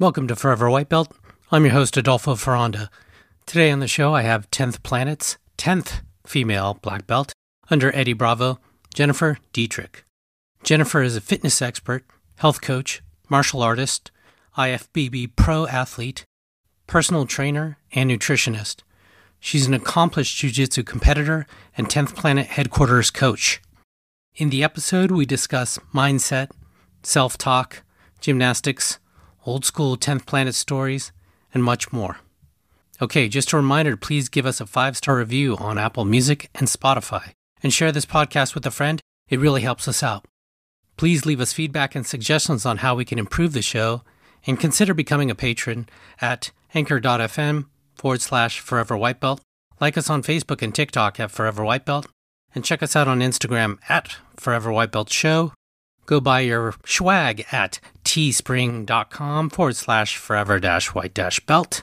Welcome 0.00 0.28
to 0.28 0.36
Forever 0.36 0.70
White 0.70 0.88
Belt. 0.88 1.12
I'm 1.50 1.64
your 1.64 1.72
host, 1.72 1.96
Adolfo 1.96 2.36
Ferranda. 2.36 2.88
Today 3.46 3.72
on 3.72 3.80
the 3.80 3.88
show, 3.88 4.14
I 4.14 4.22
have 4.22 4.48
10th 4.52 4.84
Planet's 4.84 5.38
10th 5.56 6.02
female 6.24 6.78
black 6.80 7.08
belt 7.08 7.32
under 7.68 7.92
Eddie 7.92 8.12
Bravo, 8.12 8.60
Jennifer 8.94 9.38
Dietrich. 9.52 10.04
Jennifer 10.62 11.02
is 11.02 11.16
a 11.16 11.20
fitness 11.20 11.60
expert, 11.60 12.04
health 12.36 12.60
coach, 12.60 13.02
martial 13.28 13.60
artist, 13.60 14.12
IFBB 14.56 15.34
pro 15.34 15.66
athlete, 15.66 16.24
personal 16.86 17.26
trainer, 17.26 17.78
and 17.92 18.08
nutritionist. 18.08 18.82
She's 19.40 19.66
an 19.66 19.74
accomplished 19.74 20.36
jiu 20.36 20.50
jitsu 20.52 20.84
competitor 20.84 21.44
and 21.76 21.88
10th 21.88 22.14
Planet 22.14 22.46
headquarters 22.46 23.10
coach. 23.10 23.60
In 24.36 24.50
the 24.50 24.62
episode, 24.62 25.10
we 25.10 25.26
discuss 25.26 25.76
mindset, 25.92 26.52
self 27.02 27.36
talk, 27.36 27.82
gymnastics, 28.20 29.00
old 29.48 29.64
school 29.64 29.96
10th 29.96 30.26
Planet 30.26 30.54
stories, 30.54 31.10
and 31.54 31.64
much 31.64 31.90
more. 31.90 32.18
Okay, 33.00 33.28
just 33.28 33.52
a 33.52 33.56
reminder 33.56 33.96
please 33.96 34.28
give 34.28 34.44
us 34.44 34.60
a 34.60 34.66
five 34.66 34.96
star 34.96 35.16
review 35.16 35.56
on 35.56 35.78
Apple 35.78 36.04
Music 36.04 36.50
and 36.54 36.68
Spotify, 36.68 37.32
and 37.62 37.72
share 37.72 37.90
this 37.90 38.04
podcast 38.04 38.54
with 38.54 38.66
a 38.66 38.70
friend. 38.70 39.00
It 39.28 39.40
really 39.40 39.62
helps 39.62 39.88
us 39.88 40.02
out. 40.02 40.26
Please 40.98 41.24
leave 41.24 41.40
us 41.40 41.54
feedback 41.54 41.94
and 41.94 42.06
suggestions 42.06 42.66
on 42.66 42.78
how 42.78 42.94
we 42.94 43.06
can 43.06 43.18
improve 43.18 43.54
the 43.54 43.62
show, 43.62 44.02
and 44.46 44.60
consider 44.60 44.92
becoming 44.92 45.30
a 45.30 45.34
patron 45.34 45.88
at 46.20 46.50
anchor.fm 46.74 47.66
forward 47.94 48.20
slash 48.20 48.60
forever 48.60 48.96
white 48.96 49.18
belt. 49.18 49.40
Like 49.80 49.96
us 49.96 50.10
on 50.10 50.22
Facebook 50.22 50.60
and 50.60 50.74
TikTok 50.74 51.18
at 51.20 51.30
Forever 51.30 51.64
White 51.64 51.86
Belt, 51.86 52.06
and 52.54 52.64
check 52.64 52.82
us 52.82 52.96
out 52.96 53.08
on 53.08 53.20
Instagram 53.20 53.78
at 53.88 54.16
Forever 54.36 54.72
White 54.72 54.90
Belt 54.92 55.10
Show 55.10 55.52
go 56.08 56.20
buy 56.20 56.40
your 56.40 56.74
swag 56.86 57.44
at 57.52 57.78
teespring.com 58.04 59.50
forward 59.50 59.76
slash 59.76 60.16
forever 60.16 60.58
dash 60.58 60.88
white 60.94 61.12
dash 61.12 61.38
belt. 61.40 61.82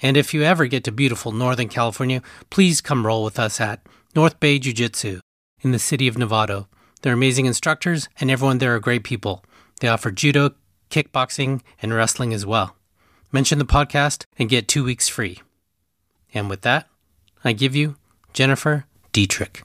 And 0.00 0.16
if 0.16 0.32
you 0.32 0.42
ever 0.42 0.66
get 0.66 0.82
to 0.84 0.92
beautiful 0.92 1.30
Northern 1.30 1.68
California, 1.68 2.22
please 2.50 2.80
come 2.80 3.06
roll 3.06 3.22
with 3.22 3.38
us 3.38 3.60
at 3.60 3.86
North 4.16 4.40
Bay 4.40 4.58
Jiu 4.58 4.72
Jitsu 4.72 5.20
in 5.60 5.70
the 5.70 5.78
city 5.78 6.08
of 6.08 6.16
Novato. 6.16 6.66
They're 7.02 7.12
amazing 7.12 7.46
instructors, 7.46 8.08
and 8.18 8.30
everyone 8.30 8.58
there 8.58 8.74
are 8.74 8.80
great 8.80 9.04
people. 9.04 9.44
They 9.80 9.88
offer 9.88 10.10
judo, 10.10 10.54
kickboxing, 10.90 11.60
and 11.82 11.92
wrestling 11.92 12.32
as 12.32 12.46
well. 12.46 12.76
Mention 13.30 13.58
the 13.58 13.64
podcast 13.64 14.24
and 14.38 14.48
get 14.48 14.66
two 14.66 14.82
weeks 14.82 15.08
free. 15.08 15.40
And 16.32 16.48
with 16.48 16.62
that, 16.62 16.88
I 17.44 17.52
give 17.52 17.76
you 17.76 17.96
Jennifer 18.32 18.86
Dietrich. 19.12 19.62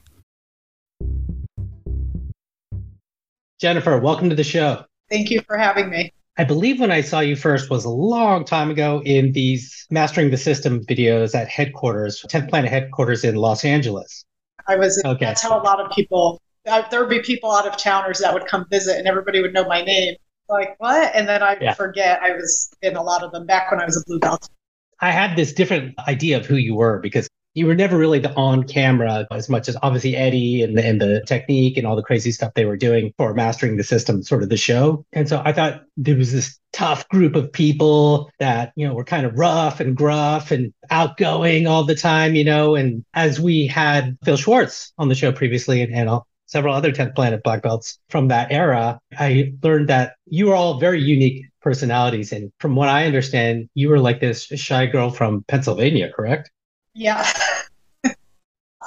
Jennifer, 3.58 3.98
welcome 3.98 4.30
to 4.30 4.36
the 4.36 4.44
show. 4.44 4.84
Thank 5.10 5.30
you 5.30 5.40
for 5.40 5.56
having 5.56 5.90
me. 5.90 6.12
I 6.36 6.44
believe 6.44 6.78
when 6.78 6.92
I 6.92 7.00
saw 7.00 7.18
you 7.18 7.34
first 7.34 7.70
was 7.70 7.84
a 7.84 7.90
long 7.90 8.44
time 8.44 8.70
ago 8.70 9.02
in 9.04 9.32
these 9.32 9.84
Mastering 9.90 10.30
the 10.30 10.36
System 10.36 10.84
videos 10.84 11.34
at 11.34 11.48
headquarters, 11.48 12.24
10th 12.28 12.50
Planet 12.50 12.70
headquarters 12.70 13.24
in 13.24 13.34
Los 13.34 13.64
Angeles. 13.64 14.24
I 14.68 14.76
was, 14.76 15.02
okay. 15.04 15.24
that's 15.24 15.42
how 15.42 15.60
a 15.60 15.62
lot 15.62 15.80
of 15.80 15.90
people, 15.90 16.40
uh, 16.68 16.82
there 16.90 17.00
would 17.00 17.10
be 17.10 17.20
people 17.20 17.50
out 17.50 17.66
of 17.66 17.76
towners 17.76 18.20
that 18.20 18.32
would 18.32 18.46
come 18.46 18.64
visit 18.70 18.96
and 18.96 19.08
everybody 19.08 19.42
would 19.42 19.52
know 19.52 19.66
my 19.66 19.82
name. 19.82 20.14
Like, 20.48 20.76
what? 20.78 21.12
And 21.12 21.28
then 21.28 21.42
I 21.42 21.56
yeah. 21.60 21.74
forget 21.74 22.22
I 22.22 22.34
was 22.34 22.70
in 22.80 22.94
a 22.94 23.02
lot 23.02 23.24
of 23.24 23.32
them 23.32 23.44
back 23.44 23.72
when 23.72 23.80
I 23.80 23.84
was 23.84 23.96
a 23.96 24.04
blue 24.06 24.20
belt. 24.20 24.48
I 25.00 25.10
had 25.10 25.36
this 25.36 25.52
different 25.52 25.98
idea 26.06 26.36
of 26.36 26.46
who 26.46 26.56
you 26.56 26.76
were 26.76 27.00
because 27.00 27.27
you 27.58 27.66
were 27.66 27.74
never 27.74 27.98
really 27.98 28.20
the 28.20 28.32
on 28.34 28.62
camera 28.62 29.26
as 29.32 29.48
much 29.48 29.68
as 29.68 29.76
obviously 29.82 30.14
Eddie 30.14 30.62
and 30.62 30.78
the, 30.78 30.86
and 30.86 31.00
the 31.00 31.22
technique 31.26 31.76
and 31.76 31.86
all 31.86 31.96
the 31.96 32.04
crazy 32.04 32.30
stuff 32.30 32.54
they 32.54 32.64
were 32.64 32.76
doing 32.76 33.12
for 33.16 33.34
mastering 33.34 33.76
the 33.76 33.82
system, 33.82 34.22
sort 34.22 34.44
of 34.44 34.48
the 34.48 34.56
show. 34.56 35.04
And 35.12 35.28
so 35.28 35.42
I 35.44 35.52
thought 35.52 35.82
there 35.96 36.16
was 36.16 36.32
this 36.32 36.56
tough 36.72 37.08
group 37.08 37.34
of 37.34 37.52
people 37.52 38.30
that, 38.38 38.72
you 38.76 38.86
know, 38.86 38.94
were 38.94 39.04
kind 39.04 39.26
of 39.26 39.36
rough 39.36 39.80
and 39.80 39.96
gruff 39.96 40.52
and 40.52 40.72
outgoing 40.88 41.66
all 41.66 41.82
the 41.82 41.96
time, 41.96 42.36
you 42.36 42.44
know. 42.44 42.76
And 42.76 43.04
as 43.12 43.40
we 43.40 43.66
had 43.66 44.16
Phil 44.24 44.36
Schwartz 44.36 44.92
on 44.96 45.08
the 45.08 45.16
show 45.16 45.32
previously 45.32 45.82
and, 45.82 45.92
and 45.92 46.20
several 46.46 46.74
other 46.74 46.92
10th 46.92 47.16
Planet 47.16 47.42
black 47.42 47.62
belts 47.62 47.98
from 48.08 48.28
that 48.28 48.52
era, 48.52 49.00
I 49.18 49.52
learned 49.64 49.88
that 49.88 50.14
you 50.26 50.46
were 50.46 50.54
all 50.54 50.78
very 50.78 51.02
unique 51.02 51.46
personalities. 51.60 52.30
And 52.30 52.52
from 52.60 52.76
what 52.76 52.88
I 52.88 53.06
understand, 53.06 53.68
you 53.74 53.88
were 53.88 53.98
like 53.98 54.20
this 54.20 54.44
shy 54.44 54.86
girl 54.86 55.10
from 55.10 55.44
Pennsylvania, 55.48 56.12
correct? 56.14 56.52
Yeah. 56.94 57.28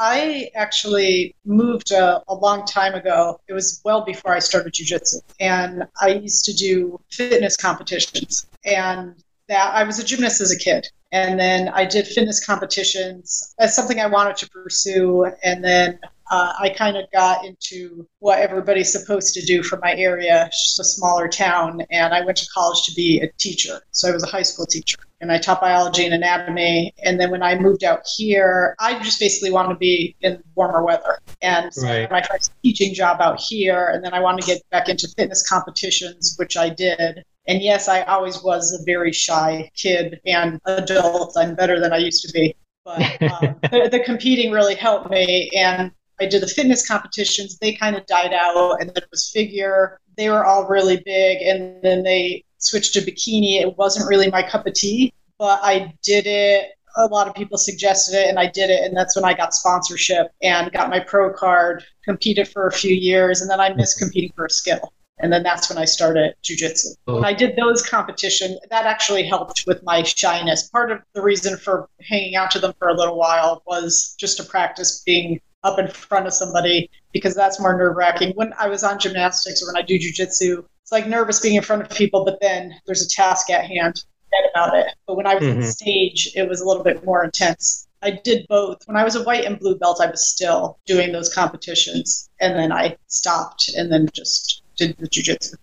I 0.03 0.49
actually 0.55 1.35
moved 1.45 1.91
a, 1.91 2.23
a, 2.27 2.33
long 2.33 2.65
time 2.65 2.95
ago. 2.95 3.39
It 3.47 3.53
was 3.53 3.81
well 3.85 4.03
before 4.03 4.33
I 4.33 4.39
started 4.39 4.73
jujitsu. 4.73 5.21
And 5.39 5.83
I 6.01 6.07
used 6.07 6.43
to 6.45 6.53
do 6.53 6.99
fitness 7.11 7.55
competitions. 7.55 8.47
And 8.65 9.13
that 9.47 9.75
I 9.75 9.83
was 9.83 9.99
a 9.99 10.03
gymnast 10.03 10.41
as 10.41 10.51
a 10.51 10.57
kid. 10.57 10.87
And 11.11 11.39
then 11.39 11.67
I 11.69 11.85
did 11.85 12.07
fitness 12.07 12.43
competitions 12.43 13.53
as 13.59 13.75
something 13.75 13.99
I 13.99 14.07
wanted 14.07 14.37
to 14.37 14.49
pursue. 14.49 15.29
And 15.43 15.63
then 15.63 15.99
uh, 16.31 16.53
I 16.57 16.69
kind 16.69 16.95
of 16.95 17.11
got 17.11 17.45
into 17.45 18.07
what 18.19 18.39
everybody's 18.39 18.91
supposed 18.91 19.33
to 19.33 19.41
do 19.41 19.61
for 19.61 19.77
my 19.79 19.93
area, 19.95 20.47
just 20.49 20.79
a 20.79 20.83
smaller 20.85 21.27
town. 21.27 21.81
And 21.91 22.13
I 22.13 22.23
went 22.23 22.37
to 22.37 22.47
college 22.53 22.83
to 22.85 22.93
be 22.93 23.19
a 23.19 23.27
teacher. 23.37 23.81
So 23.91 24.07
I 24.07 24.11
was 24.13 24.23
a 24.23 24.27
high 24.27 24.41
school 24.41 24.65
teacher 24.65 24.97
and 25.19 25.31
I 25.31 25.37
taught 25.37 25.59
biology 25.59 26.05
and 26.05 26.13
anatomy. 26.13 26.93
And 27.03 27.19
then 27.19 27.29
when 27.29 27.43
I 27.43 27.59
moved 27.59 27.83
out 27.83 28.03
here, 28.15 28.75
I 28.79 28.97
just 29.03 29.19
basically 29.19 29.51
wanted 29.51 29.73
to 29.73 29.75
be 29.75 30.15
in 30.21 30.41
warmer 30.55 30.83
weather. 30.83 31.19
And 31.41 31.73
so 31.73 31.85
right. 31.85 32.09
my 32.09 32.21
first 32.21 32.53
teaching 32.63 32.93
job 32.93 33.19
out 33.19 33.37
here. 33.37 33.89
And 33.89 34.01
then 34.01 34.13
I 34.13 34.21
wanted 34.21 34.41
to 34.41 34.47
get 34.47 34.69
back 34.69 34.87
into 34.87 35.09
fitness 35.17 35.47
competitions, 35.47 36.35
which 36.37 36.55
I 36.55 36.69
did. 36.69 37.25
And 37.47 37.61
yes, 37.61 37.87
I 37.87 38.03
always 38.03 38.41
was 38.43 38.71
a 38.73 38.83
very 38.85 39.11
shy 39.11 39.71
kid 39.75 40.19
and 40.25 40.59
adult. 40.65 41.35
I'm 41.37 41.55
better 41.55 41.79
than 41.79 41.91
I 41.91 41.97
used 41.97 42.25
to 42.25 42.31
be. 42.33 42.55
But 42.85 43.01
um, 43.21 43.55
the, 43.71 43.89
the 43.91 44.01
competing 44.05 44.51
really 44.51 44.75
helped 44.75 45.09
me. 45.09 45.49
And 45.55 45.91
I 46.21 46.27
did 46.27 46.43
the 46.43 46.47
fitness 46.47 46.87
competitions. 46.87 47.57
They 47.57 47.73
kind 47.73 47.95
of 47.95 48.05
died 48.05 48.31
out, 48.31 48.79
and 48.79 48.89
then 48.89 48.97
it 48.97 49.09
was 49.09 49.31
figure. 49.31 49.99
They 50.17 50.29
were 50.29 50.45
all 50.45 50.67
really 50.67 51.01
big, 51.03 51.41
and 51.41 51.81
then 51.81 52.03
they 52.03 52.43
switched 52.59 52.93
to 52.93 53.01
bikini. 53.01 53.59
It 53.59 53.75
wasn't 53.77 54.07
really 54.07 54.29
my 54.29 54.43
cup 54.43 54.67
of 54.67 54.73
tea, 54.73 55.13
but 55.39 55.59
I 55.63 55.93
did 56.03 56.27
it. 56.27 56.69
A 56.97 57.05
lot 57.07 57.27
of 57.27 57.33
people 57.33 57.57
suggested 57.57 58.15
it, 58.15 58.29
and 58.29 58.37
I 58.37 58.45
did 58.45 58.69
it, 58.69 58.83
and 58.83 58.95
that's 58.95 59.15
when 59.15 59.25
I 59.25 59.33
got 59.33 59.55
sponsorship 59.55 60.27
and 60.43 60.71
got 60.71 60.89
my 60.89 60.99
pro 60.99 61.33
card. 61.33 61.83
Competed 62.05 62.47
for 62.47 62.67
a 62.67 62.71
few 62.71 62.93
years, 62.93 63.41
and 63.41 63.49
then 63.49 63.59
I 63.59 63.73
missed 63.73 63.97
competing 63.97 64.31
for 64.35 64.45
a 64.45 64.49
skill. 64.49 64.93
And 65.21 65.31
then 65.31 65.43
that's 65.43 65.69
when 65.69 65.77
I 65.77 65.85
started 65.85 66.33
jujitsu. 66.43 66.87
Oh. 67.07 67.15
When 67.15 67.25
I 67.25 67.33
did 67.33 67.55
those 67.55 67.85
competitions, 67.85 68.57
that 68.69 68.85
actually 68.85 69.23
helped 69.23 69.65
with 69.67 69.81
my 69.83 70.03
shyness. 70.03 70.69
Part 70.69 70.91
of 70.91 70.99
the 71.13 71.21
reason 71.21 71.57
for 71.57 71.89
hanging 72.01 72.35
out 72.35 72.51
to 72.51 72.59
them 72.59 72.73
for 72.79 72.89
a 72.89 72.93
little 72.93 73.17
while 73.17 73.61
was 73.65 74.15
just 74.19 74.37
to 74.37 74.43
practice 74.43 75.01
being 75.05 75.39
up 75.63 75.77
in 75.77 75.87
front 75.87 76.27
of 76.27 76.33
somebody 76.33 76.89
because 77.13 77.35
that's 77.35 77.59
more 77.59 77.77
nerve 77.77 77.95
wracking. 77.95 78.31
When 78.35 78.53
I 78.57 78.67
was 78.67 78.83
on 78.83 78.99
gymnastics 78.99 79.61
or 79.61 79.67
when 79.67 79.81
I 79.81 79.85
do 79.85 79.99
jujitsu, 79.99 80.65
it's 80.81 80.91
like 80.91 81.07
nervous 81.07 81.39
being 81.39 81.55
in 81.55 81.63
front 81.63 81.83
of 81.83 81.89
people, 81.89 82.25
but 82.25 82.39
then 82.41 82.73
there's 82.85 83.05
a 83.05 83.09
task 83.09 83.49
at 83.49 83.65
hand. 83.65 84.03
Forget 84.25 84.51
about 84.53 84.75
it. 84.75 84.87
But 85.05 85.17
when 85.17 85.27
I 85.27 85.35
was 85.35 85.43
mm-hmm. 85.43 85.61
on 85.61 85.67
stage, 85.67 86.31
it 86.35 86.49
was 86.49 86.61
a 86.61 86.65
little 86.65 86.83
bit 86.83 87.05
more 87.05 87.23
intense. 87.23 87.87
I 88.01 88.19
did 88.23 88.47
both. 88.47 88.79
When 88.85 88.97
I 88.97 89.03
was 89.03 89.15
a 89.15 89.23
white 89.23 89.45
and 89.45 89.59
blue 89.59 89.77
belt, 89.77 90.01
I 90.01 90.09
was 90.09 90.27
still 90.27 90.79
doing 90.87 91.11
those 91.11 91.31
competitions, 91.31 92.29
and 92.39 92.57
then 92.57 92.71
I 92.71 92.97
stopped 93.07 93.69
and 93.77 93.91
then 93.91 94.09
just 94.13 94.60
did 94.77 94.97
the 94.97 95.07
jujitsu. 95.07 95.55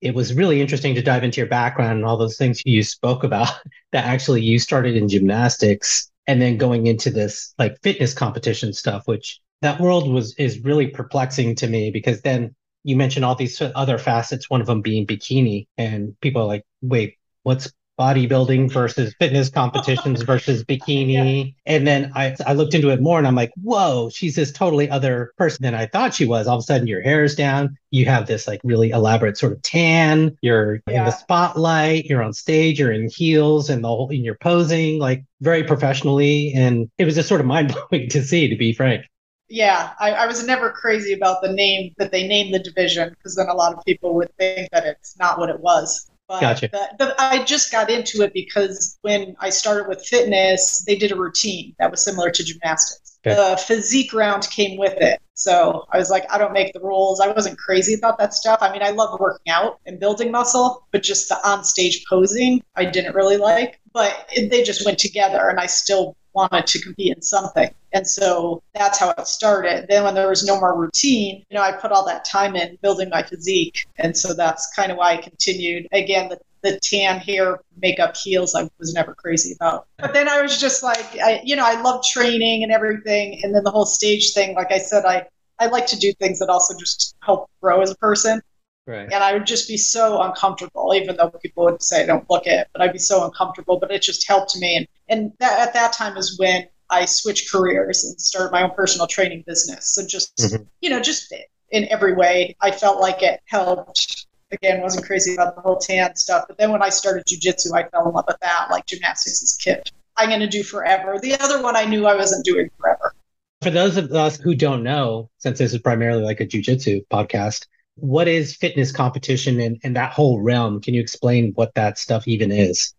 It 0.00 0.14
was 0.14 0.34
really 0.34 0.60
interesting 0.60 0.94
to 0.96 1.02
dive 1.02 1.24
into 1.24 1.40
your 1.40 1.48
background 1.48 1.92
and 1.92 2.04
all 2.04 2.18
those 2.18 2.36
things 2.36 2.60
you 2.64 2.82
spoke 2.82 3.24
about. 3.24 3.48
That 3.92 4.06
actually 4.06 4.42
you 4.42 4.58
started 4.58 4.96
in 4.96 5.08
gymnastics 5.08 6.10
and 6.26 6.42
then 6.42 6.58
going 6.58 6.88
into 6.88 7.10
this 7.10 7.54
like 7.58 7.80
fitness 7.80 8.12
competition 8.12 8.72
stuff 8.72 9.06
which 9.06 9.40
that 9.62 9.80
world 9.80 10.10
was 10.10 10.34
is 10.34 10.60
really 10.60 10.88
perplexing 10.88 11.54
to 11.56 11.68
me 11.68 11.90
because 11.90 12.20
then 12.22 12.54
you 12.82 12.96
mentioned 12.96 13.24
all 13.24 13.34
these 13.34 13.60
other 13.62 13.98
facets 13.98 14.50
one 14.50 14.60
of 14.60 14.66
them 14.66 14.82
being 14.82 15.06
bikini 15.06 15.66
and 15.78 16.18
people 16.20 16.42
are 16.42 16.46
like 16.46 16.64
wait 16.82 17.18
what's 17.44 17.72
bodybuilding 17.98 18.72
versus 18.72 19.14
fitness 19.20 19.48
competitions 19.48 20.22
versus 20.22 20.64
bikini. 20.68 21.46
Yeah. 21.46 21.74
And 21.74 21.86
then 21.86 22.12
I, 22.14 22.36
I 22.46 22.54
looked 22.54 22.74
into 22.74 22.90
it 22.90 23.00
more 23.00 23.18
and 23.18 23.26
I'm 23.26 23.34
like, 23.34 23.52
whoa, 23.62 24.10
she's 24.10 24.36
this 24.36 24.52
totally 24.52 24.88
other 24.90 25.32
person 25.36 25.62
than 25.62 25.74
I 25.74 25.86
thought 25.86 26.14
she 26.14 26.24
was. 26.24 26.46
All 26.46 26.56
of 26.56 26.60
a 26.60 26.62
sudden, 26.64 26.86
your 26.86 27.02
hair 27.02 27.24
is 27.24 27.34
down. 27.34 27.76
You 27.90 28.06
have 28.06 28.26
this 28.26 28.46
like 28.46 28.60
really 28.64 28.90
elaborate 28.90 29.38
sort 29.38 29.52
of 29.52 29.62
tan. 29.62 30.36
You're 30.40 30.80
yeah. 30.88 31.00
in 31.00 31.04
the 31.06 31.10
spotlight. 31.12 32.06
You're 32.06 32.22
on 32.22 32.32
stage. 32.32 32.78
You're 32.78 32.92
in 32.92 33.08
heels 33.08 33.70
and 33.70 33.84
the 33.84 33.88
whole, 33.88 34.10
and 34.10 34.24
you're 34.24 34.36
posing 34.36 34.98
like 34.98 35.24
very 35.40 35.64
professionally. 35.64 36.52
And 36.54 36.90
it 36.98 37.04
was 37.04 37.14
just 37.14 37.28
sort 37.28 37.40
of 37.40 37.46
mind 37.54 37.74
blowing 37.90 38.08
to 38.10 38.22
see, 38.22 38.48
to 38.48 38.56
be 38.56 38.72
frank. 38.72 39.04
Yeah, 39.48 39.92
I, 40.00 40.12
I 40.12 40.26
was 40.26 40.44
never 40.46 40.70
crazy 40.70 41.12
about 41.12 41.42
the 41.42 41.52
name 41.52 41.92
that 41.98 42.10
they 42.10 42.26
named 42.26 42.54
the 42.54 42.58
division 42.58 43.10
because 43.10 43.36
then 43.36 43.48
a 43.48 43.54
lot 43.54 43.74
of 43.74 43.84
people 43.84 44.14
would 44.14 44.34
think 44.36 44.70
that 44.72 44.86
it's 44.86 45.18
not 45.18 45.38
what 45.38 45.50
it 45.50 45.60
was. 45.60 46.10
But 46.26 46.40
gotcha. 46.40 46.70
I 47.18 47.44
just 47.44 47.70
got 47.70 47.90
into 47.90 48.22
it 48.22 48.32
because 48.32 48.98
when 49.02 49.36
I 49.40 49.50
started 49.50 49.88
with 49.88 50.04
fitness, 50.06 50.82
they 50.86 50.96
did 50.96 51.12
a 51.12 51.16
routine 51.16 51.74
that 51.78 51.90
was 51.90 52.02
similar 52.02 52.30
to 52.30 52.42
gymnastics. 52.42 53.18
Okay. 53.26 53.36
The 53.36 53.56
physique 53.56 54.12
round 54.12 54.48
came 54.50 54.78
with 54.78 54.94
it. 55.00 55.20
So 55.34 55.86
I 55.92 55.98
was 55.98 56.10
like, 56.10 56.30
I 56.32 56.38
don't 56.38 56.52
make 56.52 56.72
the 56.72 56.80
rules. 56.80 57.20
I 57.20 57.28
wasn't 57.28 57.58
crazy 57.58 57.94
about 57.94 58.18
that 58.18 58.34
stuff. 58.34 58.58
I 58.62 58.70
mean, 58.72 58.82
I 58.82 58.90
love 58.90 59.18
working 59.18 59.52
out 59.52 59.80
and 59.86 59.98
building 59.98 60.30
muscle, 60.30 60.86
but 60.92 61.02
just 61.02 61.28
the 61.28 61.36
on-stage 61.46 62.04
posing, 62.08 62.62
I 62.76 62.84
didn't 62.84 63.14
really 63.14 63.36
like. 63.36 63.80
But 63.92 64.28
it, 64.32 64.50
they 64.50 64.62
just 64.62 64.84
went 64.86 64.98
together, 64.98 65.48
and 65.48 65.58
I 65.58 65.66
still 65.66 66.16
wanted 66.34 66.66
to 66.66 66.80
compete 66.80 67.16
in 67.16 67.22
something. 67.22 67.70
And 67.92 68.06
so 68.06 68.62
that's 68.74 68.98
how 68.98 69.10
it 69.10 69.26
started. 69.26 69.86
Then 69.88 70.04
when 70.04 70.14
there 70.14 70.28
was 70.28 70.44
no 70.44 70.58
more 70.58 70.76
routine, 70.76 71.44
you 71.48 71.54
know, 71.54 71.62
I 71.62 71.72
put 71.72 71.92
all 71.92 72.04
that 72.06 72.24
time 72.24 72.56
in 72.56 72.76
building 72.82 73.08
my 73.08 73.22
physique. 73.22 73.86
And 73.96 74.16
so 74.16 74.34
that's 74.34 74.72
kind 74.74 74.90
of 74.90 74.98
why 74.98 75.12
I 75.12 75.16
continued. 75.18 75.86
Again, 75.92 76.28
the, 76.28 76.38
the 76.62 76.80
tan 76.80 77.20
hair, 77.20 77.60
makeup, 77.80 78.16
heels, 78.16 78.54
I 78.54 78.68
was 78.78 78.92
never 78.94 79.14
crazy 79.14 79.54
about. 79.54 79.86
But 79.98 80.12
then 80.12 80.28
I 80.28 80.42
was 80.42 80.58
just 80.58 80.82
like, 80.82 81.04
I, 81.22 81.40
you 81.44 81.56
know, 81.56 81.64
I 81.64 81.80
love 81.80 82.04
training 82.04 82.64
and 82.64 82.72
everything. 82.72 83.40
And 83.42 83.54
then 83.54 83.62
the 83.62 83.70
whole 83.70 83.86
stage 83.86 84.32
thing, 84.34 84.54
like 84.54 84.72
I 84.72 84.78
said, 84.78 85.04
I, 85.04 85.26
I 85.60 85.66
like 85.66 85.86
to 85.86 85.98
do 85.98 86.12
things 86.14 86.40
that 86.40 86.48
also 86.48 86.76
just 86.76 87.16
help 87.22 87.48
grow 87.62 87.80
as 87.80 87.90
a 87.90 87.96
person. 87.96 88.40
Right. 88.86 89.10
And 89.10 89.24
I 89.24 89.32
would 89.32 89.46
just 89.46 89.66
be 89.66 89.78
so 89.78 90.20
uncomfortable, 90.20 90.92
even 90.94 91.16
though 91.16 91.30
people 91.30 91.64
would 91.64 91.82
say 91.82 92.04
don't 92.04 92.28
look 92.28 92.46
it, 92.46 92.68
but 92.72 92.82
I'd 92.82 92.92
be 92.92 92.98
so 92.98 93.24
uncomfortable. 93.24 93.78
But 93.78 93.90
it 93.90 94.02
just 94.02 94.28
helped 94.28 94.56
me. 94.56 94.76
And 94.76 94.86
and 95.08 95.32
that, 95.38 95.68
at 95.68 95.74
that 95.74 95.92
time 95.92 96.16
is 96.16 96.38
when 96.38 96.66
I 96.90 97.04
switched 97.04 97.50
careers 97.50 98.04
and 98.04 98.20
started 98.20 98.52
my 98.52 98.62
own 98.62 98.70
personal 98.70 99.06
training 99.06 99.44
business. 99.46 99.94
So 99.94 100.06
just 100.06 100.36
mm-hmm. 100.36 100.62
you 100.80 100.90
know, 100.90 101.00
just 101.00 101.32
in 101.70 101.88
every 101.90 102.14
way, 102.14 102.56
I 102.60 102.70
felt 102.70 103.00
like 103.00 103.22
it 103.22 103.40
helped. 103.46 104.26
Again, 104.52 104.82
wasn't 104.82 105.04
crazy 105.04 105.34
about 105.34 105.56
the 105.56 105.62
whole 105.62 105.78
tan 105.78 106.14
stuff. 106.14 106.44
But 106.46 106.58
then 106.58 106.70
when 106.70 106.82
I 106.82 106.88
started 106.88 107.24
jujitsu, 107.26 107.74
I 107.74 107.88
fell 107.88 108.06
in 108.06 108.14
love 108.14 108.26
with 108.28 108.38
that, 108.40 108.68
like 108.70 108.86
gymnastics 108.86 109.42
as 109.42 109.56
a 109.58 109.62
kid. 109.62 109.90
I'm 110.16 110.28
going 110.28 110.40
to 110.40 110.46
do 110.46 110.62
forever. 110.62 111.18
The 111.18 111.34
other 111.40 111.60
one 111.60 111.74
I 111.74 111.84
knew 111.86 112.06
I 112.06 112.14
wasn't 112.14 112.44
doing 112.44 112.70
forever. 112.78 113.14
For 113.62 113.70
those 113.70 113.96
of 113.96 114.12
us 114.12 114.36
who 114.36 114.54
don't 114.54 114.84
know, 114.84 115.30
since 115.38 115.58
this 115.58 115.72
is 115.72 115.80
primarily 115.80 116.22
like 116.22 116.40
a 116.40 116.46
jujitsu 116.46 117.04
podcast, 117.08 117.66
what 117.96 118.28
is 118.28 118.54
fitness 118.54 118.92
competition 118.92 119.60
and, 119.60 119.80
and 119.82 119.96
that 119.96 120.12
whole 120.12 120.40
realm? 120.40 120.80
Can 120.80 120.94
you 120.94 121.00
explain 121.00 121.52
what 121.54 121.74
that 121.74 121.98
stuff 121.98 122.28
even 122.28 122.52
is? 122.52 122.94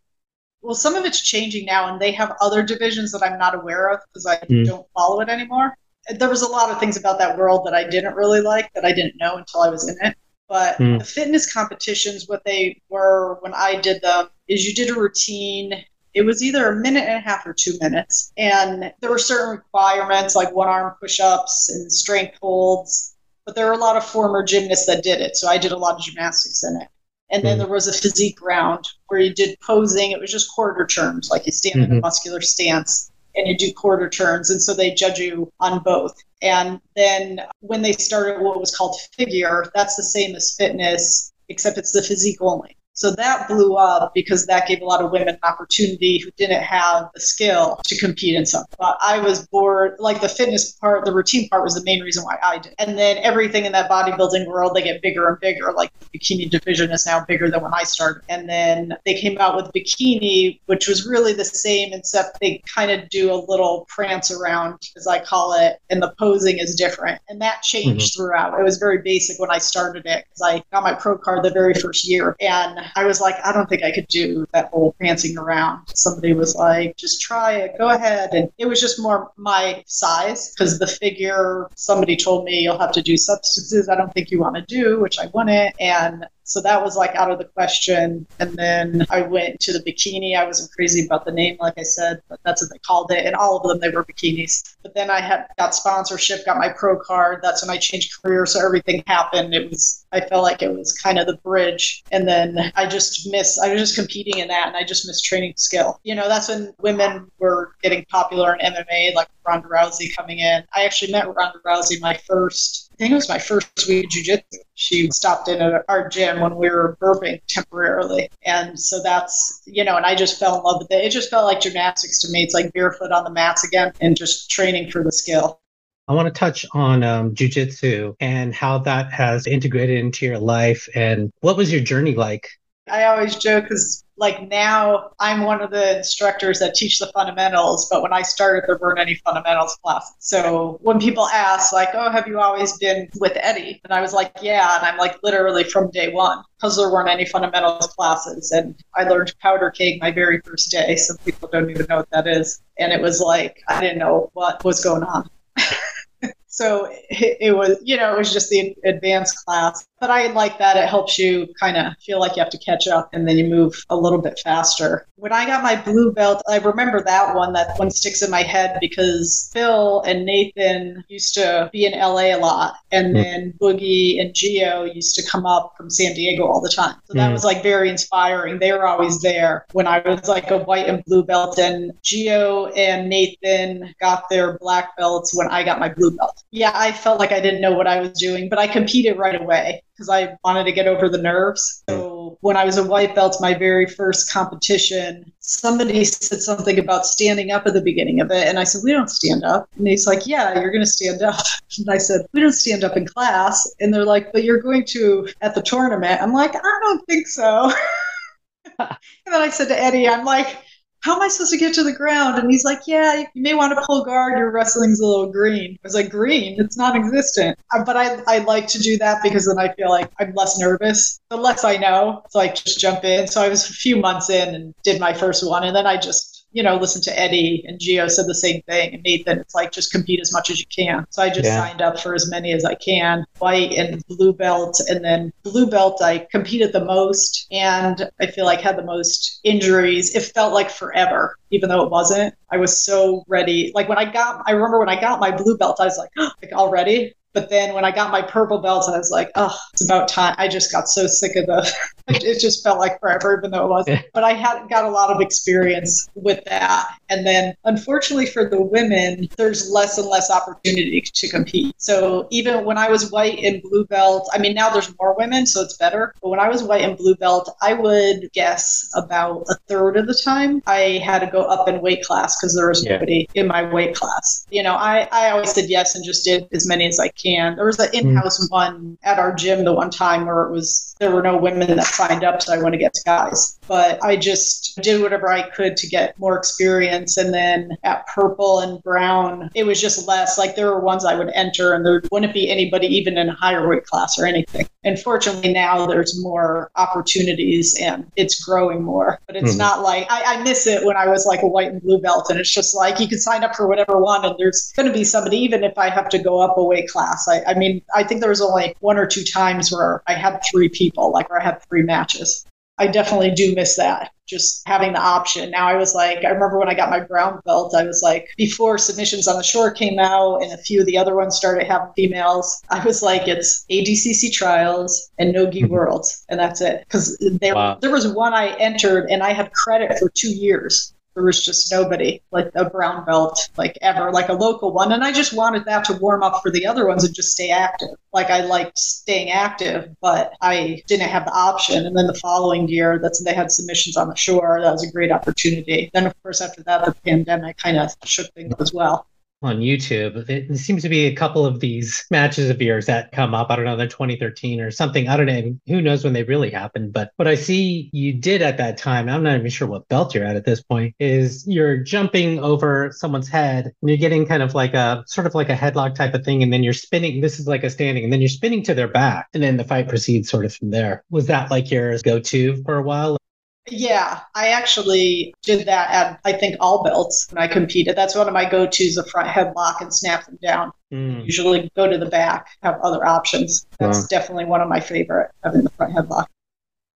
Well, 0.66 0.76
some 0.76 0.96
of 0.96 1.06
it's 1.06 1.22
changing 1.22 1.66
now, 1.66 1.92
and 1.92 2.02
they 2.02 2.12
have 2.14 2.36
other 2.42 2.64
divisions 2.64 3.12
that 3.12 3.22
I'm 3.24 3.38
not 3.38 3.54
aware 3.54 3.90
of 3.90 4.00
because 4.08 4.26
I 4.26 4.38
mm. 4.38 4.66
don't 4.66 4.88
follow 4.96 5.22
it 5.22 5.30
anymore. 5.30 5.78
There 6.10 6.30
was 6.30 6.42
a 6.42 6.48
lot 6.48 6.72
of 6.72 6.80
things 6.80 6.98
about 6.98 7.20
that 7.20 7.38
world 7.38 7.66
that 7.66 7.76
I 7.76 7.88
didn't 7.88 8.16
really 8.16 8.42
like 8.42 8.72
that 8.74 8.86
I 8.86 8.92
didn't 8.92 9.16
know 9.20 9.38
until 9.38 9.62
I 9.62 9.70
was 9.70 9.88
in 9.88 9.96
it. 10.02 10.18
But 10.50 10.78
mm. 10.78 11.00
the 11.00 11.06
fitness 11.06 11.52
competitions, 11.52 12.28
what 12.28 12.44
they 12.46 12.82
were 12.90 13.38
when 13.42 13.54
I 13.54 13.80
did 13.80 14.02
them, 14.02 14.28
is 14.48 14.66
you 14.66 14.74
did 14.74 14.96
a 14.96 15.00
routine. 15.00 15.84
It 16.14 16.24
was 16.24 16.44
either 16.44 16.68
a 16.68 16.76
minute 16.76 17.04
and 17.04 17.18
a 17.18 17.20
half 17.20 17.46
or 17.46 17.54
two 17.54 17.78
minutes. 17.80 18.32
And 18.38 18.92
there 19.02 19.10
were 19.10 19.20
certain 19.20 19.58
requirements 19.58 20.36
like 20.36 20.54
one 20.54 20.68
arm 20.68 20.96
push 21.00 21.20
ups 21.20 21.70
and 21.70 21.92
strength 21.92 22.38
holds 22.42 23.16
but 23.46 23.56
there 23.56 23.68
were 23.68 23.74
a 23.74 23.78
lot 23.78 23.96
of 23.96 24.04
former 24.04 24.44
gymnasts 24.44 24.88
that 24.88 25.04
did 25.04 25.22
it. 25.22 25.38
So 25.38 25.48
I 25.48 25.58
did 25.58 25.72
a 25.72 25.78
lot 25.78 25.96
of 25.96 26.02
gymnastics 26.02 26.64
in 26.64 26.82
it. 26.82 26.88
And 27.32 27.44
then 27.44 27.58
mm 27.58 27.62
there 27.62 27.68
was 27.68 27.88
a 27.88 27.94
physique 27.94 28.40
round 28.42 28.88
where 29.08 29.20
you 29.20 29.34
did 29.34 29.60
posing. 29.60 30.12
It 30.12 30.20
was 30.20 30.32
just 30.32 30.54
quarter 30.54 30.86
turns, 30.86 31.30
like 31.32 31.46
you 31.46 31.52
stand 31.52 31.76
mm-hmm. 31.76 31.84
in 31.84 31.92
a 31.92 31.94
mm-hmm. 31.96 32.02
muscular 32.02 32.42
stance 32.42 33.12
and 33.36 33.48
you 33.48 33.58
do 33.58 33.74
quarter 33.74 34.10
turns. 34.10 34.50
And 34.50 34.62
so 34.62 34.74
they 34.74 34.94
judge 34.94 35.20
you 35.20 35.52
on 35.60 35.82
both. 35.84 36.16
And 36.42 36.80
then 36.96 37.42
when 37.62 37.82
they 37.82 37.94
started 37.94 38.42
what 38.42 38.60
was 38.60 38.76
called 38.76 38.96
figure, 39.18 39.66
that's 39.74 39.96
the 39.96 40.04
same 40.04 40.36
as 40.36 40.56
fitness, 40.56 41.34
except 41.50 41.78
it's 41.78 41.92
the 41.92 42.04
physique 42.04 42.42
only. 42.42 42.78
So 42.96 43.12
that 43.12 43.48
blew 43.50 43.76
up 43.76 44.14
because 44.14 44.46
that 44.48 44.68
gave 44.68 44.82
a 44.82 44.86
lot 44.86 45.04
of 45.04 45.12
women 45.12 45.38
opportunity 45.44 46.18
who 46.18 46.32
didn't 46.38 46.64
have 46.64 47.10
the 47.14 47.20
skill 47.20 47.80
to 47.84 47.98
compete 47.98 48.36
in 48.36 48.46
something. 48.46 48.74
But 48.80 48.98
I 49.04 49.20
was 49.20 49.46
bored, 49.48 49.96
like 50.00 50.22
the 50.22 50.30
fitness 50.30 50.72
part, 50.72 51.04
the 51.04 51.14
routine 51.14 51.50
part 51.50 51.64
was 51.64 51.76
the 51.76 51.84
main 51.84 52.02
reason 52.02 52.24
why 52.24 52.38
I 52.42 52.60
did. 52.60 52.74
And 52.80 52.98
then 52.98 53.18
everything 53.18 53.66
in 53.66 53.74
that 53.74 53.90
bodybuilding 53.90 54.48
world, 54.48 54.76
they 54.76 54.82
get 54.82 55.02
bigger 55.02 55.28
and 55.28 55.38
bigger. 55.42 55.74
Like 55.74 55.92
the 56.00 56.18
bikini 56.18 56.50
division 56.50 56.92
is 56.92 57.06
now 57.06 57.26
bigger 57.26 57.52
than 57.52 57.62
when 57.62 57.74
I 57.74 57.84
started. 57.84 58.24
And 58.30 58.48
then 58.48 58.96
they 59.06 59.14
came 59.14 59.38
out 59.40 59.58
with 59.58 59.74
bikini, 59.74 60.62
which 60.68 60.88
was 60.88 61.06
really 61.06 61.34
the 61.34 61.46
same, 61.46 61.92
except 61.92 62.40
they 62.40 62.64
kind 62.74 62.92
of 62.92 63.10
do 63.10 63.30
a 63.34 63.36
little 63.36 63.86
prance 63.90 64.32
around, 64.32 64.90
as 64.96 65.06
I 65.06 65.20
call 65.20 65.54
it, 65.54 65.82
and 65.90 66.02
the 66.02 66.14
posing 66.18 66.60
is 66.60 66.76
different. 66.76 67.22
And 67.28 67.42
that 67.42 67.62
changed 67.62 68.14
mm-hmm. 68.14 68.22
throughout. 68.24 68.58
It 68.58 68.64
was 68.64 68.78
very 68.78 69.02
basic 69.02 69.38
when 69.38 69.52
I 69.52 69.58
started 69.58 70.06
it 70.06 70.26
because 70.26 70.42
I 70.42 70.64
got 70.72 70.84
my 70.84 70.94
pro 70.94 71.18
card 71.18 71.44
the 71.44 71.52
very 71.52 71.74
first 71.74 72.08
year. 72.08 72.38
And 72.40 72.85
I 72.96 73.06
was 73.06 73.22
like, 73.22 73.36
I 73.44 73.52
don't 73.52 73.68
think 73.68 73.84
I 73.84 73.92
could 73.92 74.08
do 74.08 74.46
that 74.54 74.70
whole 74.70 74.94
prancing 74.94 75.38
around. 75.38 75.88
Somebody 75.96 76.34
was 76.34 76.56
like, 76.56 76.98
just 76.98 77.22
try 77.22 77.54
it, 77.54 77.78
go 77.78 77.90
ahead. 77.90 78.34
And 78.34 78.50
it 78.58 78.66
was 78.66 78.82
just 78.82 79.00
more 79.00 79.32
my 79.38 79.84
size 79.88 80.54
because 80.54 80.80
the 80.80 80.88
figure, 80.88 81.70
somebody 81.76 82.16
told 82.16 82.46
me 82.46 82.60
you'll 82.60 82.80
have 82.80 82.92
to 82.94 83.02
do 83.02 83.18
substances 83.18 83.90
I 83.90 83.96
don't 83.96 84.14
think 84.14 84.32
you 84.32 84.40
want 84.40 84.56
to 84.56 84.62
do, 84.62 85.00
which 85.00 85.20
I 85.20 85.28
wouldn't. 85.34 85.76
And 85.80 86.26
so 86.46 86.62
that 86.62 86.82
was 86.82 86.96
like 86.96 87.16
out 87.16 87.32
of 87.32 87.40
the 87.40 87.46
question. 87.46 88.26
And 88.40 88.56
then 88.56 89.04
I 89.10 89.24
went 89.24 89.60
to 89.62 89.74
the 89.74 89.80
bikini. 89.80 90.38
I 90.38 90.46
wasn't 90.46 90.72
crazy 90.72 91.04
about 91.06 91.26
the 91.26 91.32
name, 91.32 91.58
like 91.60 91.74
I 91.78 91.84
said, 91.84 92.22
but 92.30 92.40
that's 92.46 92.62
what 92.62 92.72
they 92.72 92.78
called 92.78 93.12
it. 93.12 93.26
And 93.26 93.36
all 93.36 93.58
of 93.58 93.64
them, 93.64 93.80
they 93.80 93.90
were 93.90 94.06
bikinis. 94.06 94.76
But 94.84 94.94
then 94.94 95.10
I 95.10 95.20
had 95.20 95.48
got 95.58 95.74
sponsorship, 95.74 96.46
got 96.46 96.58
my 96.58 96.70
pro 96.70 97.00
card. 97.00 97.40
That's 97.42 97.66
when 97.66 97.76
I 97.76 97.80
changed 97.80 98.22
careers. 98.22 98.54
So 98.54 98.64
everything 98.64 99.04
happened. 99.08 99.56
It 99.56 99.72
was, 99.72 100.06
I 100.12 100.22
felt 100.22 100.44
like 100.44 100.62
it 100.62 100.72
was 100.72 100.94
kind 100.94 101.18
of 101.18 101.26
the 101.26 101.38
bridge. 101.38 102.04
And 102.12 102.28
then 102.28 102.72
I 102.76 102.86
just 102.86 103.28
miss, 103.32 103.60
I 103.60 103.74
was 103.74 103.82
just 103.82 103.96
competing 103.96 104.38
in 104.38 104.48
that 104.50 104.68
and 104.68 104.78
I 104.78 104.84
just 104.84 105.08
missed 105.08 105.26
training 105.26 105.56
skill. 105.58 106.00
You 106.04 106.14
know, 106.14 106.28
that's 106.28 106.50
when 106.50 106.76
women 106.80 107.32
were 107.40 107.72
getting 107.82 108.06
popular 108.06 108.56
in 108.56 108.72
MMA, 108.72 109.16
like 109.16 109.30
Ronda 109.48 109.68
Rousey 109.68 110.16
coming 110.16 110.40
in. 110.40 110.64
I 110.76 110.86
actually 110.86 111.12
met 111.12 111.34
Ronda 111.34 111.60
Rousey 111.66 112.00
my 112.00 112.16
first 112.28 112.85
I 112.96 112.98
think 112.98 113.12
it 113.12 113.16
was 113.16 113.28
my 113.28 113.40
first 113.40 113.88
week 113.90 114.06
of 114.06 114.12
jujitsu. 114.12 114.60
She 114.76 115.12
stopped 115.12 115.50
in 115.50 115.62
at 115.62 115.84
our 115.90 116.08
gym 116.08 116.40
when 116.40 116.56
we 116.56 116.70
were 116.70 116.98
burping 117.02 117.42
temporarily. 117.46 118.30
And 118.46 118.80
so 118.80 119.04
that's, 119.04 119.64
you 119.66 119.84
know, 119.84 119.98
and 119.98 120.06
I 120.06 120.16
just 120.16 120.40
fell 120.40 120.58
in 120.58 120.64
love 120.64 120.82
with 120.82 120.92
it. 120.92 121.04
It 121.04 121.10
just 121.10 121.30
felt 121.30 121.44
like 121.44 121.60
gymnastics 121.60 122.22
to 122.22 122.32
me. 122.32 122.44
It's 122.44 122.54
like 122.54 122.72
barefoot 122.72 123.12
on 123.12 123.26
the 123.26 123.32
mats 123.32 123.66
again 123.66 123.92
and 124.00 124.16
just 124.16 124.50
training 124.50 124.92
for 124.92 125.04
the 125.04 125.12
skill. 125.12 125.60
I 126.08 126.14
want 126.14 126.34
to 126.34 126.40
touch 126.40 126.66
on 126.74 127.04
um, 127.04 127.36
jujitsu 127.36 128.16
and 128.22 128.56
how 128.56 128.78
that 128.80 129.12
has 129.12 129.46
integrated 129.46 130.00
into 130.00 130.26
your 130.26 130.40
life. 130.40 130.88
And 130.96 131.34
what 131.42 131.58
was 131.58 131.74
your 131.74 131.82
journey 131.82 132.16
like? 132.16 132.48
I 132.90 133.06
always 133.06 133.36
joke 133.36 133.66
because 133.66 134.05
like 134.18 134.48
now 134.48 135.12
I'm 135.20 135.42
one 135.42 135.62
of 135.62 135.72
the 135.72 135.98
instructors 135.98 136.60
that 136.60 136.74
teach 136.74 137.00
the 137.00 137.08
fundamentals, 137.08 137.88
but 137.90 138.02
when 138.02 138.14
I 138.14 138.22
started, 138.22 138.64
there 138.68 138.78
weren't 138.78 139.00
any 139.00 139.16
fundamentals 139.16 139.78
classes. 139.84 140.16
So 140.20 140.80
when 140.82 141.00
people 141.00 141.28
ask, 141.28 141.74
like, 141.74 141.90
oh, 141.94 142.10
have 142.10 142.28
you 142.28 142.40
always 142.40 142.78
been 142.78 143.10
with 143.20 143.34
Eddie? 143.36 143.82
And 143.84 143.92
I 143.92 144.02
was 144.02 144.14
like, 144.14 144.32
yeah. 144.42 144.78
And 144.78 144.86
I'm 144.86 144.98
like, 144.98 145.18
literally 145.22 145.66
from 145.66 145.92
day 145.92 146.14
one, 146.14 146.44
because 146.58 146.78
there 146.78 146.90
weren't 146.90 147.10
any 147.10 147.26
fundamentals 147.26 147.88
classes. 147.88 148.52
And 148.52 148.76
I 148.96 149.04
learned 149.04 149.34
powder 149.42 149.70
cake 149.70 150.02
my 150.02 150.12
very 150.12 150.40
first 150.46 150.72
day. 150.72 150.96
Some 150.96 151.18
people 151.26 151.50
don't 151.52 151.70
even 151.70 151.86
know 151.90 151.98
what 151.98 152.10
that 152.12 152.28
is. 152.28 152.62
And 152.80 152.94
it 152.94 153.02
was 153.02 153.20
like, 153.20 153.62
I 153.68 153.82
didn't 153.82 154.00
know 154.00 154.30
what 154.34 154.64
was 154.64 154.84
going 154.84 155.04
on. 155.04 155.30
so 156.48 156.88
it, 157.10 157.38
it, 157.42 157.52
was, 157.56 157.78
you 157.84 157.98
know, 157.98 158.14
it 158.14 158.18
was 158.18 158.32
just 158.32 158.50
the 158.50 158.76
advanced 158.86 159.44
class 159.46 159.86
but 160.00 160.10
I 160.10 160.28
like 160.28 160.58
that. 160.60 160.78
It 160.78 160.90
helps 160.90 161.18
you 161.18 161.48
kind 161.60 161.78
of 161.78 161.94
feel 162.02 162.20
like 162.20 162.36
you 162.36 162.42
have 162.42 162.52
to 162.52 162.58
catch 162.58 162.88
up 162.88 163.10
and 163.14 163.28
then 163.28 163.38
you 163.38 163.46
move 163.46 163.74
a 163.90 163.96
little 163.96 164.20
bit 164.20 164.40
faster. 164.44 165.08
When 165.16 165.32
I 165.32 165.46
got 165.46 165.64
my 165.64 165.82
blue 165.82 166.12
belt, 166.12 166.44
I 166.50 166.58
remember 166.58 167.02
that 167.04 167.36
one. 167.36 167.54
That 167.54 167.78
one 167.80 167.90
sticks 167.90 168.22
in 168.22 168.30
my 168.30 168.44
head 168.44 168.78
because 168.82 169.50
Phil 169.54 170.02
and 170.02 170.26
Nathan 170.26 171.04
used 171.08 171.34
to 171.36 171.70
be 171.72 171.86
in 171.86 171.98
LA 171.98 172.36
a 172.36 172.38
lot. 172.38 172.76
And 172.92 173.16
mm. 173.16 173.24
then 173.24 173.54
Boogie 173.60 174.20
and 174.20 174.36
Geo 174.36 174.84
used 174.84 175.16
to 175.16 175.28
come 175.30 175.46
up 175.46 175.74
from 175.78 175.90
San 175.90 176.14
Diego 176.14 176.46
all 176.46 176.62
the 176.62 176.70
time. 176.70 176.96
So 177.06 177.14
that 177.14 177.30
mm. 177.30 177.34
was 177.34 177.46
like 177.46 177.64
very 177.64 177.90
inspiring. 177.90 178.60
They 178.60 178.74
were 178.74 178.86
always 178.86 179.22
there 179.22 179.66
when 179.72 179.88
I 179.88 180.00
was 180.00 180.28
like 180.28 180.52
a 180.52 180.60
white 180.60 180.90
and 180.90 181.04
blue 181.06 181.24
belt. 181.24 181.58
And 181.58 181.94
Geo 182.04 182.68
and 182.68 183.10
Nathan 183.10 183.96
got 184.02 184.30
their 184.30 184.58
black 184.60 184.98
belts 184.98 185.36
when 185.36 185.48
I 185.48 185.64
got 185.64 185.80
my 185.80 185.90
blue 185.90 186.16
belt. 186.16 186.44
Yeah, 186.52 186.72
I 186.74 186.92
felt 186.92 187.20
like 187.20 187.32
I 187.32 187.40
didn't 187.40 187.62
know 187.62 187.74
what 187.74 187.88
I 187.88 188.02
was 188.02 188.12
doing, 188.12 188.50
but 188.50 188.60
I 188.60 188.68
competed 188.68 189.18
right 189.18 189.40
away 189.40 189.82
because 189.96 190.10
I 190.10 190.36
wanted 190.44 190.66
to 190.66 190.72
get 190.72 190.88
over 190.88 191.08
the 191.08 191.18
nerves. 191.18 191.84
So 191.90 192.30
hmm. 192.30 192.36
when 192.42 192.58
I 192.58 192.66
was 192.66 192.78
a 192.78 192.84
white 192.84 193.16
belt, 193.16 193.38
my 193.40 193.54
very 193.54 193.86
first 193.86 194.32
competition, 194.32 195.32
somebody 195.40 196.04
said 196.04 196.42
something 196.42 196.78
about 196.80 197.06
standing 197.06 197.52
up 197.52 197.66
at 197.66 197.74
the 197.74 197.82
beginning 197.82 198.20
of 198.20 198.30
it. 198.32 198.48
And 198.48 198.60
I 198.60 198.66
said, 198.66 198.82
We 198.84 198.92
don't 198.92 199.10
stand 199.10 199.44
up. 199.44 199.70
And 199.78 199.88
he's 199.88 200.08
like, 200.08 200.28
Yeah, 200.28 200.60
you're 200.60 200.72
going 200.72 200.84
to 200.84 200.90
stand 200.90 201.22
up. 201.22 201.36
And 201.78 201.90
I 201.90 201.98
said, 201.98 202.22
We 202.32 202.40
don't 202.40 202.54
stand 202.54 202.84
up 202.84 202.96
in 202.96 203.06
class. 203.06 203.70
And 203.80 203.94
they're 203.94 204.06
like, 204.06 204.32
But 204.32 204.44
you're 204.44 204.62
going 204.62 204.86
to 204.88 205.28
at 205.42 205.56
the 205.56 205.62
tournament. 205.62 206.22
I'm 206.22 206.34
like, 206.34 206.56
I 206.56 206.80
don't 206.84 207.06
think 207.06 207.28
so. 207.28 207.72
and 208.80 208.98
then 209.26 209.42
I 209.42 209.50
said 209.50 209.68
to 209.70 209.80
Eddie, 209.80 210.08
I'm 210.08 210.26
like, 210.26 210.58
how 211.06 211.16
am 211.16 211.22
I 211.22 211.28
supposed 211.28 211.52
to 211.52 211.60
get 211.60 211.76
to 211.76 211.84
the 211.84 211.94
ground? 211.94 212.40
And 212.40 212.50
he's 212.50 212.66
like, 212.66 212.88
yeah, 212.88 213.26
you 213.36 213.44
may 213.44 213.54
want 213.54 213.78
to 213.78 213.86
pull 213.86 214.04
guard. 214.04 214.40
Your 214.40 214.50
wrestling's 214.50 215.00
a 215.00 215.06
little 215.06 215.32
green. 215.32 215.74
I 215.74 215.80
was 215.84 215.94
like, 215.94 216.10
green? 216.10 216.60
It's 216.60 216.78
non-existent. 216.78 217.60
Uh, 217.72 217.84
but 217.84 217.96
I, 217.96 218.24
I 218.26 218.40
like 218.40 218.66
to 218.70 218.80
do 218.80 218.98
that 218.98 219.22
because 219.22 219.46
then 219.46 219.60
I 219.60 219.72
feel 219.76 219.90
like 219.90 220.10
I'm 220.20 220.34
less 220.34 220.58
nervous. 220.58 221.20
The 221.30 221.38
less 221.38 221.64
I 221.64 221.78
know, 221.78 222.24
so 222.32 222.40
I 222.40 222.48
just 222.48 222.80
jump 222.80 223.04
in. 223.04 223.28
So 223.28 223.44
I 223.44 223.50
was 223.50 223.70
a 223.70 223.74
few 223.74 223.98
months 223.98 224.32
in 224.32 224.56
and 224.56 224.74
did 224.82 225.00
my 225.00 225.14
first 225.14 225.48
one. 225.48 225.64
And 225.64 225.76
then 225.76 225.86
I 225.86 225.96
just 225.96 226.35
you 226.56 226.64
know, 226.64 226.78
listen 226.78 227.02
to 227.02 227.20
Eddie 227.20 227.66
and 227.68 227.82
Geo 227.82 228.08
said 228.08 228.28
the 228.28 228.34
same 228.34 228.62
thing. 228.62 228.94
And 228.94 229.04
Nathan, 229.04 229.40
it's 229.40 229.54
like 229.54 229.74
just 229.74 229.92
compete 229.92 230.22
as 230.22 230.32
much 230.32 230.50
as 230.50 230.58
you 230.58 230.66
can. 230.74 231.06
So 231.10 231.22
I 231.22 231.28
just 231.28 231.44
yeah. 231.44 231.60
signed 231.60 231.82
up 231.82 232.00
for 232.00 232.16
as 232.16 232.30
many 232.30 232.54
as 232.54 232.64
I 232.64 232.76
can, 232.76 233.26
white 233.40 233.74
and 233.74 234.02
blue 234.08 234.32
belt. 234.32 234.80
And 234.88 235.04
then 235.04 235.34
blue 235.44 235.68
belt, 235.68 236.02
I 236.02 236.26
competed 236.32 236.72
the 236.72 236.86
most 236.86 237.48
and 237.52 238.10
I 238.22 238.28
feel 238.28 238.46
like 238.46 238.62
had 238.62 238.78
the 238.78 238.86
most 238.86 239.42
injuries. 239.44 240.16
It 240.16 240.24
felt 240.24 240.54
like 240.54 240.72
forever, 240.72 241.38
even 241.52 241.68
though 241.68 241.84
it 241.84 241.92
wasn't. 241.92 242.34
I 242.50 242.56
was 242.56 242.80
so 242.80 243.26
ready. 243.28 243.74
Like 243.76 243.90
when 243.90 243.98
I 243.98 244.10
got, 244.10 244.42
I 244.48 244.52
remember 244.52 244.80
when 244.80 244.88
I 244.88 245.00
got 245.00 245.20
my 245.20 245.36
blue 245.36 245.58
belt, 245.58 245.82
I 245.82 245.84
was 245.84 245.98
like, 245.98 246.12
oh, 246.18 246.32
like 246.42 246.54
already? 246.54 247.14
But 247.36 247.50
then 247.50 247.74
when 247.76 247.84
I 247.84 247.92
got 247.92 248.12
my 248.12 248.22
purple 248.22 248.60
belt, 248.60 248.86
I 248.88 248.98
was 248.98 249.12
like, 249.12 249.30
oh, 249.36 249.56
it's 249.74 249.84
about 249.84 250.08
time. 250.08 250.36
I 250.38 250.48
just 250.48 250.72
got 250.72 250.88
so 250.88 251.06
sick 251.06 251.36
of 251.36 251.46
the, 251.48 251.70
it 252.08 252.40
just 252.40 252.64
felt 252.64 252.80
like 252.80 252.98
forever, 253.02 253.38
even 253.38 253.52
though 253.52 253.66
it 253.66 253.70
wasn't. 253.70 254.06
But 254.14 254.24
I 254.24 254.32
had 254.32 254.70
got 254.70 254.86
a 254.86 254.90
lot 254.90 255.14
of 255.14 255.20
experience 255.20 256.10
with 256.16 256.44
that. 256.46 256.98
And 257.10 257.28
then 257.28 257.54
unfortunately 257.66 258.28
for 258.28 258.50
the 258.50 258.62
women, 258.62 259.28
there's 259.36 259.70
less 259.70 259.98
and 259.98 260.08
less 260.08 260.32
opportunity 260.32 261.02
to 261.02 261.28
compete. 261.28 261.76
So 261.78 262.28
even 262.32 262.64
when 262.64 262.78
I 262.78 262.90
was 262.90 263.12
white 263.12 263.40
and 263.40 263.62
blue 263.62 263.86
belt, 263.86 264.30
I 264.34 264.38
mean, 264.38 264.56
now 264.56 264.70
there's 264.70 264.94
more 264.98 265.14
women, 265.18 265.46
so 265.46 265.62
it's 265.62 265.76
better. 265.76 266.14
But 266.22 266.30
when 266.30 266.40
I 266.40 266.48
was 266.48 266.64
white 266.64 266.86
and 266.86 266.98
blue 266.98 267.16
belt, 267.16 267.54
I 267.62 267.74
would 267.74 268.32
guess 268.32 268.90
about 268.96 269.44
a 269.50 269.56
third 269.68 269.98
of 269.98 270.08
the 270.08 270.18
time 270.24 270.64
I 270.68 271.02
had 271.04 271.20
to 271.20 271.28
go 271.28 271.42
up 271.42 271.68
in 271.68 271.82
weight 271.82 272.06
class 272.06 272.38
because 272.40 272.56
there 272.56 272.70
was 272.70 272.86
yeah. 272.86 272.94
nobody 272.94 273.28
in 273.34 273.46
my 273.46 273.70
weight 273.70 273.94
class. 273.94 274.48
You 274.50 274.64
know, 274.64 274.76
I, 274.76 275.10
I 275.12 275.32
always 275.32 275.54
said 275.54 275.66
yes 275.68 275.96
and 275.96 276.06
just 276.06 276.24
did 276.24 276.48
as 276.54 276.66
many 276.66 276.88
as 276.88 276.98
I 276.98 277.10
could 277.10 277.25
can. 277.26 277.56
There 277.56 277.66
was 277.66 277.80
an 277.80 277.90
hmm. 277.90 278.10
in-house 278.10 278.48
mm. 278.48 278.52
one 278.52 278.98
at 279.04 279.20
our 279.20 279.34
gym 279.34 279.66
the 279.66 279.74
one 279.74 279.90
time 279.90 280.26
where 280.26 280.44
it 280.44 280.52
was 280.52 280.95
there 281.00 281.12
were 281.12 281.22
no 281.22 281.38
women 281.38 281.76
that 281.76 281.86
signed 281.86 282.24
up, 282.24 282.42
so 282.42 282.54
I 282.54 282.62
went 282.62 282.76
against 282.76 283.06
guys. 283.06 283.58
But 283.68 284.04
I 284.04 284.16
just 284.16 284.80
did 284.82 285.02
whatever 285.02 285.30
I 285.30 285.50
could 285.50 285.76
to 285.78 285.88
get 285.88 286.18
more 286.20 286.38
experience. 286.38 287.18
And 287.18 287.34
then 287.34 287.78
at 287.84 288.06
purple 288.08 288.60
and 288.60 288.82
brown, 288.84 289.50
it 289.56 289.66
was 289.66 289.82
just 289.82 290.08
less. 290.08 290.38
Like 290.38 290.56
there 290.56 290.68
were 290.68 290.80
ones 290.80 291.06
I 291.06 291.16
would 291.16 291.32
enter, 291.34 291.74
and 291.74 291.86
there 291.86 292.02
wouldn't 292.12 292.34
be 292.34 292.50
anybody 292.50 292.88
even 292.88 293.18
in 293.18 293.30
a 293.30 293.34
higher 293.34 293.68
weight 293.68 293.86
class 293.86 294.18
or 294.20 294.26
anything. 294.26 294.68
And 294.84 295.00
fortunately, 295.00 295.52
now 295.52 295.88
there's 295.88 296.22
more 296.22 296.70
opportunities 296.76 297.76
and 297.82 298.06
it's 298.16 298.44
growing 298.44 298.84
more. 298.84 299.20
But 299.26 299.36
it's 299.36 299.56
mm. 299.56 299.58
not 299.58 299.82
like 299.82 300.06
I, 300.12 300.36
I 300.36 300.44
miss 300.44 300.68
it 300.68 300.86
when 300.86 300.96
I 300.96 301.08
was 301.08 301.26
like 301.26 301.42
a 301.42 301.48
white 301.48 301.72
and 301.72 301.82
blue 301.82 302.00
belt, 302.00 302.30
and 302.30 302.40
it's 302.40 302.54
just 302.54 302.76
like 302.76 303.00
you 303.00 303.08
can 303.08 303.18
sign 303.18 303.44
up 303.44 303.56
for 303.56 303.68
whatever 303.68 303.98
one, 303.98 304.24
and 304.24 304.36
there's 304.38 304.72
going 304.76 304.88
to 304.88 304.94
be 304.94 305.04
somebody, 305.04 305.38
even 305.38 305.64
if 305.64 305.78
I 305.78 305.90
have 305.90 306.08
to 306.10 306.20
go 306.20 306.40
up 306.40 306.58
a 306.58 306.64
weight 306.64 306.88
class. 306.88 307.28
I, 307.28 307.44
I 307.48 307.54
mean, 307.56 307.82
I 307.96 308.04
think 308.04 308.22
there 308.22 308.30
was 308.30 308.42
only 308.42 308.76
one 308.80 308.98
or 308.98 309.08
two 309.08 309.24
times 309.24 309.72
where 309.72 310.04
I 310.08 310.14
had 310.14 310.40
three 310.52 310.70
people, 310.70 310.85
like 310.96 311.30
where 311.30 311.42
I 311.42 311.44
had 311.44 311.62
three 311.64 311.84
matches. 311.84 312.46
I 312.78 312.88
definitely 312.88 313.32
do 313.32 313.56
miss 313.56 313.78
that, 313.78 314.12
just 314.28 314.62
having 314.68 314.94
the 314.94 315.00
option. 315.00 315.52
Now, 315.52 315.68
I 315.68 315.76
was 315.76 315.96
like, 315.96 316.26
I 316.26 316.30
remember 316.30 316.60
when 316.60 316.68
I 316.68 316.74
got 316.74 316.90
my 316.90 317.00
brown 317.00 317.40
belt, 317.46 317.74
I 317.74 317.84
was 317.84 318.02
like, 318.04 318.28
before 318.36 318.78
submissions 318.78 319.30
on 319.30 319.38
the 319.38 319.44
shore 319.44 319.72
came 319.72 319.98
out 319.98 320.44
and 320.44 320.52
a 320.52 320.58
few 320.58 320.82
of 320.82 320.86
the 320.86 320.98
other 320.98 321.16
ones 321.16 321.38
started 321.38 321.68
having 321.68 321.94
females, 321.96 322.62
I 322.70 322.84
was 322.84 323.02
like, 323.02 323.30
it's 323.30 323.66
ADCC 323.72 324.34
trials 324.34 325.10
and 325.18 325.32
Nogi 325.32 325.62
mm-hmm. 325.62 325.72
worlds, 325.72 326.26
and 326.28 326.38
that's 326.38 326.60
it. 326.60 326.82
Because 326.82 327.18
there, 327.40 327.56
wow. 327.56 327.78
there 327.80 327.92
was 327.92 328.08
one 328.08 328.34
I 328.34 328.50
entered 328.58 329.10
and 329.10 329.24
I 329.24 329.32
had 329.32 329.54
credit 329.54 329.98
for 329.98 330.10
two 330.14 330.36
years 330.36 330.94
there 331.16 331.24
was 331.24 331.44
just 331.44 331.72
nobody 331.72 332.22
like 332.32 332.52
a 332.56 332.70
brown 332.70 333.06
belt 333.06 333.50
like 333.58 333.78
ever 333.82 334.12
like 334.12 334.30
a 334.30 334.34
local 334.34 334.72
one. 334.72 334.92
And 334.92 335.04
i 335.04 335.12
just 335.12 335.34
wanted 335.34 335.66
that 335.66 335.86
to 335.86 335.94
warm 335.94 336.22
up 336.24 336.42
for 336.44 336.52
the 336.52 336.66
other 336.66 336.88
ones 336.88 337.04
and 337.04 337.16
just 337.16 337.32
stay 337.32 337.50
active. 337.50 337.90
Like 338.14 338.30
i 338.30 338.42
liked 338.42 338.78
staying 338.78 339.32
active 339.32 339.96
but 340.02 340.34
i 340.42 340.84
didn't 340.88 341.10
have 341.10 341.26
the 341.26 341.34
option. 341.34 341.86
And 341.86 341.98
then 341.98 342.08
the 342.08 342.14
following 342.16 342.68
year 342.68 343.00
that's 343.02 343.24
they 343.24 343.34
had 343.34 343.52
submissions 343.52 343.98
on 343.98 344.10
the 344.10 344.16
shore. 344.16 344.60
That 344.62 344.72
was 344.72 344.84
a 344.84 344.92
great 344.92 345.12
opportunity. 345.12 345.90
Then 345.94 346.06
of 346.06 346.22
course 346.22 346.42
after 346.42 346.62
that 346.64 346.86
the 346.86 346.94
pandemic 347.06 347.58
kind 347.58 347.78
of 347.78 347.92
shook 348.04 348.32
things 348.34 348.54
as 348.60 348.74
well 348.74 349.08
on 349.46 349.60
YouTube. 349.60 350.28
It, 350.30 350.56
seems 350.58 350.82
to 350.84 350.90
be 350.90 351.06
a 351.06 351.16
couple 351.16 351.46
of 351.46 351.60
these 351.60 352.06
matches 352.12 352.50
of 352.50 352.62
yours 352.62 352.86
that 352.88 353.12
come 353.12 353.34
up. 353.34 353.50
I 353.50 353.56
don't 353.56 353.66
know, 353.66 353.76
they're 353.76 353.88
2013 353.88 354.62
or 354.62 354.72
something. 354.72 355.08
I 355.08 355.18
don't 355.18 355.26
know. 355.26 355.58
Who 355.68 355.82
knows 355.82 356.04
when 356.04 356.14
they 356.14 356.24
really 356.24 356.50
happened? 356.50 356.94
But 356.94 357.12
what 357.18 357.28
I 357.28 357.36
see 357.36 357.90
you 357.94 358.14
did 358.14 358.42
at 358.42 358.58
that 358.58 358.78
time, 358.78 359.10
I'm 359.10 359.24
not 359.24 359.38
even 359.38 359.50
sure 359.50 359.68
what 359.68 359.88
belt 359.88 360.16
you're 360.16 360.26
at 360.26 360.36
at 360.36 360.46
this 360.46 360.62
point, 360.62 360.96
is 361.00 361.46
you're 361.48 361.78
jumping 361.78 362.40
over 362.40 362.92
someone's 362.94 363.30
head 363.30 363.66
and 363.66 363.90
you're 363.90 363.98
getting 363.98 364.26
kind 364.26 364.44
of 364.44 364.56
like 364.56 364.74
a 364.74 365.04
sort 365.08 365.28
of 365.28 365.36
like 365.36 365.50
a 365.50 365.56
headlock 365.56 365.96
type 365.96 366.14
of 366.14 366.24
thing. 366.24 366.42
And 366.42 366.52
then 366.52 366.64
you're 366.64 366.74
spinning. 366.74 367.22
This 367.22 367.40
is 367.40 367.48
like 367.48 367.64
a 367.64 367.70
standing, 367.70 368.04
and 368.04 368.14
then 368.14 368.22
you're 368.22 368.30
spinning 368.30 368.64
to 368.64 368.74
their 368.74 368.88
back. 368.88 369.28
And 369.34 369.44
then 369.44 369.58
the 369.58 369.64
fight 369.64 369.88
proceeds 369.88 370.30
sort 370.30 370.46
of 370.46 370.56
from 370.56 370.72
there. 370.72 371.04
Was 371.10 371.28
that 371.28 371.52
like 371.52 371.72
your 371.72 371.98
go 372.00 372.20
to 372.20 372.64
for 372.64 372.78
a 372.78 372.84
while? 372.84 373.18
Yeah, 373.68 374.20
I 374.36 374.50
actually 374.50 375.34
did 375.42 375.66
that 375.68 375.90
at 375.90 376.20
I 376.24 376.34
think 376.34 376.56
all 376.60 376.84
belts 376.84 377.28
when 377.32 377.42
I 377.42 377.48
competed. 377.48 377.96
That's 377.96 378.16
one 378.16 378.28
of 378.28 378.34
my 378.34 378.48
go-tos: 378.48 378.96
the 378.96 379.04
front 379.06 379.28
headlock 379.28 379.82
and 379.82 379.94
snap 379.94 380.26
them 380.26 380.38
down. 380.42 380.72
Mm. 380.94 381.26
Usually 381.26 381.70
go 381.76 381.90
to 381.90 381.98
the 381.98 382.06
back, 382.06 382.48
have 382.62 382.80
other 382.84 383.06
options. 383.06 383.66
That's 383.80 384.02
wow. 384.02 384.08
definitely 384.10 384.46
one 384.46 384.62
of 384.62 384.70
my 384.70 384.80
favorite 384.80 385.32
having 385.44 385.64
the 385.64 385.72
front 385.72 385.96
headlock. 385.96 386.28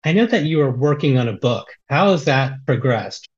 I 0.05 0.13
know 0.13 0.27
that 0.27 0.45
you 0.45 0.61
are 0.61 0.71
working 0.71 1.19
on 1.19 1.29
a 1.29 1.33
book. 1.33 1.69
How 1.89 2.13
has 2.13 2.25
that 2.27 2.65
progressed? 2.67 3.29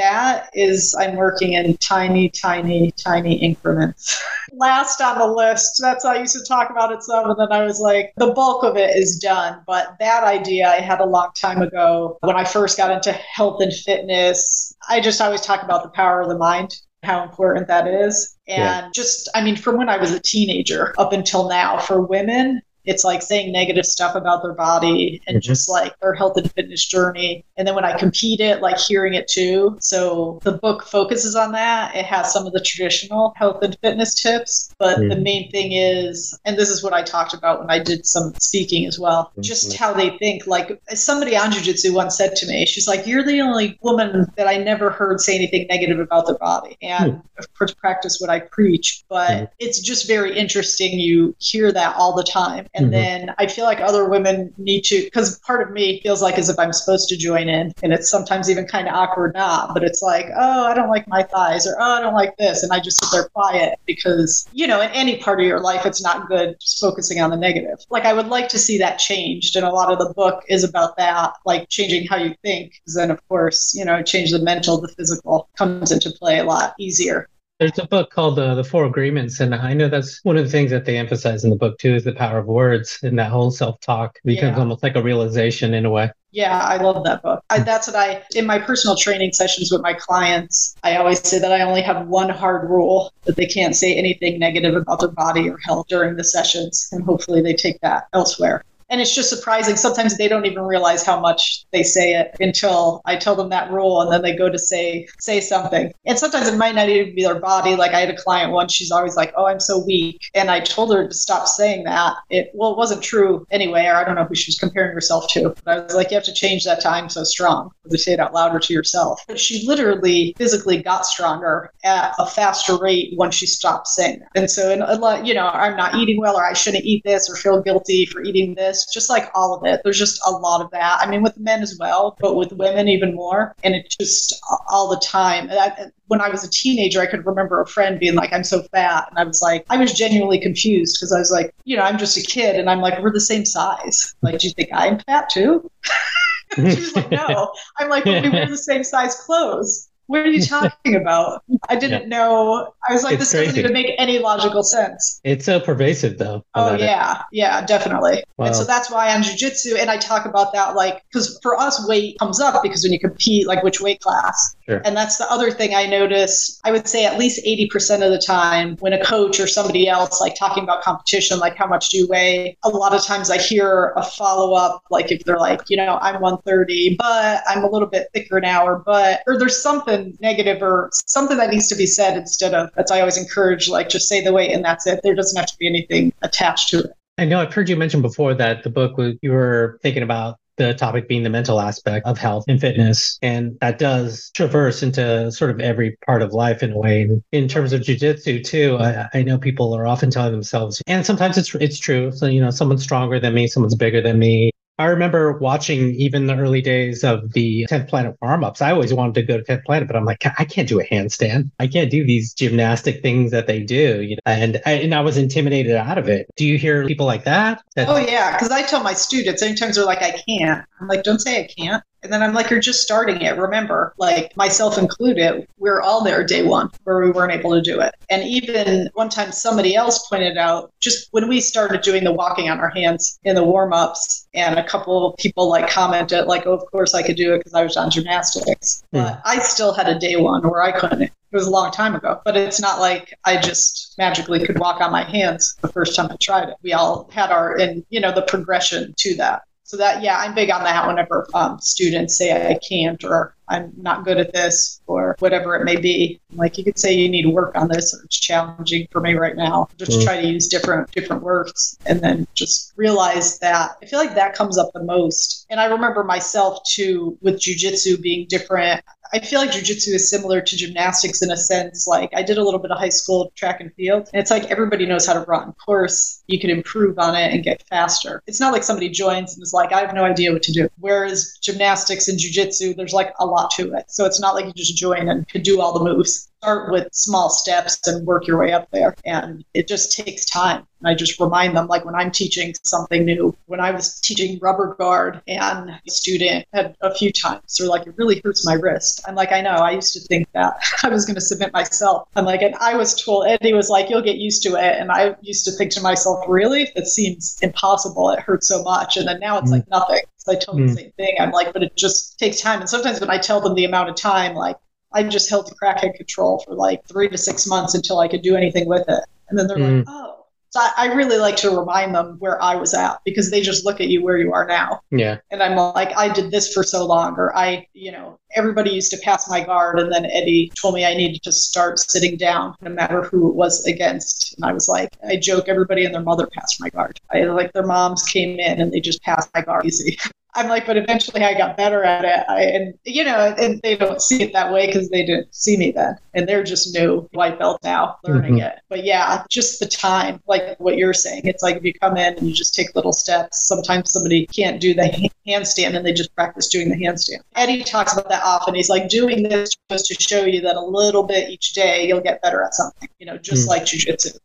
That 0.00 0.50
is 0.54 0.94
I'm 0.98 1.16
working 1.16 1.52
in 1.52 1.76
tiny, 1.76 2.30
tiny, 2.30 2.90
tiny 2.92 3.34
increments. 3.34 4.20
Last 4.52 5.00
on 5.00 5.18
the 5.18 5.26
list, 5.26 5.78
that's 5.80 6.04
how 6.04 6.12
I 6.12 6.20
used 6.20 6.32
to 6.32 6.44
talk 6.44 6.70
about 6.70 6.90
it 6.90 7.02
some, 7.02 7.30
and 7.30 7.38
then 7.38 7.52
I 7.52 7.64
was 7.64 7.78
like, 7.78 8.12
the 8.16 8.32
bulk 8.32 8.64
of 8.64 8.76
it 8.76 8.96
is 8.96 9.18
done. 9.18 9.62
But 9.66 9.96
that 10.00 10.24
idea 10.24 10.68
I 10.68 10.80
had 10.80 11.00
a 11.00 11.06
long 11.06 11.30
time 11.40 11.62
ago 11.62 12.18
when 12.22 12.36
I 12.36 12.44
first 12.44 12.76
got 12.76 12.90
into 12.90 13.12
health 13.12 13.60
and 13.60 13.72
fitness. 13.72 14.74
I 14.88 15.00
just 15.00 15.20
always 15.20 15.42
talk 15.42 15.62
about 15.62 15.82
the 15.82 15.90
power 15.90 16.22
of 16.22 16.28
the 16.28 16.38
mind 16.38 16.74
how 17.02 17.22
important 17.22 17.66
that 17.68 17.86
is. 17.86 18.36
And 18.46 18.58
yeah. 18.58 18.88
just, 18.94 19.28
I 19.34 19.42
mean, 19.42 19.56
from 19.56 19.78
when 19.78 19.88
I 19.88 19.96
was 19.96 20.12
a 20.12 20.20
teenager 20.20 20.94
up 20.98 21.12
until 21.12 21.48
now, 21.48 21.78
for 21.78 22.02
women, 22.02 22.60
it's 22.84 23.04
like 23.04 23.22
saying 23.22 23.52
negative 23.52 23.84
stuff 23.84 24.14
about 24.14 24.42
their 24.42 24.54
body 24.54 25.22
and 25.26 25.36
mm-hmm. 25.36 25.46
just 25.46 25.68
like 25.68 25.98
their 26.00 26.14
health 26.14 26.36
and 26.36 26.50
fitness 26.52 26.86
journey. 26.86 27.44
And 27.56 27.66
then 27.66 27.74
when 27.74 27.84
I 27.84 27.98
compete 27.98 28.40
it, 28.40 28.62
like 28.62 28.78
hearing 28.78 29.14
it 29.14 29.28
too. 29.28 29.76
So 29.80 30.40
the 30.42 30.52
book 30.52 30.84
focuses 30.84 31.36
on 31.36 31.52
that. 31.52 31.94
It 31.94 32.04
has 32.04 32.32
some 32.32 32.46
of 32.46 32.52
the 32.52 32.60
traditional 32.60 33.34
health 33.36 33.62
and 33.62 33.76
fitness 33.82 34.20
tips, 34.20 34.74
but 34.78 34.98
mm-hmm. 34.98 35.08
the 35.08 35.16
main 35.16 35.50
thing 35.50 35.72
is, 35.72 36.38
and 36.44 36.58
this 36.58 36.70
is 36.70 36.82
what 36.82 36.92
I 36.92 37.02
talked 37.02 37.34
about 37.34 37.60
when 37.60 37.70
I 37.70 37.78
did 37.78 38.06
some 38.06 38.32
speaking 38.38 38.86
as 38.86 38.98
well, 38.98 39.24
mm-hmm. 39.24 39.42
just 39.42 39.76
how 39.76 39.92
they 39.92 40.16
think. 40.18 40.46
Like 40.46 40.80
somebody 40.94 41.36
on 41.36 41.52
jujitsu 41.52 41.92
once 41.92 42.16
said 42.16 42.34
to 42.36 42.46
me, 42.46 42.66
she's 42.66 42.88
like, 42.88 43.06
You're 43.06 43.24
the 43.24 43.40
only 43.40 43.78
woman 43.82 44.26
that 44.36 44.46
I 44.46 44.56
never 44.56 44.90
heard 44.90 45.20
say 45.20 45.34
anything 45.34 45.66
negative 45.68 45.98
about 45.98 46.26
their 46.26 46.38
body. 46.38 46.76
And 46.82 47.14
mm. 47.14 47.22
of 47.38 47.52
course, 47.54 47.74
practice 47.74 48.18
what 48.20 48.30
I 48.30 48.40
preach, 48.40 49.04
but 49.08 49.30
mm. 49.30 49.48
it's 49.58 49.80
just 49.80 50.06
very 50.06 50.36
interesting. 50.36 50.98
You 50.98 51.34
hear 51.38 51.72
that 51.72 51.96
all 51.96 52.14
the 52.14 52.22
time. 52.22 52.66
And 52.74 52.79
mm-hmm. 52.82 52.90
then 52.90 53.34
I 53.38 53.46
feel 53.46 53.64
like 53.64 53.80
other 53.80 54.08
women 54.08 54.52
need 54.58 54.82
to, 54.84 55.02
because 55.04 55.38
part 55.40 55.66
of 55.66 55.72
me 55.72 56.00
feels 56.02 56.22
like 56.22 56.38
as 56.38 56.48
if 56.48 56.58
I'm 56.58 56.72
supposed 56.72 57.08
to 57.08 57.16
join 57.16 57.48
in. 57.48 57.72
And 57.82 57.92
it's 57.92 58.10
sometimes 58.10 58.50
even 58.50 58.66
kind 58.66 58.88
of 58.88 58.94
awkward 58.94 59.34
not, 59.34 59.74
but 59.74 59.82
it's 59.82 60.02
like, 60.02 60.26
oh, 60.36 60.66
I 60.66 60.74
don't 60.74 60.88
like 60.88 61.06
my 61.08 61.22
thighs 61.22 61.66
or 61.66 61.76
oh, 61.78 61.98
I 61.98 62.00
don't 62.00 62.14
like 62.14 62.36
this. 62.36 62.62
And 62.62 62.72
I 62.72 62.80
just 62.80 63.02
sit 63.02 63.10
there 63.12 63.28
quiet 63.28 63.78
because, 63.86 64.46
you 64.52 64.66
know, 64.66 64.80
in 64.80 64.90
any 64.90 65.18
part 65.18 65.40
of 65.40 65.46
your 65.46 65.60
life, 65.60 65.86
it's 65.86 66.02
not 66.02 66.28
good 66.28 66.56
just 66.60 66.80
focusing 66.80 67.20
on 67.20 67.30
the 67.30 67.36
negative. 67.36 67.78
Like 67.90 68.04
I 68.04 68.12
would 68.12 68.28
like 68.28 68.48
to 68.50 68.58
see 68.58 68.78
that 68.78 68.98
changed. 68.98 69.56
And 69.56 69.64
a 69.64 69.70
lot 69.70 69.92
of 69.92 69.98
the 69.98 70.12
book 70.14 70.44
is 70.48 70.64
about 70.64 70.96
that, 70.96 71.34
like 71.44 71.68
changing 71.68 72.06
how 72.06 72.16
you 72.16 72.34
think. 72.42 72.72
Because 72.72 72.94
then, 72.94 73.10
of 73.10 73.26
course, 73.28 73.74
you 73.74 73.84
know, 73.84 74.02
change 74.02 74.30
the 74.30 74.38
mental, 74.38 74.80
the 74.80 74.88
physical 74.88 75.48
comes 75.56 75.92
into 75.92 76.10
play 76.10 76.38
a 76.38 76.44
lot 76.44 76.74
easier. 76.78 77.28
There's 77.60 77.78
a 77.78 77.86
book 77.86 78.10
called 78.10 78.38
uh, 78.38 78.54
The 78.54 78.64
Four 78.64 78.86
Agreements, 78.86 79.38
and 79.38 79.54
I 79.54 79.74
know 79.74 79.90
that's 79.90 80.24
one 80.24 80.38
of 80.38 80.44
the 80.46 80.50
things 80.50 80.70
that 80.70 80.86
they 80.86 80.96
emphasize 80.96 81.44
in 81.44 81.50
the 81.50 81.56
book 81.56 81.78
too 81.78 81.94
is 81.94 82.04
the 82.04 82.12
power 82.14 82.38
of 82.38 82.46
words 82.46 82.98
and 83.02 83.18
that 83.18 83.30
whole 83.30 83.50
self-talk 83.50 84.18
becomes 84.24 84.56
yeah. 84.56 84.58
almost 84.58 84.82
like 84.82 84.96
a 84.96 85.02
realization 85.02 85.74
in 85.74 85.84
a 85.84 85.90
way. 85.90 86.10
Yeah, 86.30 86.58
I 86.58 86.78
love 86.78 87.04
that 87.04 87.22
book. 87.22 87.44
I, 87.50 87.58
that's 87.58 87.86
what 87.86 87.96
I, 87.96 88.22
in 88.34 88.46
my 88.46 88.58
personal 88.58 88.96
training 88.96 89.34
sessions 89.34 89.70
with 89.70 89.82
my 89.82 89.92
clients, 89.92 90.74
I 90.82 90.96
always 90.96 91.20
say 91.20 91.38
that 91.38 91.52
I 91.52 91.60
only 91.60 91.82
have 91.82 92.06
one 92.08 92.30
hard 92.30 92.70
rule 92.70 93.12
that 93.24 93.36
they 93.36 93.46
can't 93.46 93.76
say 93.76 93.94
anything 93.94 94.38
negative 94.38 94.74
about 94.74 95.00
their 95.00 95.10
body 95.10 95.50
or 95.50 95.58
health 95.58 95.88
during 95.88 96.16
the 96.16 96.24
sessions. 96.24 96.88
And 96.92 97.04
hopefully 97.04 97.42
they 97.42 97.52
take 97.52 97.78
that 97.82 98.04
elsewhere. 98.14 98.64
And 98.90 99.00
it's 99.00 99.14
just 99.14 99.30
surprising. 99.30 99.76
Sometimes 99.76 100.18
they 100.18 100.28
don't 100.28 100.46
even 100.46 100.62
realize 100.62 101.04
how 101.04 101.20
much 101.20 101.64
they 101.70 101.82
say 101.82 102.14
it 102.14 102.36
until 102.40 103.00
I 103.04 103.16
tell 103.16 103.36
them 103.36 103.48
that 103.50 103.70
rule 103.70 104.02
and 104.02 104.12
then 104.12 104.22
they 104.22 104.36
go 104.36 104.50
to 104.50 104.58
say 104.58 105.06
say 105.20 105.40
something. 105.40 105.92
And 106.04 106.18
sometimes 106.18 106.48
it 106.48 106.56
might 106.56 106.74
not 106.74 106.88
even 106.88 107.14
be 107.14 107.22
their 107.22 107.38
body. 107.38 107.76
Like 107.76 107.92
I 107.92 108.00
had 108.00 108.10
a 108.10 108.16
client 108.16 108.52
once, 108.52 108.74
she's 108.74 108.90
always 108.90 109.16
like, 109.16 109.32
Oh, 109.36 109.46
I'm 109.46 109.60
so 109.60 109.84
weak. 109.84 110.20
And 110.34 110.50
I 110.50 110.60
told 110.60 110.92
her 110.94 111.06
to 111.06 111.14
stop 111.14 111.46
saying 111.46 111.84
that. 111.84 112.16
It 112.30 112.50
well, 112.54 112.72
it 112.72 112.78
wasn't 112.78 113.02
true 113.02 113.46
anyway, 113.50 113.86
or 113.86 113.94
I 113.94 114.04
don't 114.04 114.16
know 114.16 114.24
who 114.24 114.34
she 114.34 114.48
was 114.48 114.58
comparing 114.58 114.92
herself 114.92 115.28
to. 115.32 115.54
But 115.64 115.78
I 115.78 115.84
was 115.84 115.94
like, 115.94 116.10
You 116.10 116.16
have 116.16 116.24
to 116.24 116.34
change 116.34 116.64
that 116.64 116.82
time 116.82 117.08
so 117.08 117.24
strong. 117.24 117.70
To 117.90 117.98
say 117.98 118.12
it 118.12 118.20
out 118.20 118.34
louder 118.34 118.58
to 118.58 118.72
yourself. 118.72 119.22
But 119.26 119.38
she 119.38 119.66
literally 119.66 120.34
physically 120.36 120.82
got 120.82 121.06
stronger 121.06 121.72
at 121.84 122.14
a 122.18 122.26
faster 122.26 122.76
rate 122.76 123.14
once 123.16 123.34
she 123.34 123.46
stopped 123.46 123.88
saying 123.88 124.20
that. 124.20 124.28
And 124.34 124.50
so 124.50 124.70
in 124.70 124.82
a 124.82 124.94
lot, 124.94 125.26
you 125.26 125.34
know, 125.34 125.48
I'm 125.48 125.76
not 125.76 125.94
eating 125.94 126.20
well 126.20 126.36
or 126.36 126.44
I 126.44 126.52
shouldn't 126.52 126.84
eat 126.84 127.02
this 127.04 127.28
or 127.28 127.36
feel 127.36 127.60
guilty 127.62 128.06
for 128.06 128.22
eating 128.22 128.54
this 128.54 128.79
fitness, 128.80 128.92
just 128.92 129.10
like 129.10 129.30
all 129.34 129.54
of 129.54 129.64
it. 129.64 129.80
There's 129.84 129.98
just 129.98 130.20
a 130.26 130.30
lot 130.30 130.60
of 130.60 130.70
that. 130.72 130.98
I 131.00 131.08
mean, 131.08 131.22
with 131.22 131.38
men 131.38 131.62
as 131.62 131.76
well, 131.78 132.16
but 132.20 132.36
with 132.36 132.52
women 132.52 132.88
even 132.88 133.14
more. 133.14 133.54
And 133.62 133.74
it 133.74 133.94
just 134.00 134.34
all 134.68 134.88
the 134.88 135.00
time. 135.04 135.48
I, 135.50 135.86
when 136.06 136.20
I 136.20 136.28
was 136.28 136.44
a 136.44 136.50
teenager, 136.50 137.00
I 137.00 137.06
could 137.06 137.24
remember 137.24 137.60
a 137.60 137.66
friend 137.66 137.98
being 137.98 138.14
like, 138.14 138.32
I'm 138.32 138.44
so 138.44 138.62
fat. 138.72 139.06
And 139.10 139.18
I 139.18 139.24
was 139.24 139.40
like, 139.42 139.64
I 139.70 139.76
was 139.76 139.92
genuinely 139.92 140.40
confused 140.40 140.96
because 140.98 141.12
I 141.12 141.18
was 141.18 141.30
like, 141.30 141.54
you 141.64 141.76
know, 141.76 141.82
I'm 141.82 141.98
just 141.98 142.16
a 142.16 142.22
kid. 142.22 142.56
And 142.56 142.68
I'm 142.68 142.80
like, 142.80 143.00
we're 143.00 143.12
the 143.12 143.20
same 143.20 143.44
size. 143.44 144.14
Like, 144.22 144.38
do 144.38 144.48
you 144.48 144.54
think 144.54 144.70
I'm 144.72 144.98
fat 145.00 145.30
too? 145.30 145.70
she 146.56 146.62
was 146.62 146.96
like, 146.96 147.10
no. 147.10 147.52
I'm 147.78 147.88
like, 147.88 148.04
well, 148.04 148.22
we 148.22 148.28
wear 148.28 148.48
the 148.48 148.56
same 148.56 148.84
size 148.84 149.14
clothes. 149.16 149.89
What 150.10 150.22
are 150.22 150.26
you 150.26 150.42
talking 150.42 150.96
about? 151.00 151.44
I 151.68 151.76
didn't 151.76 152.10
yeah. 152.10 152.18
know. 152.18 152.74
I 152.88 152.92
was 152.92 153.04
like, 153.04 153.14
it's 153.14 153.30
this 153.30 153.32
crazy. 153.32 153.46
doesn't 153.46 153.60
even 153.60 153.72
make 153.72 153.94
any 153.96 154.18
logical 154.18 154.64
sense. 154.64 155.20
It's 155.22 155.44
so 155.44 155.60
pervasive, 155.60 156.18
though. 156.18 156.44
Oh, 156.56 156.74
yeah. 156.74 157.20
It. 157.20 157.26
Yeah, 157.30 157.64
definitely. 157.64 158.24
Wow. 158.36 158.46
And 158.46 158.56
so 158.56 158.64
that's 158.64 158.90
why 158.90 159.14
on 159.14 159.22
jujitsu, 159.22 159.78
and 159.78 159.88
I 159.88 159.98
talk 159.98 160.26
about 160.26 160.52
that, 160.52 160.74
like, 160.74 161.04
because 161.04 161.38
for 161.44 161.56
us, 161.56 161.86
weight 161.86 162.18
comes 162.18 162.40
up 162.40 162.60
because 162.60 162.82
when 162.82 162.92
you 162.92 162.98
compete, 162.98 163.46
like, 163.46 163.62
which 163.62 163.80
weight 163.80 164.00
class? 164.00 164.56
Sure. 164.68 164.82
And 164.84 164.96
that's 164.96 165.16
the 165.16 165.30
other 165.30 165.52
thing 165.52 165.76
I 165.76 165.86
notice. 165.86 166.60
I 166.64 166.72
would 166.72 166.88
say 166.88 167.04
at 167.06 167.16
least 167.16 167.46
80% 167.46 168.04
of 168.04 168.10
the 168.10 168.18
time 168.18 168.78
when 168.80 168.92
a 168.92 169.04
coach 169.04 169.38
or 169.38 169.46
somebody 169.46 169.86
else, 169.86 170.20
like, 170.20 170.34
talking 170.34 170.64
about 170.64 170.82
competition, 170.82 171.38
like, 171.38 171.54
how 171.54 171.68
much 171.68 171.90
do 171.90 171.98
you 171.98 172.08
weigh? 172.08 172.56
A 172.64 172.68
lot 172.68 172.94
of 172.94 173.04
times 173.04 173.30
I 173.30 173.38
hear 173.38 173.92
a 173.94 174.02
follow 174.02 174.54
up, 174.54 174.82
like, 174.90 175.12
if 175.12 175.22
they're 175.22 175.38
like, 175.38 175.60
you 175.68 175.76
know, 175.76 176.00
I'm 176.02 176.20
130, 176.20 176.96
but 176.98 177.42
I'm 177.48 177.62
a 177.62 177.70
little 177.70 177.86
bit 177.86 178.08
thicker 178.12 178.40
now, 178.40 178.66
or 178.66 178.80
but, 178.80 179.20
or 179.28 179.38
there's 179.38 179.62
something 179.62 179.99
negative 180.20 180.62
or 180.62 180.90
something 181.06 181.36
that 181.38 181.50
needs 181.50 181.68
to 181.68 181.74
be 181.74 181.86
said 181.86 182.16
instead 182.16 182.54
of 182.54 182.70
that's 182.76 182.90
I 182.90 183.00
always 183.00 183.16
encourage 183.16 183.68
like 183.68 183.88
just 183.88 184.08
say 184.08 184.22
the 184.22 184.32
way 184.32 184.52
and 184.52 184.64
that's 184.64 184.86
it. 184.86 185.00
There 185.02 185.14
doesn't 185.14 185.38
have 185.38 185.50
to 185.50 185.56
be 185.58 185.66
anything 185.66 186.12
attached 186.22 186.68
to 186.70 186.80
it. 186.80 186.90
I 187.18 187.24
know 187.26 187.40
I've 187.40 187.52
heard 187.52 187.68
you 187.68 187.76
mention 187.76 188.00
before 188.00 188.34
that 188.34 188.62
the 188.62 188.70
book 188.70 188.92
you 189.20 189.32
were 189.32 189.78
thinking 189.82 190.02
about 190.02 190.36
the 190.60 190.74
topic 190.74 191.08
being 191.08 191.22
the 191.22 191.30
mental 191.30 191.58
aspect 191.58 192.06
of 192.06 192.18
health 192.18 192.44
and 192.46 192.60
fitness. 192.60 193.18
And 193.22 193.58
that 193.60 193.78
does 193.78 194.30
traverse 194.34 194.82
into 194.82 195.32
sort 195.32 195.50
of 195.50 195.58
every 195.58 195.96
part 196.04 196.20
of 196.20 196.34
life 196.34 196.62
in 196.62 196.72
a 196.72 196.78
way. 196.78 197.08
In 197.32 197.48
terms 197.48 197.72
of 197.72 197.80
jujitsu 197.80 198.44
too, 198.44 198.76
I, 198.78 199.08
I, 199.14 199.22
know 199.22 199.38
people 199.38 199.74
are 199.74 199.86
often 199.86 200.10
telling 200.10 200.32
themselves, 200.32 200.82
and 200.86 201.04
sometimes 201.04 201.38
it's 201.38 201.54
it's 201.54 201.78
true. 201.78 202.12
So, 202.12 202.26
you 202.26 202.42
know, 202.42 202.50
someone's 202.50 202.82
stronger 202.82 203.18
than 203.18 203.32
me, 203.32 203.46
someone's 203.46 203.74
bigger 203.74 204.02
than 204.02 204.18
me. 204.18 204.50
I 204.80 204.86
remember 204.86 205.36
watching 205.36 205.94
even 205.96 206.26
the 206.26 206.34
early 206.36 206.62
days 206.62 207.04
of 207.04 207.34
the 207.34 207.66
10th 207.70 207.88
Planet 207.88 208.16
warm 208.22 208.42
ups. 208.42 208.62
I 208.62 208.72
always 208.72 208.94
wanted 208.94 209.14
to 209.16 209.22
go 209.22 209.36
to 209.36 209.44
10th 209.44 209.64
Planet, 209.64 209.86
but 209.86 209.94
I'm 209.94 210.06
like, 210.06 210.24
I 210.38 210.44
can't 210.46 210.66
do 210.66 210.80
a 210.80 210.84
handstand. 210.84 211.50
I 211.60 211.66
can't 211.66 211.90
do 211.90 212.02
these 212.02 212.32
gymnastic 212.32 213.02
things 213.02 213.30
that 213.32 213.46
they 213.46 213.60
do. 213.62 214.00
You 214.00 214.16
know? 214.16 214.22
And, 214.24 214.62
and 214.64 214.94
I 214.94 215.02
was 215.02 215.18
intimidated 215.18 215.76
out 215.76 215.98
of 215.98 216.08
it. 216.08 216.28
Do 216.36 216.46
you 216.46 216.56
hear 216.56 216.86
people 216.86 217.04
like 217.04 217.24
that? 217.24 217.62
that- 217.76 217.90
oh, 217.90 217.98
yeah. 217.98 218.32
Because 218.32 218.50
I 218.50 218.62
tell 218.62 218.82
my 218.82 218.94
students, 218.94 219.42
anytime 219.42 219.72
they're 219.72 219.84
like, 219.84 220.02
I 220.02 220.12
can't, 220.26 220.64
I'm 220.80 220.88
like, 220.88 221.02
don't 221.02 221.18
say 221.18 221.40
I 221.40 221.46
can't. 221.46 221.84
And 222.02 222.12
then 222.12 222.22
I'm 222.22 222.32
like, 222.32 222.50
you're 222.50 222.60
just 222.60 222.82
starting 222.82 223.20
it. 223.20 223.36
Remember, 223.36 223.94
like 223.98 224.34
myself 224.36 224.78
included, 224.78 225.46
we 225.58 225.68
are 225.68 225.82
all 225.82 226.02
there 226.02 226.24
day 226.24 226.42
one 226.42 226.70
where 226.84 227.00
we 227.00 227.10
weren't 227.10 227.32
able 227.32 227.50
to 227.50 227.60
do 227.60 227.80
it. 227.80 227.94
And 228.08 228.22
even 228.22 228.88
one 228.94 229.08
time 229.08 229.32
somebody 229.32 229.74
else 229.74 230.08
pointed 230.08 230.38
out, 230.38 230.72
just 230.80 231.08
when 231.10 231.28
we 231.28 231.40
started 231.40 231.82
doing 231.82 232.04
the 232.04 232.12
walking 232.12 232.48
on 232.48 232.58
our 232.58 232.70
hands 232.70 233.18
in 233.24 233.34
the 233.34 233.44
warm 233.44 233.72
ups, 233.72 234.28
and 234.32 234.58
a 234.58 234.64
couple 234.64 235.06
of 235.06 235.16
people 235.16 235.48
like 235.48 235.68
commented, 235.68 236.26
like, 236.26 236.46
oh, 236.46 236.52
of 236.52 236.64
course 236.70 236.94
I 236.94 237.02
could 237.02 237.16
do 237.16 237.34
it 237.34 237.38
because 237.38 237.54
I 237.54 237.64
was 237.64 237.76
on 237.76 237.90
gymnastics. 237.90 238.82
Mm. 238.94 239.02
But 239.02 239.20
I 239.24 239.38
still 239.40 239.72
had 239.72 239.88
a 239.88 239.98
day 239.98 240.16
one 240.16 240.48
where 240.48 240.62
I 240.62 240.72
couldn't. 240.72 241.02
It 241.02 241.36
was 241.36 241.46
a 241.46 241.50
long 241.50 241.70
time 241.70 241.94
ago, 241.94 242.20
but 242.24 242.36
it's 242.36 242.60
not 242.60 242.80
like 242.80 243.14
I 243.24 243.40
just 243.40 243.94
magically 243.98 244.44
could 244.44 244.58
walk 244.58 244.80
on 244.80 244.90
my 244.90 245.04
hands 245.04 245.54
the 245.60 245.68
first 245.68 245.94
time 245.94 246.10
I 246.10 246.16
tried 246.20 246.48
it. 246.48 246.56
We 246.62 246.72
all 246.72 247.08
had 247.12 247.30
our, 247.30 247.56
and 247.56 247.84
you 247.88 248.00
know, 248.00 248.12
the 248.12 248.22
progression 248.22 248.94
to 248.98 249.14
that. 249.16 249.42
So 249.70 249.76
that, 249.76 250.02
yeah, 250.02 250.18
I'm 250.18 250.34
big 250.34 250.50
on 250.50 250.64
that 250.64 250.88
whenever 250.88 251.28
um, 251.32 251.60
students 251.60 252.18
say 252.18 252.48
I 252.48 252.58
can't 252.58 253.04
or 253.04 253.36
I'm 253.46 253.72
not 253.76 254.04
good 254.04 254.18
at 254.18 254.32
this 254.32 254.80
or 254.88 255.14
whatever 255.20 255.54
it 255.54 255.64
may 255.64 255.76
be. 255.76 256.20
Like 256.32 256.58
you 256.58 256.64
could 256.64 256.76
say 256.76 256.92
you 256.92 257.08
need 257.08 257.22
to 257.22 257.30
work 257.30 257.56
on 257.56 257.68
this 257.68 257.94
or 257.94 258.02
it's 258.02 258.18
challenging 258.18 258.88
for 258.90 259.00
me 259.00 259.14
right 259.14 259.36
now. 259.36 259.68
Just 259.78 259.92
mm. 259.92 260.04
try 260.04 260.20
to 260.20 260.26
use 260.26 260.48
different 260.48 260.90
different 260.90 261.22
words 261.22 261.78
and 261.86 262.00
then 262.00 262.26
just 262.34 262.72
realize 262.74 263.38
that 263.38 263.76
I 263.80 263.86
feel 263.86 264.00
like 264.00 264.16
that 264.16 264.34
comes 264.34 264.58
up 264.58 264.72
the 264.74 264.82
most. 264.82 265.46
And 265.50 265.60
I 265.60 265.66
remember 265.66 266.02
myself 266.02 266.58
too 266.68 267.16
with 267.20 267.36
jujitsu 267.36 268.02
being 268.02 268.26
different. 268.28 268.82
I 269.12 269.18
feel 269.18 269.40
like 269.40 269.50
jujitsu 269.50 269.94
is 269.94 270.08
similar 270.08 270.40
to 270.40 270.56
gymnastics 270.56 271.22
in 271.22 271.30
a 271.30 271.36
sense. 271.36 271.86
Like 271.86 272.10
I 272.14 272.22
did 272.22 272.38
a 272.38 272.44
little 272.44 272.60
bit 272.60 272.70
of 272.70 272.78
high 272.78 272.90
school 272.90 273.32
track 273.34 273.60
and 273.60 273.72
field, 273.74 274.08
and 274.12 274.20
it's 274.20 274.30
like 274.30 274.44
everybody 274.44 274.86
knows 274.86 275.06
how 275.06 275.14
to 275.14 275.20
run. 275.20 275.48
Of 275.48 275.56
course, 275.58 276.22
you 276.26 276.38
can 276.38 276.50
improve 276.50 276.98
on 276.98 277.14
it 277.14 277.32
and 277.32 277.42
get 277.42 277.62
faster. 277.68 278.22
It's 278.26 278.40
not 278.40 278.52
like 278.52 278.62
somebody 278.62 278.88
joins 278.88 279.34
and 279.34 279.42
is 279.42 279.52
like, 279.52 279.72
I 279.72 279.80
have 279.80 279.94
no 279.94 280.04
idea 280.04 280.32
what 280.32 280.42
to 280.44 280.52
do. 280.52 280.68
Whereas 280.78 281.38
gymnastics 281.42 282.08
and 282.08 282.18
jujitsu, 282.18 282.76
there's 282.76 282.92
like 282.92 283.12
a 283.18 283.26
lot 283.26 283.50
to 283.52 283.74
it. 283.74 283.90
So 283.90 284.04
it's 284.04 284.20
not 284.20 284.34
like 284.34 284.46
you 284.46 284.52
just 284.52 284.76
join 284.76 285.08
and 285.08 285.28
could 285.28 285.42
do 285.42 285.60
all 285.60 285.76
the 285.76 285.84
moves 285.84 286.29
start 286.40 286.72
with 286.72 286.88
small 286.94 287.28
steps 287.28 287.86
and 287.86 288.06
work 288.06 288.26
your 288.26 288.38
way 288.38 288.52
up 288.52 288.70
there. 288.70 288.94
And 289.04 289.44
it 289.52 289.68
just 289.68 289.92
takes 289.92 290.24
time. 290.24 290.66
And 290.80 290.88
I 290.88 290.94
just 290.94 291.20
remind 291.20 291.54
them, 291.54 291.66
like 291.66 291.84
when 291.84 291.94
I'm 291.94 292.10
teaching 292.10 292.54
something 292.64 293.04
new, 293.04 293.36
when 293.44 293.60
I 293.60 293.70
was 293.70 294.00
teaching 294.00 294.38
rubber 294.40 294.74
guard 294.78 295.20
and 295.28 295.68
a 295.70 295.90
student 295.90 296.46
had 296.54 296.74
a 296.80 296.94
few 296.94 297.12
times, 297.12 297.56
they're 297.58 297.68
like, 297.68 297.86
it 297.86 297.92
really 297.98 298.22
hurts 298.24 298.46
my 298.46 298.54
wrist. 298.54 299.02
I'm 299.06 299.14
like, 299.14 299.32
I 299.32 299.42
know. 299.42 299.50
I 299.50 299.72
used 299.72 299.92
to 299.92 300.00
think 300.00 300.28
that 300.32 300.54
I 300.82 300.88
was 300.88 301.04
going 301.04 301.16
to 301.16 301.20
submit 301.20 301.52
myself. 301.52 302.08
I'm 302.16 302.24
like, 302.24 302.40
and 302.40 302.54
I 302.54 302.74
was 302.74 303.00
told, 303.00 303.26
Eddie 303.26 303.52
was 303.52 303.68
like, 303.68 303.90
you'll 303.90 304.00
get 304.00 304.16
used 304.16 304.42
to 304.44 304.54
it. 304.54 304.78
And 304.78 304.90
I 304.90 305.14
used 305.20 305.44
to 305.44 305.50
think 305.50 305.70
to 305.72 305.82
myself, 305.82 306.24
really? 306.26 306.70
That 306.74 306.86
seems 306.86 307.38
impossible. 307.42 308.08
It 308.10 308.20
hurts 308.20 308.48
so 308.48 308.62
much. 308.62 308.96
And 308.96 309.06
then 309.06 309.20
now 309.20 309.36
it's 309.36 309.50
mm. 309.50 309.56
like 309.56 309.68
nothing. 309.68 310.00
So 310.16 310.32
I 310.32 310.36
told 310.36 310.58
mm. 310.58 310.68
the 310.68 310.74
same 310.74 310.92
thing. 310.92 311.16
I'm 311.20 311.32
like, 311.32 311.52
but 311.52 311.62
it 311.62 311.76
just 311.76 312.18
takes 312.18 312.40
time. 312.40 312.60
And 312.60 312.70
sometimes 312.70 312.98
when 312.98 313.10
I 313.10 313.18
tell 313.18 313.42
them 313.42 313.54
the 313.54 313.66
amount 313.66 313.90
of 313.90 313.96
time, 313.96 314.34
like 314.34 314.56
I 314.92 315.02
just 315.04 315.30
held 315.30 315.48
the 315.48 315.54
crackhead 315.54 315.94
control 315.94 316.42
for 316.44 316.54
like 316.54 316.84
three 316.86 317.08
to 317.08 317.18
six 317.18 317.46
months 317.46 317.74
until 317.74 317.98
I 317.98 318.08
could 318.08 318.22
do 318.22 318.36
anything 318.36 318.68
with 318.68 318.88
it. 318.88 319.04
And 319.28 319.38
then 319.38 319.46
they're 319.46 319.56
mm. 319.56 319.78
like, 319.78 319.86
oh. 319.88 320.16
So 320.52 320.58
I, 320.58 320.72
I, 320.78 320.94
really 320.94 321.16
like 321.16 321.36
to 321.36 321.56
remind 321.56 321.94
them 321.94 322.16
where 322.18 322.42
I 322.42 322.56
was 322.56 322.74
at 322.74 322.98
because 323.04 323.30
they 323.30 323.40
just 323.40 323.64
look 323.64 323.80
at 323.80 323.86
you 323.86 324.02
where 324.02 324.18
you 324.18 324.32
are 324.32 324.44
now. 324.44 324.80
Yeah. 324.90 325.18
And 325.30 325.40
I'm 325.44 325.54
like, 325.54 325.96
I 325.96 326.12
did 326.12 326.32
this 326.32 326.52
for 326.52 326.64
so 326.64 326.84
long, 326.84 327.14
or 327.16 327.34
I, 327.36 327.68
you 327.72 327.92
know, 327.92 328.18
everybody 328.34 328.70
used 328.70 328.90
to 328.90 328.98
pass 329.04 329.30
my 329.30 329.44
guard. 329.44 329.78
And 329.78 329.92
then 329.92 330.06
Eddie 330.06 330.50
told 330.60 330.74
me 330.74 330.84
I 330.84 330.94
needed 330.94 331.22
to 331.22 331.30
start 331.30 331.78
sitting 331.78 332.16
down 332.16 332.56
no 332.62 332.70
matter 332.70 333.02
who 333.02 333.28
it 333.28 333.36
was 333.36 333.64
against. 333.64 334.34
And 334.36 334.44
I 334.44 334.52
was 334.52 334.68
like, 334.68 334.88
I 335.06 335.14
joke, 335.14 335.44
everybody 335.46 335.84
and 335.84 335.94
their 335.94 336.02
mother 336.02 336.26
passed 336.26 336.60
my 336.60 336.68
guard. 336.68 337.00
I 337.12 337.22
like 337.26 337.52
their 337.52 337.66
moms 337.66 338.02
came 338.02 338.40
in 338.40 338.60
and 338.60 338.72
they 338.72 338.80
just 338.80 339.02
passed 339.02 339.30
my 339.32 339.42
guard 339.42 339.66
easy. 339.66 339.98
I'm 340.34 340.48
like, 340.48 340.66
but 340.66 340.76
eventually 340.76 341.24
I 341.24 341.34
got 341.36 341.56
better 341.56 341.82
at 341.82 342.04
it. 342.04 342.24
I, 342.28 342.42
and, 342.42 342.74
you 342.84 343.04
know, 343.04 343.34
and 343.38 343.60
they 343.62 343.76
don't 343.76 344.00
see 344.02 344.22
it 344.22 344.32
that 344.32 344.52
way 344.52 344.66
because 344.66 344.90
they 344.90 345.04
didn't 345.04 345.34
see 345.34 345.56
me 345.56 345.72
then. 345.72 345.96
And 346.14 346.28
they're 346.28 346.44
just 346.44 346.74
new 346.74 347.08
white 347.12 347.38
belt 347.38 347.60
now 347.64 347.96
learning 348.04 348.34
mm-hmm. 348.34 348.46
it. 348.46 348.60
But 348.68 348.84
yeah, 348.84 349.24
just 349.30 349.60
the 349.60 349.66
time, 349.66 350.20
like 350.26 350.58
what 350.58 350.76
you're 350.76 350.92
saying. 350.92 351.22
It's 351.24 351.42
like 351.42 351.56
if 351.56 351.64
you 351.64 351.72
come 351.74 351.96
in 351.96 352.18
and 352.18 352.28
you 352.28 352.34
just 352.34 352.54
take 352.54 352.74
little 352.74 352.92
steps, 352.92 353.46
sometimes 353.46 353.92
somebody 353.92 354.26
can't 354.26 354.60
do 354.60 354.74
the 354.74 355.10
handstand 355.26 355.76
and 355.76 355.86
they 355.86 355.92
just 355.92 356.14
practice 356.14 356.48
doing 356.48 356.68
the 356.68 356.76
handstand. 356.76 357.20
Eddie 357.36 357.64
talks 357.64 357.92
about 357.92 358.08
that 358.08 358.22
often. 358.24 358.54
He's 358.54 358.68
like, 358.68 358.88
doing 358.90 359.22
this 359.22 359.50
just 359.70 359.86
to 359.86 359.94
show 359.94 360.24
you 360.24 360.40
that 360.40 360.56
a 360.56 360.60
little 360.60 361.04
bit 361.04 361.30
each 361.30 361.52
day 361.52 361.86
you'll 361.86 362.00
get 362.00 362.20
better 362.22 362.42
at 362.42 362.54
something, 362.54 362.88
you 362.98 363.06
know, 363.06 363.16
just 363.16 363.42
mm-hmm. 363.42 363.50
like 363.50 363.62
jujitsu. 363.62 364.18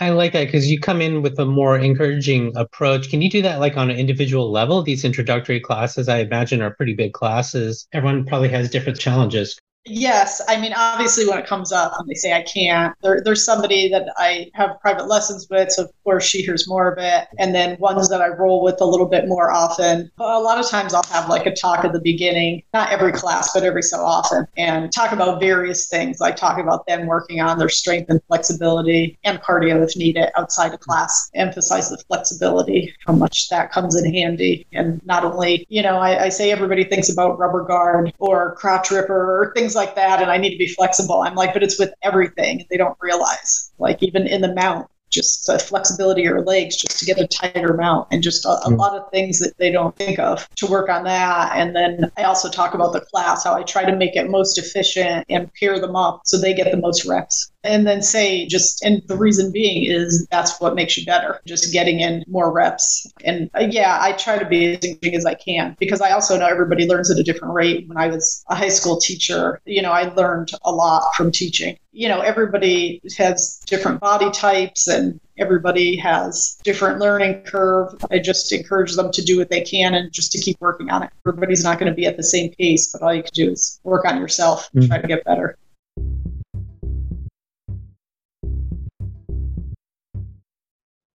I 0.00 0.10
like 0.10 0.32
that 0.32 0.46
because 0.46 0.70
you 0.70 0.80
come 0.80 1.02
in 1.02 1.20
with 1.20 1.38
a 1.38 1.44
more 1.44 1.78
encouraging 1.78 2.56
approach. 2.56 3.10
Can 3.10 3.20
you 3.20 3.28
do 3.28 3.42
that 3.42 3.60
like 3.60 3.76
on 3.76 3.90
an 3.90 3.98
individual 3.98 4.50
level? 4.50 4.82
These 4.82 5.04
introductory 5.04 5.60
classes, 5.60 6.08
I 6.08 6.20
imagine, 6.20 6.62
are 6.62 6.74
pretty 6.74 6.94
big 6.94 7.12
classes. 7.12 7.86
Everyone 7.92 8.24
probably 8.24 8.48
has 8.48 8.70
different 8.70 8.98
challenges. 8.98 9.58
Yes, 9.86 10.42
I 10.46 10.60
mean, 10.60 10.74
obviously, 10.76 11.26
when 11.26 11.38
it 11.38 11.46
comes 11.46 11.72
up 11.72 11.92
and 11.98 12.06
they 12.06 12.14
say 12.14 12.34
I 12.34 12.42
can't, 12.42 12.94
there, 13.02 13.22
there's 13.24 13.46
somebody 13.46 13.88
that 13.88 14.12
I 14.18 14.50
have 14.52 14.78
private 14.82 15.08
lessons 15.08 15.46
with, 15.50 15.72
so 15.72 15.84
of 15.84 15.90
course 16.04 16.24
she 16.24 16.42
hears 16.42 16.68
more 16.68 16.92
of 16.92 16.98
it, 16.98 17.28
and 17.38 17.54
then 17.54 17.78
ones 17.80 18.10
that 18.10 18.20
I 18.20 18.28
roll 18.28 18.62
with 18.62 18.78
a 18.82 18.84
little 18.84 19.06
bit 19.06 19.26
more 19.26 19.50
often. 19.50 20.10
But 20.18 20.36
a 20.36 20.38
lot 20.38 20.58
of 20.58 20.68
times 20.68 20.92
I'll 20.92 21.02
have 21.10 21.30
like 21.30 21.46
a 21.46 21.54
talk 21.54 21.82
at 21.82 21.94
the 21.94 22.00
beginning, 22.00 22.62
not 22.74 22.92
every 22.92 23.12
class, 23.12 23.54
but 23.54 23.62
every 23.62 23.82
so 23.82 23.96
often, 23.98 24.46
and 24.58 24.92
talk 24.92 25.12
about 25.12 25.40
various 25.40 25.88
things. 25.88 26.20
I 26.20 26.32
talk 26.32 26.58
about 26.58 26.86
them 26.86 27.06
working 27.06 27.40
on 27.40 27.58
their 27.58 27.70
strength 27.70 28.10
and 28.10 28.20
flexibility 28.28 29.18
and 29.24 29.40
cardio 29.40 29.82
if 29.82 29.96
needed 29.96 30.28
outside 30.36 30.74
of 30.74 30.80
class. 30.80 31.30
Emphasize 31.34 31.88
the 31.88 31.96
flexibility, 32.06 32.94
how 33.06 33.14
much 33.14 33.48
that 33.48 33.72
comes 33.72 33.96
in 33.96 34.12
handy, 34.12 34.66
and 34.72 35.04
not 35.06 35.24
only, 35.24 35.66
you 35.70 35.82
know, 35.82 35.96
I, 35.96 36.24
I 36.24 36.28
say 36.28 36.52
everybody 36.52 36.84
thinks 36.84 37.10
about 37.10 37.38
rubber 37.38 37.64
guard 37.64 38.12
or 38.18 38.54
crotch 38.56 38.90
ripper 38.90 39.40
or 39.40 39.54
things 39.54 39.69
things 39.70 39.76
like 39.76 39.94
that 39.94 40.20
and 40.20 40.30
I 40.30 40.36
need 40.36 40.50
to 40.50 40.58
be 40.58 40.66
flexible. 40.66 41.22
I'm 41.22 41.36
like, 41.36 41.52
but 41.52 41.62
it's 41.62 41.78
with 41.78 41.94
everything. 42.02 42.66
They 42.70 42.76
don't 42.76 42.96
realize, 43.00 43.70
like 43.78 44.02
even 44.02 44.26
in 44.26 44.40
the 44.40 44.52
mount, 44.52 44.88
just 45.10 45.46
the 45.46 45.58
flexibility 45.58 46.22
of 46.22 46.24
your 46.26 46.44
legs 46.44 46.76
just 46.76 46.98
to 46.98 47.04
get 47.04 47.18
a 47.18 47.26
tighter 47.26 47.74
mount 47.74 48.08
and 48.10 48.22
just 48.22 48.44
a, 48.44 48.48
a 48.48 48.70
mm. 48.70 48.78
lot 48.78 48.96
of 48.96 49.10
things 49.10 49.38
that 49.40 49.56
they 49.58 49.70
don't 49.70 49.96
think 49.96 50.18
of 50.18 50.48
to 50.56 50.66
work 50.66 50.88
on 50.88 51.04
that. 51.04 51.52
And 51.54 51.74
then 51.74 52.10
I 52.16 52.22
also 52.24 52.48
talk 52.48 52.74
about 52.74 52.92
the 52.92 53.00
class, 53.00 53.44
how 53.44 53.54
I 53.54 53.62
try 53.62 53.84
to 53.84 53.96
make 53.96 54.16
it 54.16 54.30
most 54.30 54.58
efficient 54.58 55.26
and 55.28 55.52
pair 55.54 55.78
them 55.80 55.96
up 55.96 56.22
so 56.24 56.38
they 56.38 56.54
get 56.54 56.70
the 56.70 56.76
most 56.76 57.04
reps. 57.04 57.50
and 57.62 57.86
then 57.86 58.02
say 58.02 58.46
just 58.46 58.82
and 58.84 59.02
the 59.06 59.16
reason 59.16 59.52
being 59.52 59.84
is 59.84 60.26
that's 60.30 60.60
what 60.60 60.74
makes 60.74 60.96
you 60.96 61.04
better 61.04 61.40
just 61.46 61.72
getting 61.72 62.00
in 62.00 62.24
more 62.26 62.50
reps 62.50 63.06
and 63.24 63.50
uh, 63.54 63.66
yeah 63.70 63.98
i 64.00 64.12
try 64.12 64.38
to 64.38 64.46
be 64.46 64.76
as 64.76 64.84
engaging 64.84 65.14
as 65.14 65.26
i 65.26 65.34
can 65.34 65.76
because 65.78 66.00
i 66.00 66.10
also 66.10 66.38
know 66.38 66.46
everybody 66.46 66.86
learns 66.86 67.10
at 67.10 67.18
a 67.18 67.22
different 67.22 67.52
rate 67.52 67.86
when 67.88 67.98
i 67.98 68.06
was 68.06 68.44
a 68.48 68.54
high 68.54 68.68
school 68.68 68.98
teacher 68.98 69.60
you 69.66 69.82
know 69.82 69.92
i 69.92 70.04
learned 70.14 70.50
a 70.64 70.72
lot 70.72 71.14
from 71.14 71.30
teaching 71.30 71.78
you 71.92 72.08
know 72.08 72.20
everybody 72.20 73.00
has 73.16 73.60
different 73.66 74.00
body 74.00 74.30
types 74.30 74.86
and 74.86 75.20
everybody 75.38 75.96
has 75.96 76.58
different 76.62 77.00
learning 77.00 77.42
curve. 77.42 77.92
I 78.10 78.18
just 78.18 78.52
encourage 78.52 78.94
them 78.94 79.10
to 79.12 79.22
do 79.22 79.38
what 79.38 79.50
they 79.50 79.62
can 79.62 79.94
and 79.94 80.12
just 80.12 80.32
to 80.32 80.38
keep 80.38 80.56
working 80.60 80.90
on 80.90 81.02
it. 81.02 81.10
Everybody's 81.26 81.64
not 81.64 81.78
going 81.78 81.90
to 81.90 81.96
be 81.96 82.06
at 82.06 82.16
the 82.16 82.22
same 82.22 82.52
pace 82.52 82.92
but 82.92 83.02
all 83.02 83.14
you 83.14 83.22
can 83.22 83.32
do 83.34 83.50
is 83.50 83.80
work 83.82 84.04
on 84.04 84.18
yourself 84.18 84.68
and 84.74 84.86
try 84.86 85.00
to 85.00 85.08
get 85.08 85.24
better. 85.24 85.56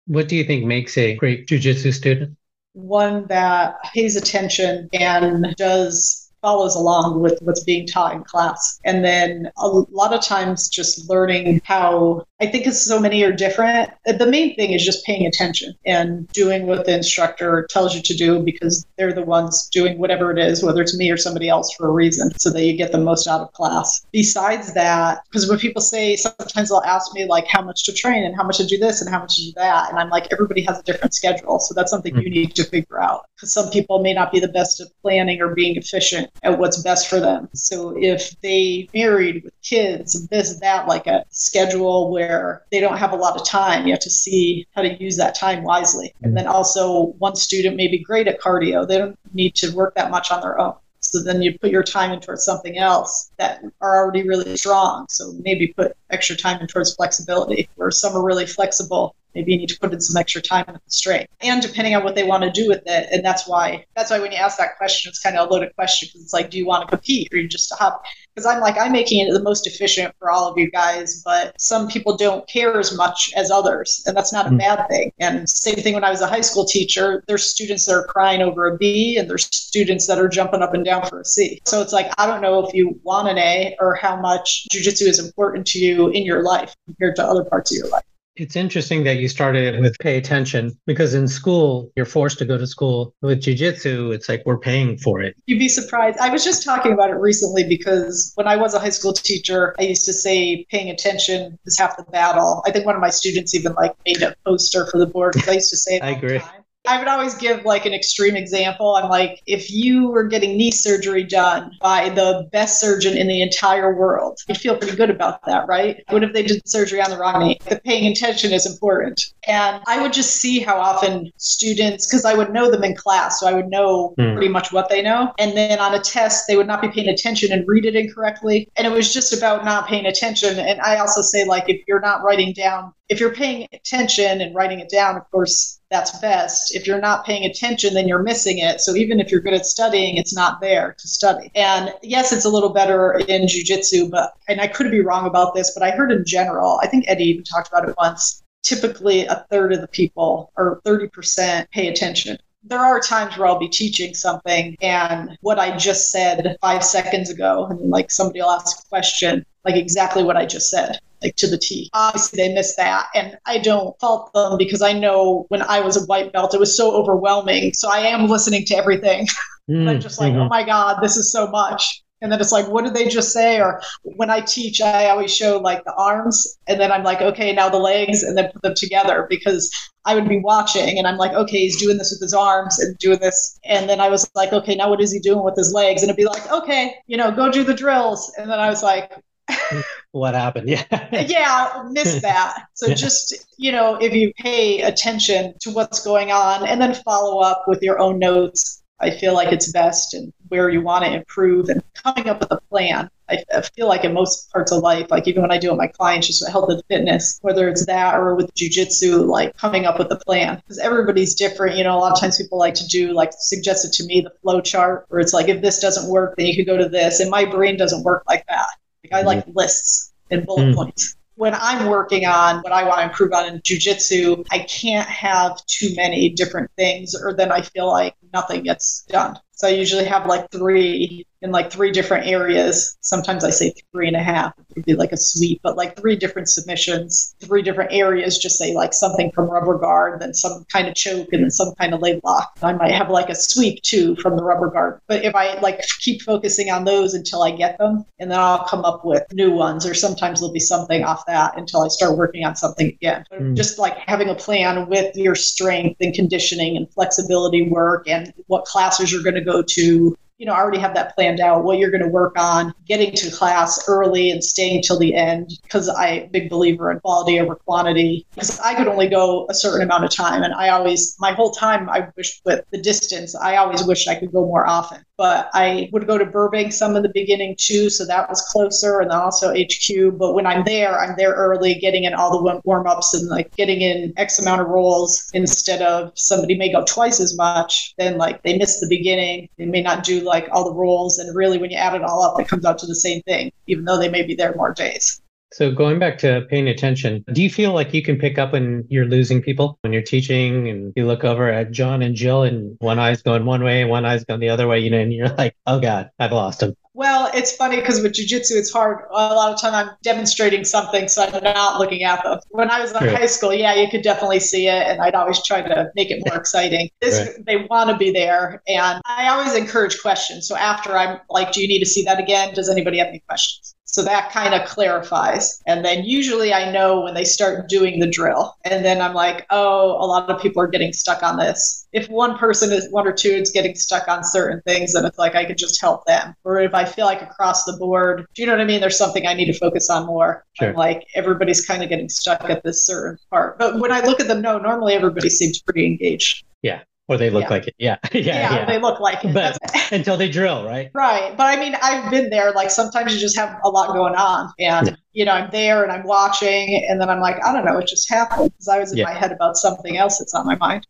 What 0.07 0.29
do 0.29 0.35
you 0.35 0.45
think 0.45 0.65
makes 0.65 0.99
a 0.99 1.15
great 1.15 1.47
jujitsu 1.47 1.95
student? 1.95 2.37
One 2.73 3.27
that 3.27 3.83
pays 3.95 4.17
attention 4.17 4.89
and 4.93 5.55
does 5.57 6.20
follows 6.43 6.75
along 6.75 7.21
with 7.21 7.39
what's 7.43 7.65
being 7.65 7.87
taught 7.87 8.15
in 8.15 8.25
class. 8.25 8.81
And 8.85 9.05
then 9.05 9.51
a 9.59 9.69
lot 9.69 10.13
of 10.13 10.23
times 10.23 10.69
just 10.69 11.09
learning 11.09 11.61
how 11.65 12.25
I 12.41 12.47
think 12.47 12.65
because 12.65 12.85
so 12.85 12.99
many 12.99 13.23
are 13.23 13.33
different. 13.33 13.91
The 14.07 14.27
main 14.27 14.55
thing 14.57 14.73
is 14.73 14.85
just 14.85 15.05
paying 15.05 15.27
attention 15.27 15.75
and 15.85 16.27
doing 16.29 16.67
what 16.67 16.87
the 16.87 16.95
instructor 16.95 17.67
tells 17.71 17.95
you 17.95 18.03
to 18.03 18.15
do 18.15 18.41
because 18.41 18.87
they're 18.97 19.13
the 19.13 19.23
ones 19.23 19.69
doing 19.73 19.99
whatever 19.99 20.31
it 20.31 20.39
is, 20.39 20.63
whether 20.63 20.81
it's 20.81 20.97
me 20.97 21.11
or 21.11 21.17
somebody 21.17 21.49
else 21.49 21.73
for 21.75 21.89
a 21.89 21.91
reason, 21.91 22.31
so 22.39 22.51
that 22.51 22.65
you 22.65 22.77
get 22.77 22.93
the 22.93 22.99
most 22.99 23.27
out 23.27 23.41
of 23.41 23.53
class. 23.53 24.07
Besides 24.13 24.73
that, 24.75 25.21
because 25.25 25.49
when 25.49 25.59
people 25.59 25.83
say, 25.83 26.17
sometimes 26.17 26.71
they'll 26.71 26.83
ask 26.87 27.13
me 27.15 27.27
like 27.27 27.47
how 27.47 27.63
much 27.63 27.85
to 27.85 27.93
train 27.93 28.25
and 28.25 28.35
how 28.35 28.45
much 28.45 28.57
to 28.57 28.67
do 28.67 28.79
this 28.79 29.03
and 29.03 29.11
how 29.11 29.21
much 29.21 29.37
to 29.37 29.43
do 29.43 29.53
that. 29.57 29.91
And 29.91 29.99
I'm 29.99 30.09
like, 30.09 30.29
everybody 30.33 30.63
has 30.63 30.79
a 30.79 30.83
different 30.83 31.15
schedule. 31.15 31.59
So 31.59 31.75
that's 31.75 31.91
something 31.91 32.15
mm-hmm. 32.15 32.23
you 32.23 32.31
need 32.31 32.55
to 32.55 32.65
figure 32.65 33.03
out 33.03 33.27
because 33.37 33.53
some 33.53 33.71
people 33.71 34.03
may 34.03 34.15
not 34.15 34.33
be 34.33 34.41
the 34.41 34.49
best 34.49 34.81
at 34.81 34.89
planning 35.03 35.41
or 35.41 35.55
being 35.55 35.77
efficient 35.77 36.31
at 36.43 36.59
what's 36.59 36.81
best 36.83 37.09
for 37.09 37.21
them. 37.21 37.49
So 37.55 37.95
if 37.99 38.39
they 38.41 38.89
married 38.95 39.45
with 39.45 39.55
kids, 39.63 40.27
this, 40.29 40.59
that, 40.61 40.89
like 40.89 41.07
a 41.07 41.25
schedule 41.31 42.11
where 42.11 42.30
where 42.31 42.63
they 42.71 42.81
don't 42.81 42.97
have 42.97 43.13
a 43.13 43.17
lot 43.17 43.39
of 43.39 43.47
time. 43.47 43.87
You 43.87 43.93
have 43.93 44.01
to 44.01 44.11
see 44.11 44.67
how 44.75 44.83
to 44.83 45.03
use 45.03 45.17
that 45.17 45.35
time 45.35 45.63
wisely. 45.63 46.15
And 46.23 46.37
then 46.37 46.47
also, 46.47 47.15
one 47.19 47.37
student 47.37 47.77
may 47.77 47.89
be 47.89 47.99
great 47.99 48.29
at 48.29 48.41
cardio, 48.41 48.87
they 48.87 48.99
don't 48.99 49.19
need 49.35 49.55
to 49.57 49.71
work 49.75 49.95
that 49.97 50.11
much 50.11 50.31
on 50.31 50.41
their 50.41 50.59
own. 50.59 50.75
So 51.01 51.23
then 51.23 51.43
you 51.43 51.59
put 51.59 51.71
your 51.71 51.83
time 51.83 52.13
in 52.13 52.21
towards 52.21 52.45
something 52.45 52.79
else 52.79 53.33
that 53.39 53.63
are 53.81 53.97
already 53.97 54.29
really 54.29 54.57
strong. 54.57 55.07
So 55.09 55.33
maybe 55.43 55.69
put 55.69 55.97
extra 56.11 56.37
time 56.37 56.61
in 56.61 56.67
towards 56.67 56.95
flexibility, 56.95 57.69
where 57.77 57.91
some 57.91 58.15
are 58.15 58.25
really 58.25 58.47
flexible 58.47 59.17
maybe 59.35 59.53
you 59.53 59.59
need 59.59 59.69
to 59.69 59.79
put 59.79 59.93
in 59.93 60.01
some 60.01 60.19
extra 60.19 60.43
time 60.43 60.65
in 60.69 60.75
the 60.75 60.81
strength 60.87 61.33
and 61.41 61.63
depending 61.63 61.95
on 61.95 62.03
what 62.03 62.15
they 62.15 62.25
want 62.25 62.43
to 62.43 62.51
do 62.51 62.67
with 62.69 62.83
it 62.87 63.09
and 63.13 63.25
that's 63.25 63.47
why 63.47 63.85
that's 63.95 64.11
why 64.11 64.19
when 64.19 64.33
you 64.33 64.39
ask 64.39 64.59
that 64.59 64.77
question 64.77 65.09
it's 65.09 65.21
kind 65.21 65.37
of 65.37 65.49
a 65.49 65.53
loaded 65.53 65.75
question 65.75 66.09
because 66.09 66.23
it's 66.23 66.33
like 66.33 66.51
do 66.51 66.59
you 66.59 66.67
want 66.67 66.83
to 66.83 66.97
compete 66.97 67.29
or 67.33 67.39
you 67.39 67.49
just 67.49 67.67
stop 67.67 68.03
because 68.41 68.55
i'm 68.55 68.61
like 68.61 68.79
i'm 68.79 68.93
making 68.93 69.27
it 69.27 69.33
the 69.33 69.43
most 69.43 69.67
efficient 69.67 70.15
for 70.19 70.31
all 70.31 70.51
of 70.51 70.57
you 70.57 70.71
guys 70.71 71.23
but 71.25 71.59
some 71.61 71.89
people 71.89 72.17
don't 72.17 72.49
care 72.49 72.79
as 72.79 72.97
much 72.97 73.33
as 73.37 73.51
others 73.51 74.03
and 74.07 74.17
that's 74.17 74.33
not 74.33 74.47
a 74.47 74.51
mm. 74.51 74.59
bad 74.59 74.89
thing. 74.89 75.13
And 75.19 75.49
same 75.49 75.77
thing 75.77 75.95
when 75.95 76.05
i 76.05 76.11
was 76.11 76.21
a 76.21 76.27
high 76.27 76.41
school 76.41 76.65
teacher 76.65 77.23
there's 77.29 77.45
students 77.45 77.87
that 77.87 77.95
are 77.95 78.05
crying 78.05 78.41
over 78.41 78.67
a 78.67 78.79
b 78.79 79.17
and 79.19 79.29
there's 79.29 79.45
students 79.55 80.07
that 80.07 80.19
are 80.19 80.29
jumping 80.29 80.63
up 80.63 80.75
and 80.75 80.85
down 80.85 81.07
for 81.07 81.21
a 81.21 81.25
c. 81.25 81.61
So 81.67 81.83
it's 81.83 81.93
like 81.93 82.11
i 82.19 82.27
don't 82.27 82.41
know 82.41 82.67
if 82.67 82.75
you 82.75 82.99
want 83.03 83.29
an 83.29 83.39
a 83.39 83.77
or 83.81 83.95
how 83.95 84.17
much 84.17 84.67
jiu-jitsu 84.71 85.05
is 85.05 85.19
important 85.19 85.67
to 85.69 85.79
you 85.79 86.09
in 86.09 86.25
your 86.25 86.43
life 86.43 86.75
compared 86.87 87.17
to 87.17 87.25
other 87.25 87.45
parts 87.45 87.73
of 87.73 87.77
your 87.77 87.89
life 87.89 88.05
it's 88.41 88.57
interesting 88.57 89.05
that 89.05 89.19
you 89.19 89.29
started 89.29 89.81
with 89.81 89.99
pay 89.99 90.17
attention 90.17 90.73
because 90.87 91.13
in 91.13 91.29
school, 91.29 91.93
you're 91.95 92.07
forced 92.07 92.39
to 92.39 92.47
go 92.47 92.57
to 92.57 92.67
school. 92.67 93.15
With 93.21 93.43
jujitsu, 93.43 94.15
it's 94.15 94.31
like 94.31 94.43
we're 94.47 94.59
paying 94.59 94.97
for 94.97 95.21
it. 95.21 95.37
You'd 95.45 95.59
be 95.59 95.69
surprised. 95.69 96.19
I 96.19 96.31
was 96.31 96.43
just 96.43 96.65
talking 96.65 96.93
about 96.93 97.11
it 97.11 97.17
recently 97.17 97.65
because 97.65 98.33
when 98.37 98.49
I 98.49 98.57
was 98.57 98.73
a 98.73 98.79
high 98.79 98.91
school 98.91 99.13
teacher, 99.13 99.75
I 99.79 99.83
used 99.83 100.07
to 100.07 100.15
say 100.15 100.65
paying 100.71 100.89
attention 100.89 101.59
is 101.67 101.79
half 101.79 101.99
the 101.99 102.05
battle. 102.05 102.63
I 102.67 102.71
think 102.71 102.87
one 102.87 102.95
of 102.95 103.03
my 103.03 103.11
students 103.11 103.55
even 103.55 103.75
like 103.75 103.95
made 104.07 104.23
a 104.23 104.35
poster 104.47 104.87
for 104.87 104.99
the 104.99 105.07
board 105.07 105.35
because 105.35 105.49
I 105.49 105.55
used 105.55 105.71
to 105.71 105.77
say 105.77 105.97
it. 105.97 106.03
I 106.03 106.11
agree. 106.11 106.39
Time. 106.39 106.65
I 106.91 106.99
would 106.99 107.07
always 107.07 107.35
give 107.35 107.65
like 107.65 107.87
an 107.87 107.95
extreme 107.95 108.35
example. 108.35 108.97
I'm 108.97 109.09
like, 109.09 109.43
if 109.47 109.71
you 109.71 110.09
were 110.09 110.25
getting 110.25 110.57
knee 110.57 110.73
surgery 110.73 111.23
done 111.23 111.71
by 111.81 112.09
the 112.09 112.49
best 112.51 112.81
surgeon 112.81 113.17
in 113.17 113.29
the 113.29 113.43
entire 113.43 113.95
world, 113.95 114.41
you'd 114.49 114.59
feel 114.59 114.77
pretty 114.77 114.97
good 114.97 115.09
about 115.09 115.41
that, 115.47 115.69
right? 115.69 116.03
What 116.09 116.25
if 116.25 116.33
they 116.33 116.43
did 116.43 116.69
surgery 116.69 117.01
on 117.01 117.11
the 117.11 117.17
wrong 117.17 117.39
knee? 117.39 117.59
The 117.69 117.81
paying 117.85 118.11
attention 118.11 118.53
is 118.53 118.67
important. 118.67 119.23
And 119.47 119.81
I 119.87 120.03
would 120.03 120.13
just 120.13 120.41
see 120.41 120.59
how 120.59 120.79
often 120.79 121.31
students, 121.37 122.09
because 122.09 122.25
I 122.25 122.35
would 122.35 122.53
know 122.53 122.69
them 122.69 122.83
in 122.83 122.97
class, 122.97 123.39
so 123.39 123.47
I 123.47 123.53
would 123.53 123.69
know 123.69 124.15
mm. 124.19 124.35
pretty 124.35 124.49
much 124.49 124.73
what 124.73 124.89
they 124.89 125.01
know. 125.01 125.33
And 125.39 125.57
then 125.57 125.79
on 125.79 125.95
a 125.95 126.01
test, 126.01 126.47
they 126.49 126.57
would 126.57 126.67
not 126.67 126.83
be 126.83 126.89
paying 126.89 127.09
attention 127.09 127.53
and 127.53 127.69
read 127.69 127.85
it 127.85 127.95
incorrectly. 127.95 128.69
And 128.77 128.85
it 128.85 128.93
was 128.93 129.15
just 129.15 129.33
about 129.33 129.65
not 129.65 129.87
paying 129.87 130.07
attention. 130.07 130.59
And 130.59 130.81
I 130.81 130.97
also 130.97 131.23
say, 131.23 131.45
like, 131.45 131.69
if 131.69 131.83
you're 131.87 132.01
not 132.01 132.25
writing 132.25 132.53
down, 132.53 132.93
if 133.09 133.21
you're 133.21 133.35
paying 133.35 133.69
attention 133.73 134.41
and 134.41 134.57
writing 134.57 134.81
it 134.81 134.89
down, 134.89 135.17
of 135.17 135.31
course, 135.31 135.80
that's 135.91 136.17
best. 136.21 136.75
If 136.75 136.87
you're 136.87 137.01
not 137.01 137.25
paying 137.25 137.45
attention, 137.45 137.95
then 137.95 138.07
you're 138.07 138.23
missing 138.23 138.59
it. 138.59 138.81
So 138.81 138.95
even 138.95 139.21
if 139.21 139.31
you're 139.31 139.41
good 139.41 139.55
at 139.55 139.67
studying, 139.67 140.17
it's 140.17 140.35
not 140.35 140.61
there 140.61 140.95
to 140.99 141.09
study. 141.09 141.51
And 141.55 141.93
yes, 142.03 142.33
it's 142.33 142.45
a 142.45 142.49
little 142.49 142.71
better 142.71 143.15
in 143.29 143.43
jujitsu, 143.43 144.11
but 144.11 144.35
and 144.49 144.61
I 144.61 144.69
could 144.69 144.91
be 144.91 145.01
wrong 145.01 145.27
about 145.27 145.55
this, 145.55 145.75
but 145.75 145.83
I 145.83 145.91
heard 145.91 146.13
in 146.13 146.25
general, 146.25 146.81
I 146.83 146.87
think 146.87 147.05
Eddie 147.09 147.25
even 147.25 147.45
talked 147.45 147.69
about 147.69 147.89
it 147.89 147.97
once. 147.99 148.43
Typically, 148.63 149.25
a 149.25 149.47
third 149.51 149.73
of 149.73 149.81
the 149.81 149.89
people 149.89 150.53
or 150.57 150.81
30% 150.85 151.71
pay 151.71 151.89
attention 151.89 152.39
there 152.63 152.79
are 152.79 153.01
times 153.01 153.39
where 153.39 153.47
I'll 153.47 153.59
be 153.59 153.69
teaching 153.69 154.15
something 154.15 154.77
and 154.83 155.37
what 155.41 155.59
I 155.59 155.77
just 155.77 156.11
said 156.11 156.57
five 156.61 156.85
seconds 156.85 157.31
ago, 157.31 157.67
and 157.67 157.91
like 157.91 158.11
somebody 158.11 158.41
will 158.41 158.51
ask 158.51 158.85
a 158.85 158.89
question, 158.89 159.47
like 159.65 159.77
exactly 159.77 160.23
what 160.23 160.37
I 160.37 160.47
just 160.47 160.71
said 160.71 160.99
like 161.23 161.37
to 161.37 161.47
the 161.47 161.59
T. 161.59 161.91
Obviously, 161.93 162.37
they 162.39 162.55
missed 162.55 162.77
that. 162.77 163.09
And 163.15 163.37
I 163.47 163.59
don't 163.59 163.99
fault 164.01 164.33
them 164.33 164.57
because 164.59 164.83
I 164.83 164.93
know 164.93 165.47
when 165.49 165.63
I 165.63 165.81
was 165.81 165.97
a 165.97 166.07
white 166.07 166.33
belt, 166.33 166.55
it 166.55 166.61
was 166.61 166.77
so 166.77 166.93
overwhelming. 166.93 167.73
So 167.75 167.91
I 167.93 168.01
am 168.01 168.29
listening 168.29 168.65
to 168.67 168.77
everything. 168.77 169.27
Mm, 169.71 169.89
I'm 169.89 170.01
just 170.01 170.19
like, 170.19 170.33
mm-hmm. 170.33 170.43
oh 170.43 170.49
my 170.49 170.65
God, 170.65 171.01
this 171.01 171.17
is 171.17 171.31
so 171.31 171.47
much. 171.47 172.03
And 172.21 172.33
then 172.33 172.41
it's 172.41 172.51
like, 172.51 172.67
what 172.67 172.83
did 172.83 172.93
they 172.93 173.07
just 173.07 173.33
say? 173.33 173.61
Or 173.61 173.81
when 174.03 174.29
I 174.29 174.41
teach, 174.41 174.81
I 174.81 175.11
always 175.11 175.33
show 175.33 175.59
like 175.59 175.85
the 175.85 175.95
arms, 175.95 176.59
and 176.67 176.81
then 176.81 176.91
I'm 176.91 177.05
like, 177.05 177.21
okay, 177.21 177.53
now 177.53 177.69
the 177.69 177.79
legs, 177.79 178.25
and 178.25 178.37
then 178.37 178.51
put 178.53 178.63
them 178.63 178.75
together 178.75 179.29
because 179.31 179.71
I 180.05 180.17
would 180.17 180.29
be 180.29 180.41
watching 180.41 180.99
and 180.99 181.07
I'm 181.07 181.19
like, 181.19 181.33
okay, 181.35 181.59
he's 181.59 181.77
doing 181.77 181.99
this 181.99 182.11
with 182.11 182.21
his 182.21 182.35
arms 182.35 182.81
and 182.81 182.99
doing 182.99 183.21
this. 183.21 183.61
And 183.65 183.89
then 183.89 184.01
I 184.01 184.09
was 184.09 184.29
like, 184.35 184.53
okay, 184.53 184.75
now 184.75 184.91
what 184.91 185.01
is 185.01 185.13
he 185.13 185.21
doing 185.21 185.45
with 185.45 185.55
his 185.57 185.73
legs? 185.73 186.03
And 186.03 186.11
it'd 186.11 186.17
be 186.17 186.25
like, 186.25 186.51
okay, 186.51 186.97
you 187.07 187.17
know, 187.17 187.31
go 187.31 187.53
do 187.53 187.63
the 187.63 187.75
drills. 187.75 188.33
And 188.39 188.51
then 188.51 188.59
I 188.59 188.71
was 188.71 188.83
like, 188.83 189.13
what 190.13 190.35
happened? 190.35 190.69
Yeah. 190.69 190.85
yeah, 191.27 191.85
missed 191.91 192.23
that. 192.23 192.67
So 192.75 192.89
yeah. 192.89 192.95
just, 192.95 193.35
you 193.59 193.73
know, 193.73 193.97
if 193.97 194.13
you 194.13 194.33
pay 194.39 194.83
attention 194.83 195.55
to 195.61 195.71
what's 195.71 196.05
going 196.05 196.33
on 196.33 196.67
and 196.67 196.81
then 196.81 196.95
follow 196.95 197.41
up 197.41 197.65
with 197.67 197.83
your 197.83 197.99
own 197.99 198.19
notes, 198.19 198.83
I 199.01 199.11
feel 199.11 199.33
like 199.33 199.51
it's 199.51 199.73
best 199.73 200.13
and 200.13 200.33
where 200.49 200.69
you 200.69 200.83
want 200.83 201.05
to 201.05 201.13
improve 201.13 201.71
and 201.71 201.83
coming 201.95 202.29
up 202.29 202.41
with 202.41 202.51
a 202.51 202.61
plan. 202.69 203.09
I, 203.31 203.43
I 203.55 203.63
feel 203.63 203.89
like 203.89 204.05
in 204.05 204.13
most 204.13 204.51
parts 204.53 204.73
of 204.73 204.83
life, 204.83 205.07
like 205.11 205.27
even 205.27 205.43
when 205.43 205.53
I 205.53 205.59
do 205.59 205.69
it 205.69 205.71
with 205.73 205.79
my 205.79 205.87
clients, 205.87 206.27
just 206.27 206.43
with 206.43 206.51
health 206.51 206.69
and 206.69 206.83
fitness, 206.89 207.39
whether 207.43 207.69
it's 207.69 207.87
that 207.87 208.15
or 208.15 208.35
with 208.35 208.53
jujitsu, 208.55 209.27
like 209.27 209.57
coming 209.57 209.87
up 209.87 209.99
with 209.99 210.13
a 210.13 210.17
plan 210.17 210.57
because 210.57 210.79
everybody's 210.79 211.35
different. 211.35 211.77
You 211.77 211.85
know, 211.85 211.97
a 211.97 212.01
lot 212.01 212.13
of 212.13 212.21
times 212.21 212.37
people 212.37 212.59
like 212.59 212.75
to 212.75 212.87
do 212.89 213.13
like 213.13 213.31
suggested 213.39 213.93
to 213.95 214.05
me 214.05 214.21
the 214.21 214.33
flow 214.43 214.61
chart 214.61 215.07
where 215.09 215.21
it's 215.21 215.33
like 215.33 215.49
if 215.49 215.63
this 215.63 215.81
doesn't 215.81 216.11
work, 216.11 216.37
then 216.37 216.47
you 216.47 216.57
could 216.57 216.67
go 216.67 216.77
to 216.77 216.89
this, 216.89 217.21
and 217.21 217.31
my 217.31 217.45
brain 217.45 217.77
doesn't 217.77 218.03
work 218.03 218.25
like 218.29 218.45
that. 218.49 218.67
Like 219.05 219.13
I 219.13 219.23
like 219.23 219.45
lists 219.55 220.13
and 220.31 220.47
bullet 220.47 220.67
mm. 220.67 220.75
points. 220.75 221.17
When 221.37 221.55
I'm 221.55 221.89
working 221.89 222.27
on 222.27 222.59
what 222.59 222.73
I 222.73 222.85
want 222.85 223.01
to 223.01 223.05
improve 223.05 223.33
on 223.33 223.47
in 223.47 223.61
jujitsu, 223.61 224.45
I 224.51 224.59
can't 224.61 225.09
have 225.09 225.65
too 225.67 225.95
many 225.97 226.29
different 226.29 226.71
things, 226.77 227.15
or 227.15 227.35
then 227.35 227.51
I 227.51 227.63
feel 227.63 227.87
like 227.87 228.15
nothing 228.35 228.63
gets 228.63 229.05
done. 229.09 229.39
So 229.53 229.69
I 229.69 229.71
usually 229.71 230.05
have 230.05 230.27
like 230.27 230.51
three 230.51 231.27
in 231.43 231.51
like 231.51 231.71
three 231.71 231.91
different 231.91 232.27
areas. 232.27 232.97
Sometimes 233.01 233.45
I 233.45 233.51
say 233.51 233.73
three 233.93 234.07
and 234.07 234.17
a 234.17 234.23
half. 234.23 234.53
It 234.59 234.77
would 234.77 234.85
be 234.85 234.95
like 234.95 235.13
a 235.13 235.17
sweep, 235.17 235.61
but 235.63 235.77
like 235.77 235.97
three 235.97 236.17
different 236.17 236.49
submissions, 236.49 237.35
three 237.41 237.63
different 237.63 237.93
areas. 237.93 238.39
Just 238.39 238.59
say 238.59 238.75
like 238.75 238.93
something 238.93 239.31
from 239.33 239.51
rubber 239.51 239.79
guard, 239.79 240.21
then 240.21 240.35
some 240.35 240.65
kind 240.73 240.89
of 240.89 240.95
choke, 240.95 241.33
and 241.33 241.43
then 241.43 241.51
some 241.51 241.75
kind 241.77 241.95
of 241.95 242.01
leg 242.01 242.21
lock. 242.25 242.53
I 242.63 242.73
might 242.73 242.93
have 242.93 243.11
like 243.11 243.31
a 243.31 243.35
sweep 243.35 243.83
too 243.83 244.17
from 244.17 244.37
the 244.37 244.45
rubber 244.45 244.71
guard. 244.71 245.01
But 245.07 245.25
if 245.25 245.35
I 245.35 245.59
like 245.61 245.81
keep 246.01 246.23
focusing 246.23 246.71
on 246.71 246.85
those 246.85 247.15
until 247.15 247.43
I 247.43 247.53
get 247.53 247.79
them, 247.79 248.05
and 248.19 248.31
then 248.31 248.39
I'll 248.39 248.65
come 248.65 248.85
up 248.85 249.05
with 249.05 249.25
new 249.33 249.51
ones, 249.51 249.87
or 249.87 249.95
sometimes 249.95 250.41
there'll 250.41 250.53
be 250.53 250.61
something 250.61 251.05
off 251.05 251.25
that 251.27 251.59
until 251.59 251.83
I 251.83 251.89
start 251.89 252.17
working 252.17 252.45
on 252.45 252.55
something 252.57 252.89
again. 252.89 253.25
Mm. 253.33 253.57
Just 253.57 253.79
like 253.79 253.97
having 253.97 254.29
a 254.29 254.35
plan 254.35 254.89
with 254.89 255.17
your 255.17 255.35
strength 255.35 255.97
and 256.01 256.15
conditioning 256.15 256.77
and 256.77 256.91
flexibility 256.93 257.69
work 257.69 258.09
and 258.09 258.33
what 258.47 258.65
classes 258.65 259.11
you're 259.11 259.23
going 259.23 259.35
to 259.35 259.41
go 259.41 259.63
to 259.63 260.17
you 260.41 260.47
know, 260.47 260.55
I 260.55 260.59
already 260.59 260.79
have 260.79 260.95
that 260.95 261.15
planned 261.15 261.39
out, 261.39 261.65
what 261.65 261.77
you're 261.77 261.91
going 261.91 262.03
to 262.03 262.09
work 262.09 262.33
on, 262.39 262.73
getting 262.87 263.15
to 263.15 263.31
class 263.31 263.85
early 263.87 264.31
and 264.31 264.43
staying 264.43 264.83
till 264.83 264.99
the 264.99 265.15
end, 265.15 265.51
because 265.63 265.87
I'm 265.91 266.31
big 266.31 266.49
believer 266.49 266.91
in 266.91 266.99
quality 267.01 267.39
over 267.39 267.57
quantity. 267.57 268.27
Because 268.35 268.59
I 268.61 268.75
could 268.75 268.89
only 268.89 269.07
go 269.07 269.47
a 269.51 269.55
certain 269.55 269.83
amount 269.83 270.05
of 270.05 270.11
time. 270.11 270.43
And 270.43 270.55
I 270.55 270.71
always, 270.71 271.15
my 271.21 271.33
whole 271.33 271.51
time, 271.51 271.91
I 271.91 272.09
wish 272.17 272.41
with 272.47 272.65
the 272.73 272.81
distance, 272.81 273.35
I 273.37 273.57
always 273.57 273.85
wished 273.85 274.09
I 274.09 274.15
could 274.15 274.33
go 274.33 274.47
more 274.47 274.67
often. 274.67 275.05
But 275.21 275.51
I 275.53 275.91
would 275.93 276.07
go 276.07 276.17
to 276.17 276.25
Burbank 276.25 276.73
some 276.73 276.97
in 276.97 277.03
the 277.03 277.11
beginning 277.13 277.55
too. 277.59 277.91
So 277.91 278.07
that 278.07 278.27
was 278.31 278.41
closer. 278.51 279.01
And 279.01 279.13
also 279.13 279.53
HQ. 279.53 280.17
But 280.17 280.33
when 280.33 280.47
I'm 280.47 280.65
there, 280.65 280.99
I'm 280.99 281.15
there 281.19 281.33
early, 281.33 281.75
getting 281.75 282.05
in 282.05 282.15
all 282.15 282.31
the 282.31 282.61
warm 282.65 282.87
ups 282.87 283.13
and 283.13 283.29
like 283.29 283.55
getting 283.55 283.83
in 283.83 284.15
X 284.17 284.39
amount 284.39 284.63
of 284.63 284.69
rolls 284.69 285.31
instead 285.35 285.83
of 285.83 286.11
somebody 286.15 286.57
may 286.57 286.73
go 286.73 286.87
twice 286.87 287.21
as 287.21 287.37
much. 287.37 287.93
Then 287.99 288.17
like 288.17 288.43
they 288.45 288.57
miss 288.57 288.81
the 288.81 288.87
beginning. 288.89 289.51
They 289.59 289.67
may 289.67 289.83
not 289.83 290.05
do 290.05 290.23
like 290.23 290.49
all 290.53 290.65
the 290.65 290.75
rolls. 290.75 291.19
And 291.19 291.37
really, 291.37 291.59
when 291.59 291.71
you 291.71 291.77
add 291.77 291.95
it 291.95 292.03
all 292.03 292.23
up, 292.23 292.41
it 292.41 292.49
comes 292.49 292.65
out 292.65 292.79
to 292.79 292.87
the 292.87 292.95
same 292.95 293.21
thing, 293.25 293.53
even 293.67 293.85
though 293.85 293.99
they 293.99 294.09
may 294.09 294.23
be 294.23 294.35
there 294.35 294.55
more 294.57 294.73
days. 294.73 295.21
So 295.53 295.73
going 295.73 295.99
back 295.99 296.19
to 296.19 296.47
paying 296.49 296.69
attention, 296.69 297.25
do 297.33 297.43
you 297.43 297.51
feel 297.51 297.73
like 297.73 297.93
you 297.93 298.03
can 298.03 298.19
pick 298.19 298.39
up 298.39 298.53
when 298.53 298.85
you're 298.89 299.07
losing 299.07 299.43
people 299.43 299.79
when 299.83 299.93
you're 299.93 300.03
teaching 300.03 300.69
and 300.69 300.93
you 300.95 301.07
look 301.07 301.25
over 301.25 301.51
at 301.51 301.73
John 301.73 302.03
and 302.03 302.15
Jill 302.15 302.45
and 302.45 302.77
one 302.81 302.99
eye's 302.99 303.23
going 303.23 303.45
one 303.45 303.65
way 303.65 303.83
and 303.83 303.91
one 303.91 304.05
eye's 304.05 304.25
going 304.25 304.41
the 304.41 304.49
other 304.49 304.69
way, 304.69 304.79
you 304.79 304.91
know, 304.91 304.99
and 304.99 305.13
you're 305.13 305.29
like, 305.29 305.57
oh 305.67 305.81
God, 305.81 306.11
I've 306.19 306.33
lost 306.33 306.61
them. 306.61 306.75
Well, 306.93 307.31
it's 307.33 307.55
funny 307.55 307.77
because 307.77 308.03
with 308.03 308.13
jujitsu, 308.13 308.53
it's 308.53 308.73
hard. 308.73 309.05
A 309.11 309.15
lot 309.15 309.53
of 309.53 309.61
time 309.61 309.75
I'm 309.75 309.95
demonstrating 310.03 310.65
something, 310.65 311.09
so 311.09 311.25
I'm 311.25 311.43
not 311.43 311.79
looking 311.79 312.03
at 312.03 312.23
them. 312.25 312.41
When 312.51 312.69
I 312.69 312.81
was 312.81 312.91
in 312.91 312.97
right. 312.99 313.17
high 313.17 313.27
school, 313.27 313.55
yeah, 313.55 313.75
you 313.75 313.89
could 313.89 314.03
definitely 314.03 314.41
see 314.41 314.67
it, 314.67 314.87
and 314.89 315.01
I'd 315.01 315.15
always 315.15 315.43
try 315.45 315.63
to 315.63 315.91
make 315.95 316.11
it 316.11 316.21
more 316.27 316.37
exciting. 316.41 316.91
This, 317.01 317.19
right. 317.19 317.47
They 317.47 317.57
want 317.71 317.91
to 317.91 317.97
be 317.97 318.11
there, 318.11 318.61
and 318.67 319.01
I 319.07 319.29
always 319.29 319.55
encourage 319.55 320.03
questions. 320.03 320.49
So 320.49 320.57
after 320.57 320.97
I'm 320.97 321.21
like, 321.31 321.53
do 321.53 321.63
you 321.63 321.69
need 321.69 321.79
to 321.79 321.87
see 321.87 322.03
that 322.05 322.19
again? 322.19 322.55
Does 322.55 322.69
anybody 322.69 322.99
have 322.99 323.09
any 323.09 323.23
questions? 323.27 323.75
So 323.93 324.03
that 324.05 324.31
kind 324.31 324.55
of 324.55 324.69
clarifies. 324.69 325.61
And 325.67 325.85
then 325.85 326.05
usually 326.05 326.55
I 326.55 326.71
know 326.71 327.01
when 327.01 327.15
they 327.15 327.25
start 327.25 327.69
doing 327.69 327.99
the 327.99 328.07
drill. 328.07 328.57
And 328.65 328.85
then 328.85 329.01
I'm 329.01 329.15
like, 329.15 329.47
oh, 329.51 329.93
a 329.93 330.07
lot 330.07 330.31
of 330.31 330.41
people 330.41 330.63
are 330.63 330.69
getting 330.69 330.93
stuck 330.93 331.23
on 331.23 331.37
this. 331.37 331.89
If 331.93 332.09
one 332.09 332.39
person 332.39 332.71
is 332.73 332.89
one 332.91 333.07
or 333.07 333.13
two 333.13 333.31
is 333.31 333.51
getting 333.51 333.75
stuck 333.75 334.07
on 334.07 334.23
certain 334.23 334.63
things, 334.63 334.93
then 334.93 335.05
it's 335.05 335.19
like 335.19 335.35
I 335.35 335.45
could 335.45 335.59
just 335.59 335.81
help 335.81 336.05
them. 336.07 336.35
Or 336.45 336.61
if 336.61 336.73
I 336.73 336.85
feel 336.85 337.05
like 337.05 337.21
across 337.21 337.65
the 337.65 337.77
board, 337.79 338.27
do 338.35 338.43
you 338.43 338.47
know 338.47 338.53
what 338.53 338.61
I 338.61 338.65
mean? 338.65 338.81
There's 338.81 338.99
something 338.99 339.27
I 339.27 339.35
need 339.35 339.47
to 339.47 339.59
focus 339.59 339.91
on 339.91 340.07
more. 340.07 340.45
Sure. 340.53 340.69
I'm 340.69 340.77
like 340.77 341.07
everybody's 341.15 341.67
kind 341.67 341.83
of 341.83 341.89
getting 341.89 342.09
stuck 342.09 342.49
at 342.49 342.63
this 342.63 342.87
certain 342.87 343.19
part. 343.29 343.59
But 343.59 343.81
when 343.81 343.91
I 343.91 344.01
look 344.01 344.21
at 344.21 344.29
them, 344.29 344.41
no, 344.41 344.59
normally 344.59 344.95
everybody 344.95 345.31
seems 345.31 345.61
pretty 345.61 345.85
engaged. 345.85 346.45
Yeah. 346.63 346.83
Or 347.11 347.17
they 347.17 347.29
look 347.29 347.43
yeah. 347.43 347.51
like 347.51 347.67
it. 347.67 347.75
Yeah. 347.77 347.97
yeah. 348.13 348.21
Yeah. 348.21 348.55
Yeah. 348.55 348.65
They 348.67 348.79
look 348.79 349.01
like 349.01 349.25
it. 349.25 349.35
But 349.35 349.59
until 349.93 350.17
they 350.17 350.31
drill, 350.31 350.65
right? 350.65 350.93
Right. 350.95 351.37
But 351.37 351.47
I 351.49 351.57
mean, 351.59 351.77
I've 351.83 352.09
been 352.09 352.31
there. 352.31 352.53
Like 352.53 352.71
sometimes 352.71 353.13
you 353.13 353.19
just 353.19 353.37
have 353.37 353.59
a 353.65 353.69
lot 353.69 353.93
going 353.93 354.15
on. 354.15 354.53
And, 354.61 354.87
yeah. 354.87 354.95
you 355.13 355.25
know, 355.25 355.33
I'm 355.33 355.51
there 355.51 355.83
and 355.83 355.91
I'm 355.91 356.05
watching. 356.05 356.87
And 356.89 357.01
then 357.01 357.11
I'm 357.11 357.19
like, 357.19 357.45
I 357.45 357.53
don't 357.53 357.65
know, 357.65 357.79
it 357.79 357.89
just 357.89 358.09
happened 358.09 358.53
because 358.53 358.69
I 358.69 358.79
was 358.79 358.93
in 358.93 359.03
my 359.03 359.13
head 359.13 359.33
about 359.33 359.57
something 359.57 359.97
else 359.97 360.19
that's 360.19 360.35
on 360.35 360.47
my 360.47 360.55
mind. 360.55 360.87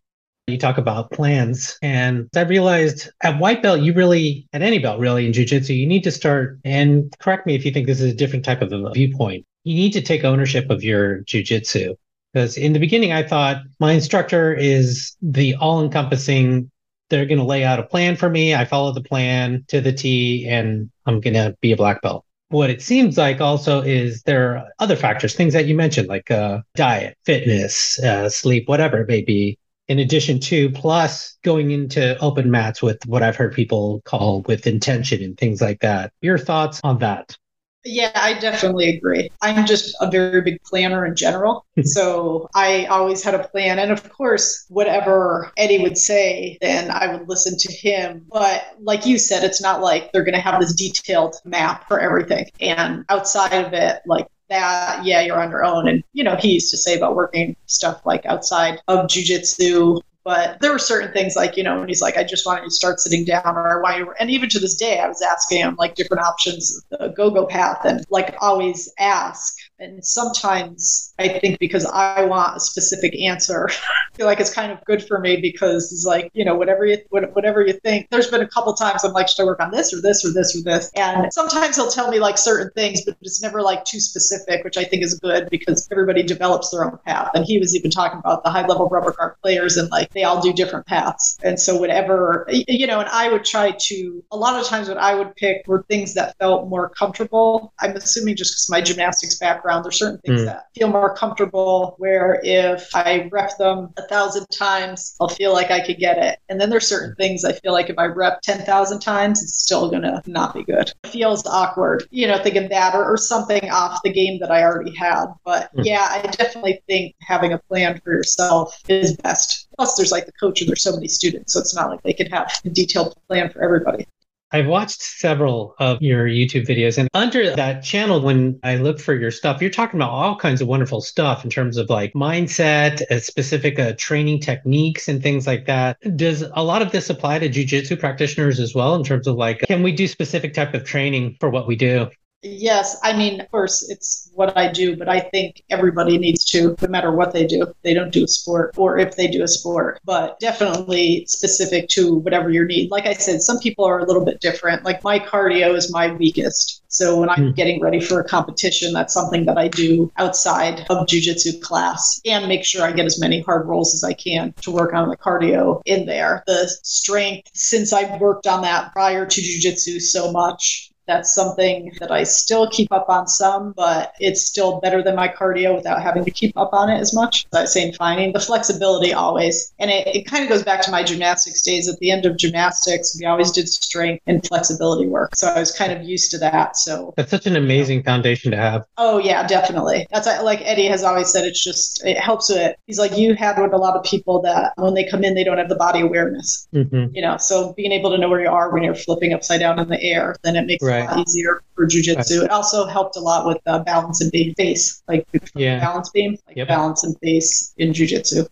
You 0.46 0.58
talk 0.58 0.76
about 0.76 1.10
plans. 1.10 1.78
And 1.80 2.28
I 2.36 2.42
realized 2.42 3.10
at 3.22 3.38
white 3.38 3.62
belt, 3.62 3.80
you 3.80 3.94
really, 3.94 4.46
at 4.52 4.60
any 4.60 4.78
belt 4.78 5.00
really 5.00 5.24
in 5.24 5.32
jujitsu, 5.32 5.74
you 5.74 5.86
need 5.86 6.04
to 6.04 6.10
start, 6.10 6.58
and 6.66 7.16
correct 7.18 7.46
me 7.46 7.54
if 7.54 7.64
you 7.64 7.72
think 7.72 7.86
this 7.86 8.02
is 8.02 8.12
a 8.12 8.16
different 8.16 8.44
type 8.44 8.60
of 8.60 8.72
a 8.72 8.90
viewpoint. 8.90 9.46
You 9.64 9.74
need 9.74 9.92
to 9.92 10.02
take 10.02 10.22
ownership 10.22 10.68
of 10.68 10.84
your 10.84 11.20
jujitsu. 11.20 11.94
Because 12.32 12.56
in 12.56 12.72
the 12.72 12.78
beginning, 12.78 13.12
I 13.12 13.22
thought 13.22 13.62
my 13.78 13.92
instructor 13.92 14.54
is 14.54 15.16
the 15.20 15.56
all 15.56 15.82
encompassing, 15.82 16.70
they're 17.08 17.26
going 17.26 17.38
to 17.38 17.44
lay 17.44 17.64
out 17.64 17.80
a 17.80 17.82
plan 17.82 18.16
for 18.16 18.30
me. 18.30 18.54
I 18.54 18.64
follow 18.64 18.92
the 18.92 19.02
plan 19.02 19.64
to 19.68 19.80
the 19.80 19.92
T 19.92 20.46
and 20.48 20.90
I'm 21.06 21.20
going 21.20 21.34
to 21.34 21.56
be 21.60 21.72
a 21.72 21.76
black 21.76 22.02
belt. 22.02 22.24
What 22.50 22.70
it 22.70 22.82
seems 22.82 23.16
like 23.16 23.40
also 23.40 23.80
is 23.80 24.22
there 24.22 24.56
are 24.56 24.68
other 24.78 24.96
factors, 24.96 25.34
things 25.34 25.52
that 25.52 25.66
you 25.66 25.74
mentioned, 25.76 26.08
like 26.08 26.30
uh, 26.30 26.60
diet, 26.74 27.16
fitness, 27.24 27.98
uh, 28.00 28.28
sleep, 28.28 28.68
whatever 28.68 29.00
it 29.02 29.08
may 29.08 29.22
be, 29.22 29.58
in 29.86 29.98
addition 29.98 30.38
to 30.40 30.70
plus 30.70 31.36
going 31.42 31.70
into 31.70 32.18
open 32.18 32.50
mats 32.50 32.80
with 32.82 33.04
what 33.06 33.22
I've 33.22 33.36
heard 33.36 33.54
people 33.54 34.02
call 34.04 34.42
with 34.42 34.66
intention 34.66 35.22
and 35.22 35.36
things 35.36 35.60
like 35.60 35.80
that. 35.80 36.12
Your 36.22 36.38
thoughts 36.38 36.80
on 36.82 36.98
that? 37.00 37.36
Yeah, 37.84 38.12
I 38.14 38.38
definitely 38.38 38.96
agree. 38.96 39.30
I'm 39.40 39.64
just 39.64 39.96
a 40.02 40.10
very 40.10 40.42
big 40.42 40.62
planner 40.62 41.06
in 41.06 41.16
general. 41.16 41.64
so 41.84 42.48
I 42.54 42.84
always 42.86 43.22
had 43.22 43.34
a 43.34 43.48
plan. 43.48 43.78
And 43.78 43.90
of 43.90 44.10
course, 44.12 44.66
whatever 44.68 45.50
Eddie 45.56 45.78
would 45.78 45.96
say, 45.96 46.58
then 46.60 46.90
I 46.90 47.10
would 47.10 47.28
listen 47.28 47.56
to 47.56 47.72
him. 47.72 48.26
But 48.30 48.76
like 48.80 49.06
you 49.06 49.18
said, 49.18 49.44
it's 49.44 49.62
not 49.62 49.80
like 49.80 50.12
they're 50.12 50.24
going 50.24 50.34
to 50.34 50.40
have 50.40 50.60
this 50.60 50.74
detailed 50.74 51.36
map 51.44 51.88
for 51.88 51.98
everything. 51.98 52.50
And 52.60 53.04
outside 53.08 53.64
of 53.64 53.72
it, 53.72 54.02
like 54.04 54.26
that, 54.50 55.02
yeah, 55.04 55.22
you're 55.22 55.40
on 55.40 55.50
your 55.50 55.64
own. 55.64 55.88
And, 55.88 56.04
you 56.12 56.22
know, 56.22 56.36
he 56.36 56.52
used 56.52 56.70
to 56.72 56.76
say 56.76 56.96
about 56.96 57.16
working 57.16 57.56
stuff 57.64 58.04
like 58.04 58.26
outside 58.26 58.80
of 58.88 59.06
jujitsu, 59.06 60.02
but 60.24 60.60
there 60.60 60.72
were 60.72 60.78
certain 60.78 61.12
things 61.12 61.34
like, 61.36 61.56
you 61.56 61.62
know, 61.62 61.80
when 61.80 61.88
he's 61.88 62.02
like, 62.02 62.16
I 62.16 62.24
just 62.24 62.44
want 62.46 62.62
you 62.62 62.68
to 62.68 62.74
start 62.74 63.00
sitting 63.00 63.24
down 63.24 63.56
or 63.56 63.82
want 63.82 63.98
you, 63.98 64.12
and 64.20 64.30
even 64.30 64.48
to 64.50 64.58
this 64.58 64.76
day, 64.76 64.98
I 64.98 65.08
was 65.08 65.22
asking 65.22 65.58
him 65.58 65.76
like 65.78 65.94
different 65.94 66.22
options, 66.22 66.82
the 66.90 67.12
go 67.16 67.30
go 67.30 67.46
path, 67.46 67.84
and 67.84 68.04
like 68.10 68.36
always 68.40 68.92
ask. 68.98 69.54
And 69.78 70.04
sometimes 70.04 71.09
I 71.20 71.38
think 71.38 71.58
because 71.58 71.84
I 71.86 72.24
want 72.24 72.56
a 72.56 72.60
specific 72.60 73.18
answer, 73.20 73.68
I 74.12 74.16
feel 74.16 74.26
like 74.26 74.40
it's 74.40 74.52
kind 74.52 74.72
of 74.72 74.82
good 74.84 75.06
for 75.06 75.20
me 75.20 75.36
because 75.36 75.92
it's 75.92 76.04
like, 76.04 76.30
you 76.34 76.44
know, 76.44 76.54
whatever 76.54 76.86
you, 76.86 76.98
whatever 77.10 77.64
you 77.66 77.74
think. 77.74 78.08
There's 78.10 78.30
been 78.30 78.42
a 78.42 78.48
couple 78.48 78.72
times 78.74 79.04
I'm 79.04 79.12
like, 79.12 79.28
should 79.28 79.42
I 79.42 79.44
work 79.44 79.60
on 79.60 79.70
this 79.70 79.92
or 79.92 80.00
this 80.00 80.24
or 80.24 80.32
this 80.32 80.56
or 80.56 80.62
this? 80.62 80.90
And 80.96 81.32
sometimes 81.32 81.76
he'll 81.76 81.90
tell 81.90 82.10
me 82.10 82.20
like 82.20 82.38
certain 82.38 82.70
things, 82.74 83.04
but 83.04 83.16
it's 83.20 83.42
never 83.42 83.62
like 83.62 83.84
too 83.84 84.00
specific, 84.00 84.64
which 84.64 84.76
I 84.76 84.84
think 84.84 85.02
is 85.02 85.18
good 85.18 85.48
because 85.50 85.86
everybody 85.90 86.22
develops 86.22 86.70
their 86.70 86.84
own 86.84 86.98
path. 87.04 87.30
And 87.34 87.44
he 87.44 87.58
was 87.58 87.76
even 87.76 87.90
talking 87.90 88.18
about 88.18 88.42
the 88.44 88.50
high 88.50 88.66
level 88.66 88.88
rubber 88.88 89.12
guard 89.12 89.34
players 89.42 89.76
and 89.76 89.90
like 89.90 90.10
they 90.10 90.24
all 90.24 90.40
do 90.40 90.52
different 90.52 90.86
paths. 90.86 91.38
And 91.42 91.60
so 91.60 91.76
whatever, 91.76 92.46
you 92.48 92.86
know, 92.86 93.00
and 93.00 93.08
I 93.08 93.30
would 93.30 93.44
try 93.44 93.72
to, 93.72 94.24
a 94.30 94.36
lot 94.36 94.58
of 94.58 94.66
times 94.66 94.88
what 94.88 94.98
I 94.98 95.14
would 95.14 95.34
pick 95.36 95.66
were 95.66 95.84
things 95.88 96.14
that 96.14 96.36
felt 96.38 96.68
more 96.68 96.88
comfortable. 96.88 97.72
I'm 97.80 97.96
assuming 97.96 98.36
just 98.36 98.52
because 98.52 98.70
my 98.70 98.80
gymnastics 98.80 99.38
background, 99.38 99.84
there's 99.84 99.98
certain 99.98 100.18
things 100.18 100.42
mm. 100.42 100.44
that 100.46 100.66
feel 100.74 100.88
more 100.88 101.09
comfortable 101.14 101.94
where 101.98 102.40
if 102.42 102.94
I 102.94 103.28
rep 103.30 103.56
them 103.58 103.92
a 103.96 104.02
thousand 104.02 104.46
times, 104.46 105.16
I'll 105.20 105.28
feel 105.28 105.52
like 105.52 105.70
I 105.70 105.84
could 105.84 105.98
get 105.98 106.18
it. 106.18 106.38
And 106.48 106.60
then 106.60 106.70
there's 106.70 106.86
certain 106.86 107.14
things 107.16 107.44
I 107.44 107.52
feel 107.52 107.72
like 107.72 107.90
if 107.90 107.98
I 107.98 108.06
rep 108.06 108.42
10,000 108.42 109.00
times, 109.00 109.42
it's 109.42 109.62
still 109.62 109.90
going 109.90 110.02
to 110.02 110.22
not 110.26 110.54
be 110.54 110.64
good. 110.64 110.92
It 111.04 111.08
feels 111.08 111.46
awkward, 111.46 112.06
you 112.10 112.26
know, 112.26 112.42
thinking 112.42 112.68
that 112.68 112.94
or, 112.94 113.04
or 113.04 113.16
something 113.16 113.70
off 113.70 114.00
the 114.04 114.12
game 114.12 114.40
that 114.40 114.50
I 114.50 114.62
already 114.62 114.94
had. 114.94 115.26
But 115.44 115.74
mm. 115.74 115.84
yeah, 115.84 116.06
I 116.10 116.22
definitely 116.22 116.82
think 116.86 117.14
having 117.20 117.52
a 117.52 117.58
plan 117.58 118.00
for 118.02 118.12
yourself 118.12 118.80
is 118.88 119.16
best. 119.16 119.68
Plus, 119.76 119.96
there's 119.96 120.12
like 120.12 120.26
the 120.26 120.32
coach, 120.32 120.60
and 120.60 120.68
there's 120.68 120.82
so 120.82 120.94
many 120.94 121.08
students, 121.08 121.52
so 121.52 121.60
it's 121.60 121.74
not 121.74 121.90
like 121.90 122.02
they 122.02 122.12
can 122.12 122.26
have 122.30 122.52
a 122.64 122.70
detailed 122.70 123.16
plan 123.28 123.50
for 123.50 123.62
everybody. 123.62 124.06
I've 124.52 124.66
watched 124.66 125.00
several 125.00 125.74
of 125.78 126.02
your 126.02 126.26
YouTube 126.26 126.66
videos, 126.66 126.98
and 126.98 127.08
under 127.14 127.54
that 127.54 127.84
channel, 127.84 128.20
when 128.20 128.58
I 128.64 128.76
look 128.76 128.98
for 128.98 129.14
your 129.14 129.30
stuff, 129.30 129.60
you're 129.60 129.70
talking 129.70 129.98
about 129.98 130.10
all 130.10 130.36
kinds 130.36 130.60
of 130.60 130.68
wonderful 130.68 131.00
stuff 131.00 131.44
in 131.44 131.50
terms 131.50 131.76
of 131.76 131.88
like 131.88 132.12
mindset, 132.14 133.02
uh, 133.10 133.20
specific 133.20 133.78
uh, 133.78 133.92
training 133.96 134.40
techniques, 134.40 135.08
and 135.08 135.22
things 135.22 135.46
like 135.46 135.66
that. 135.66 135.98
Does 136.16 136.42
a 136.42 136.64
lot 136.64 136.82
of 136.82 136.90
this 136.90 137.10
apply 137.10 137.38
to 137.38 137.48
jujitsu 137.48 137.98
practitioners 137.98 138.58
as 138.58 138.74
well? 138.74 138.94
In 138.96 139.04
terms 139.04 139.26
of 139.26 139.36
like, 139.36 139.60
can 139.60 139.82
we 139.82 139.92
do 139.92 140.08
specific 140.08 140.54
type 140.54 140.74
of 140.74 140.84
training 140.84 141.36
for 141.38 141.48
what 141.48 141.68
we 141.68 141.76
do? 141.76 142.08
Yes, 142.42 142.96
I 143.02 143.14
mean, 143.14 143.40
of 143.40 143.50
course, 143.50 143.88
it's 143.90 144.30
what 144.34 144.56
I 144.56 144.72
do, 144.72 144.96
but 144.96 145.10
I 145.10 145.20
think 145.20 145.62
everybody 145.68 146.16
needs 146.16 146.44
to, 146.46 146.74
no 146.80 146.88
matter 146.88 147.12
what 147.12 147.34
they 147.34 147.46
do. 147.46 147.74
They 147.82 147.92
don't 147.92 148.12
do 148.12 148.24
a 148.24 148.28
sport, 148.28 148.74
or 148.78 148.98
if 148.98 149.14
they 149.16 149.28
do 149.28 149.42
a 149.42 149.48
sport, 149.48 150.00
but 150.06 150.40
definitely 150.40 151.26
specific 151.26 151.88
to 151.90 152.14
whatever 152.14 152.50
your 152.50 152.64
need. 152.64 152.90
Like 152.90 153.04
I 153.04 153.12
said, 153.12 153.42
some 153.42 153.58
people 153.58 153.84
are 153.84 153.98
a 153.98 154.06
little 154.06 154.24
bit 154.24 154.40
different. 154.40 154.84
Like 154.84 155.04
my 155.04 155.18
cardio 155.18 155.74
is 155.74 155.92
my 155.92 156.12
weakest. 156.14 156.82
So 156.88 157.20
when 157.20 157.28
I'm 157.28 157.52
mm. 157.52 157.54
getting 157.54 157.80
ready 157.80 158.00
for 158.00 158.20
a 158.20 158.28
competition, 158.28 158.92
that's 158.92 159.12
something 159.12 159.44
that 159.44 159.58
I 159.58 159.68
do 159.68 160.10
outside 160.16 160.86
of 160.88 161.06
jujitsu 161.06 161.60
class 161.60 162.20
and 162.24 162.48
make 162.48 162.64
sure 162.64 162.82
I 162.82 162.92
get 162.92 163.06
as 163.06 163.20
many 163.20 163.42
hard 163.42 163.68
rolls 163.68 163.94
as 163.94 164.02
I 164.02 164.14
can 164.14 164.54
to 164.62 164.70
work 164.70 164.94
on 164.94 165.08
the 165.08 165.16
cardio 165.16 165.82
in 165.84 166.06
there. 166.06 166.42
The 166.46 166.68
strength, 166.82 167.50
since 167.54 167.92
I've 167.92 168.18
worked 168.20 168.46
on 168.46 168.62
that 168.62 168.92
prior 168.92 169.26
to 169.26 169.40
jujitsu 169.40 170.00
so 170.00 170.32
much, 170.32 170.89
that's 171.10 171.34
something 171.34 171.92
that 171.98 172.12
I 172.12 172.22
still 172.22 172.68
keep 172.70 172.92
up 172.92 173.08
on 173.08 173.26
some, 173.26 173.72
but 173.72 174.14
it's 174.20 174.42
still 174.42 174.80
better 174.80 175.02
than 175.02 175.16
my 175.16 175.28
cardio 175.28 175.74
without 175.74 176.00
having 176.00 176.24
to 176.24 176.30
keep 176.30 176.56
up 176.56 176.72
on 176.72 176.88
it 176.88 177.00
as 177.00 177.12
much. 177.12 177.46
I 177.52 177.62
was 177.62 177.72
saying 177.72 177.94
finding 177.94 178.32
the 178.32 178.38
flexibility 178.38 179.12
always. 179.12 179.72
And 179.80 179.90
it, 179.90 180.06
it 180.06 180.26
kind 180.26 180.44
of 180.44 180.48
goes 180.48 180.62
back 180.62 180.82
to 180.82 180.90
my 180.90 181.02
gymnastics 181.02 181.62
days. 181.62 181.88
At 181.88 181.98
the 181.98 182.12
end 182.12 182.26
of 182.26 182.36
gymnastics, 182.36 183.16
we 183.18 183.26
always 183.26 183.50
did 183.50 183.68
strength 183.68 184.22
and 184.26 184.46
flexibility 184.46 185.08
work. 185.08 185.34
So 185.34 185.48
I 185.48 185.58
was 185.58 185.72
kind 185.72 185.92
of 185.92 186.04
used 186.04 186.30
to 186.30 186.38
that. 186.38 186.76
So 186.76 187.12
that's 187.16 187.30
such 187.30 187.46
an 187.46 187.56
amazing 187.56 188.04
foundation 188.04 188.52
to 188.52 188.56
have. 188.56 188.84
Oh, 188.96 189.18
yeah, 189.18 189.46
definitely. 189.46 190.06
That's 190.12 190.26
like 190.26 190.60
Eddie 190.62 190.86
has 190.86 191.02
always 191.02 191.30
said, 191.32 191.44
it's 191.44 191.62
just, 191.62 192.04
it 192.04 192.18
helps 192.18 192.50
with, 192.50 192.76
he's 192.86 193.00
like, 193.00 193.16
you 193.18 193.34
have 193.34 193.58
with 193.58 193.72
a 193.72 193.78
lot 193.78 193.96
of 193.96 194.04
people 194.04 194.40
that 194.42 194.74
when 194.76 194.94
they 194.94 195.04
come 195.04 195.24
in, 195.24 195.34
they 195.34 195.44
don't 195.44 195.58
have 195.58 195.68
the 195.68 195.74
body 195.74 196.00
awareness. 196.00 196.68
Mm-hmm. 196.72 197.14
You 197.14 197.22
know, 197.22 197.36
so 197.36 197.72
being 197.74 197.90
able 197.90 198.10
to 198.10 198.18
know 198.18 198.28
where 198.28 198.40
you 198.40 198.48
are 198.48 198.72
when 198.72 198.84
you're 198.84 198.94
flipping 198.94 199.32
upside 199.32 199.60
down 199.60 199.78
in 199.80 199.88
the 199.88 200.00
air, 200.00 200.36
then 200.42 200.54
it 200.54 200.66
makes 200.66 200.84
right. 200.84 200.99
Lot 201.04 201.18
easier 201.18 201.62
for 201.74 201.86
jujitsu. 201.86 202.38
Right. 202.38 202.44
It 202.44 202.50
also 202.50 202.86
helped 202.86 203.16
a 203.16 203.20
lot 203.20 203.46
with 203.46 203.58
uh, 203.66 203.80
balance 203.80 204.20
and 204.20 204.30
big 204.32 204.56
base, 204.56 205.02
like 205.08 205.26
yeah. 205.54 205.80
balance 205.80 206.10
beam, 206.10 206.36
like 206.46 206.56
yep. 206.56 206.68
balance 206.68 207.04
and 207.04 207.16
base 207.20 207.74
in 207.76 207.92
jujitsu. 207.92 208.48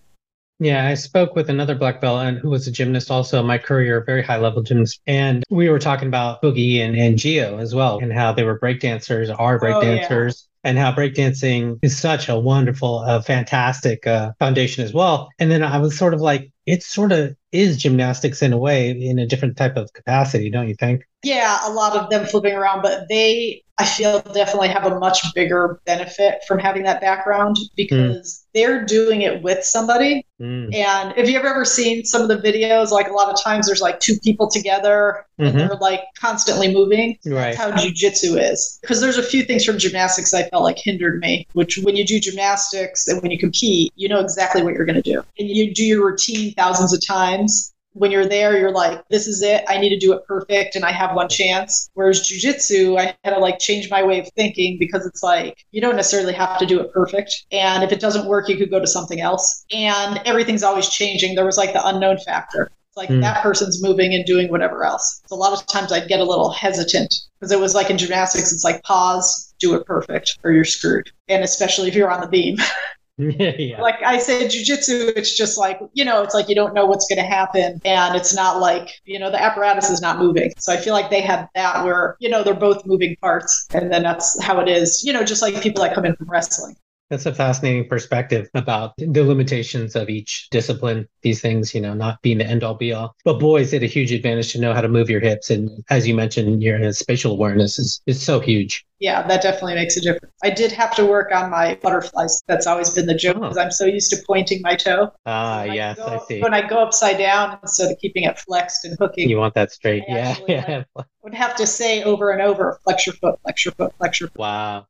Yeah, 0.61 0.89
I 0.89 0.95
spoke 0.95 1.37
with 1.37 1.51
another 1.51 1.77
black 1.77 2.01
belt 2.01 2.21
and 2.25 2.37
who 2.37 2.51
was 2.51 2.67
a 2.67 2.73
gymnast 2.73 3.13
also, 3.13 3.45
my 3.45 3.59
career, 3.59 4.03
very 4.05 4.23
high 4.23 4.39
level 4.39 4.61
gymnast. 4.61 5.01
And 5.07 5.45
we 5.51 5.69
were 5.69 5.79
talking 5.79 6.09
about 6.09 6.43
Boogie 6.43 6.79
and, 6.79 6.97
and 6.97 7.17
Geo 7.17 7.59
as 7.59 7.77
well, 7.77 8.01
and 8.01 8.13
how 8.13 8.33
they 8.33 8.43
were 8.43 8.59
breakdancers, 8.59 9.33
are 9.39 9.61
breakdancers. 9.61 10.11
Oh, 10.11 10.25
yeah 10.27 10.49
and 10.65 10.77
how 10.77 10.93
breakdancing 10.93 11.79
is 11.83 11.97
such 11.97 12.29
a 12.29 12.39
wonderful, 12.39 12.99
uh, 12.99 13.23
fantastic 13.23 14.07
uh, 14.07 14.33
foundation 14.39 14.85
as 14.85 14.93
well. 14.93 15.29
And 15.39 15.51
then 15.51 15.63
I 15.63 15.79
was 15.79 15.97
sort 15.97 16.15
of 16.15 16.21
like, 16.21 16.51
it 16.69 16.83
sort 16.83 17.13
of 17.13 17.35
is 17.51 17.79
gymnastics 17.79 18.43
in 18.43 18.53
a 18.53 18.59
way, 18.59 18.91
in 18.91 19.19
a 19.19 19.27
different 19.27 19.57
type 19.57 19.79
of 19.79 19.91
capacity, 19.95 20.51
don't 20.51 20.69
you 20.69 20.75
think? 20.75 21.03
Yeah, 21.23 21.59
a 21.67 21.73
lot 21.73 21.97
of 21.97 22.11
them 22.11 22.27
flipping 22.27 22.55
around, 22.55 22.83
but 22.83 23.07
they, 23.09 23.63
I 23.79 23.87
feel, 23.87 24.21
definitely 24.21 24.69
have 24.69 24.85
a 24.85 24.99
much 24.99 25.19
bigger 25.35 25.81
benefit 25.87 26.43
from 26.47 26.59
having 26.59 26.83
that 26.83 27.01
background 27.01 27.57
because 27.75 28.45
mm. 28.45 28.48
They're 28.59 28.85
doing 28.85 29.23
it 29.23 29.41
with 29.43 29.65
somebody. 29.65 30.27
Mm. 30.41 30.75
And 30.75 31.15
if 31.17 31.31
you've 31.31 31.45
ever 31.45 31.65
seen 31.65 32.05
some 32.05 32.23
of 32.23 32.29
the 32.29 32.37
videos, 32.37 32.91
like 32.91 33.09
a 33.09 33.13
lot 33.13 33.33
of 33.33 33.41
times 33.41 33.67
there's 33.67 33.81
like 33.81 34.01
two 34.01 34.19
people 34.25 34.51
together 34.51 35.25
mm-hmm. 35.39 35.57
and 35.57 35.71
they're 35.71 35.79
like 35.79 36.01
constantly 36.19 36.73
moving. 36.73 37.19
Right. 37.25 37.57
That's 37.57 37.57
how 37.57 37.71
jujitsu 37.71 38.51
is. 38.51 38.79
Because 38.81 39.01
there's 39.01 39.17
a 39.17 39.23
few 39.23 39.45
things 39.45 39.65
from 39.65 39.79
gymnastics 39.79 40.35
I 40.35 40.49
felt 40.49 40.65
like 40.65 40.79
hindered 40.79 41.21
me, 41.21 41.47
which 41.53 41.79
when 41.79 41.95
you 41.95 42.05
do 42.05 42.19
gymnastics 42.19 43.07
and 43.07 43.23
when 43.23 43.31
you 43.31 43.39
compete, 43.39 43.93
you 43.95 44.09
know 44.09 44.19
exactly 44.19 44.63
what 44.63 44.75
you're 44.75 44.87
going 44.87 45.01
to 45.01 45.13
do. 45.13 45.23
And 45.39 45.49
you 45.49 45.73
do 45.73 45.85
your 45.85 46.05
routine 46.05 46.53
thousands 46.55 46.93
of 46.93 47.05
times 47.07 47.73
when 47.99 48.11
you're 48.11 48.27
there, 48.27 48.59
you're 48.59 48.73
like, 48.73 49.07
this 49.09 49.27
is 49.27 49.43
it. 49.43 49.65
I 49.69 49.79
need 49.79 49.91
to 49.91 49.99
do 49.99 50.13
it 50.13 50.25
perfect 50.27 50.77
and 50.77 50.85
I 50.85 50.93
have 50.93 51.15
one 51.15 51.29
chance. 51.29 51.91
Whereas 51.95 52.21
jujitsu, 52.21 52.99
I 52.99 53.17
had 53.25 53.35
to 53.35 53.39
like 53.39 53.59
change 53.59 53.91
my 53.91 54.03
way 54.03 54.21
of 54.21 54.29
thinking 54.37 54.79
because 54.79 55.07
it's 55.07 55.23
like, 55.23 55.65
you 55.71 55.81
don't 55.81 55.97
necessarily 55.97 56.33
have 56.33 56.59
to 56.59 56.67
do 56.67 56.81
it 56.81 56.93
perfect. 56.93 57.47
And 57.53 57.83
if 57.83 57.93
it 57.93 58.01
doesn't 58.01 58.27
work, 58.27 58.49
you 58.49 58.57
could 58.57 58.71
go 58.71 58.81
to 58.81 58.87
something 58.87 59.21
else. 59.21 59.65
And 59.73 60.21
everything's 60.25 60.63
always 60.63 60.89
changing. 60.89 61.35
There 61.35 61.45
was 61.45 61.59
like 61.59 61.73
the 61.73 61.87
unknown 61.87 62.19
factor. 62.19 62.71
like 62.97 63.09
mm. 63.09 63.21
that 63.21 63.43
person's 63.43 63.83
moving 63.83 64.15
and 64.15 64.25
doing 64.25 64.51
whatever 64.51 64.85
else. 64.85 65.23
So 65.27 65.37
a 65.37 65.39
lot 65.39 65.53
of 65.53 65.67
times 65.67 65.93
I'd 65.93 66.09
get 66.09 66.21
a 66.21 66.25
little 66.25 66.51
hesitant 66.51 67.15
because 67.39 67.53
it 67.53 67.61
was 67.61 67.75
like 67.75 67.91
in 67.91 67.99
gymnastics, 67.99 68.53
it's 68.53 68.65
like 68.65 68.83
pause, 68.83 69.55
do 69.61 69.75
it 69.75 69.87
perfect, 69.87 70.39
or 70.45 70.53
you're 70.53 70.65
screwed. 70.65 71.11
And 71.29 71.45
especially 71.45 71.89
if 71.89 71.95
you're 71.95 72.11
on 72.11 72.21
the 72.21 72.29
beam. 72.29 72.59
yeah. 73.59 73.81
Like 73.81 74.01
I 74.05 74.19
said, 74.19 74.49
jujitsu, 74.49 75.13
it's 75.17 75.37
just 75.37 75.59
like, 75.59 75.81
you 75.93 76.05
know, 76.05 76.23
it's 76.23 76.35
like 76.35 76.49
you 76.49 76.55
don't 76.55 76.73
know 76.73 76.87
what's 76.87 77.09
going 77.09 77.19
to 77.19 77.29
happen. 77.29 77.81
And 77.85 78.15
it's 78.15 78.33
not 78.33 78.61
like, 78.61 78.91
you 79.07 79.19
know, 79.19 79.29
the 79.29 79.43
apparatus 79.43 79.91
is 79.91 80.01
not 80.01 80.19
moving. 80.19 80.53
So 80.59 80.73
I 80.73 80.77
feel 80.77 80.95
like 80.95 81.11
they 81.11 81.21
have 81.23 81.49
that 81.57 81.85
where, 81.85 82.17
you 82.21 82.29
know, 82.29 82.45
they're 82.45 82.55
both 82.55 82.87
moving 82.87 83.17
parts. 83.21 83.67
And 83.75 83.93
then 83.93 84.05
that's 84.05 84.41
how 84.43 84.61
it 84.61 84.69
is, 84.69 85.03
you 85.05 85.13
know, 85.13 85.25
just 85.25 85.43
like 85.43 85.61
people 85.61 85.83
that 85.83 85.95
come 85.95 86.05
in 86.05 86.15
from 86.15 86.31
wrestling. 86.31 86.77
That's 87.11 87.27
a 87.27 87.35
fascinating 87.35 87.89
perspective 87.89 88.49
about 88.55 88.93
the 88.99 89.25
limitations 89.25 89.97
of 89.97 90.11
each 90.11 90.49
discipline. 90.51 91.09
These 91.23 91.41
things, 91.41 91.75
you 91.75 91.81
know, 91.81 91.95
not 91.95 92.21
being 92.23 92.39
the 92.39 92.47
end 92.47 92.63
all 92.63 92.75
be 92.75 92.93
all. 92.93 93.15
But 93.25 93.41
boys, 93.41 93.73
it 93.73 93.83
a 93.83 93.87
huge 93.87 94.13
advantage 94.13 94.53
to 94.53 94.61
know 94.61 94.75
how 94.75 94.83
to 94.83 94.89
move 94.89 95.09
your 95.09 95.21
hips. 95.21 95.51
And 95.51 95.71
as 95.89 96.07
you 96.07 96.15
mentioned, 96.15 96.63
your 96.63 96.93
spatial 96.93 97.33
awareness 97.33 97.79
is, 97.79 98.03
is 98.07 98.23
so 98.23 98.41
huge. 98.41 98.85
Yeah, 99.01 99.27
that 99.29 99.43
definitely 99.43 99.77
makes 99.77 99.97
a 99.97 100.01
difference. 100.01 100.35
I 100.43 100.51
did 100.51 100.73
have 100.73 100.95
to 100.97 101.07
work 101.07 101.33
on 101.33 101.51
my 101.51 101.79
butterflies. 101.83 102.43
That's 102.49 102.67
always 102.67 102.91
been 102.91 103.07
the 103.07 103.15
joke 103.15 103.37
because 103.37 103.57
oh. 103.57 103.63
I'm 103.63 103.71
so 103.71 103.85
used 103.85 104.11
to 104.11 104.19
pointing 104.27 104.61
my 104.61 104.75
toe. 104.75 105.13
Ah, 105.25 105.63
so 105.65 105.73
yes, 105.73 105.99
I, 106.01 106.03
go, 106.03 106.17
I 106.17 106.19
see. 106.27 106.43
When 106.43 106.53
I 106.53 106.67
go 106.67 106.79
upside 106.79 107.19
down 107.19 107.59
instead 107.63 107.93
of 107.93 107.99
keeping 107.99 108.25
it 108.25 108.39
flexed 108.39 108.85
and 108.85 108.97
hooking, 108.99 109.31
you 109.31 109.37
want 109.39 109.55
that 109.55 109.71
straight. 109.71 110.03
I 110.11 110.15
yeah, 110.15 110.37
yeah. 110.49 110.85
Like, 110.97 111.07
would 111.23 111.35
have 111.35 111.55
to 111.57 111.67
say 111.67 112.03
over 112.03 112.31
and 112.31 112.43
over, 112.43 112.81
flex 112.83 113.07
your 113.07 113.15
foot, 113.15 113.39
flex 113.43 113.65
your 113.65 113.73
foot, 113.73 113.95
flex 113.99 114.21
your 114.21 114.31
foot. 114.31 114.39
Wow. 114.39 114.87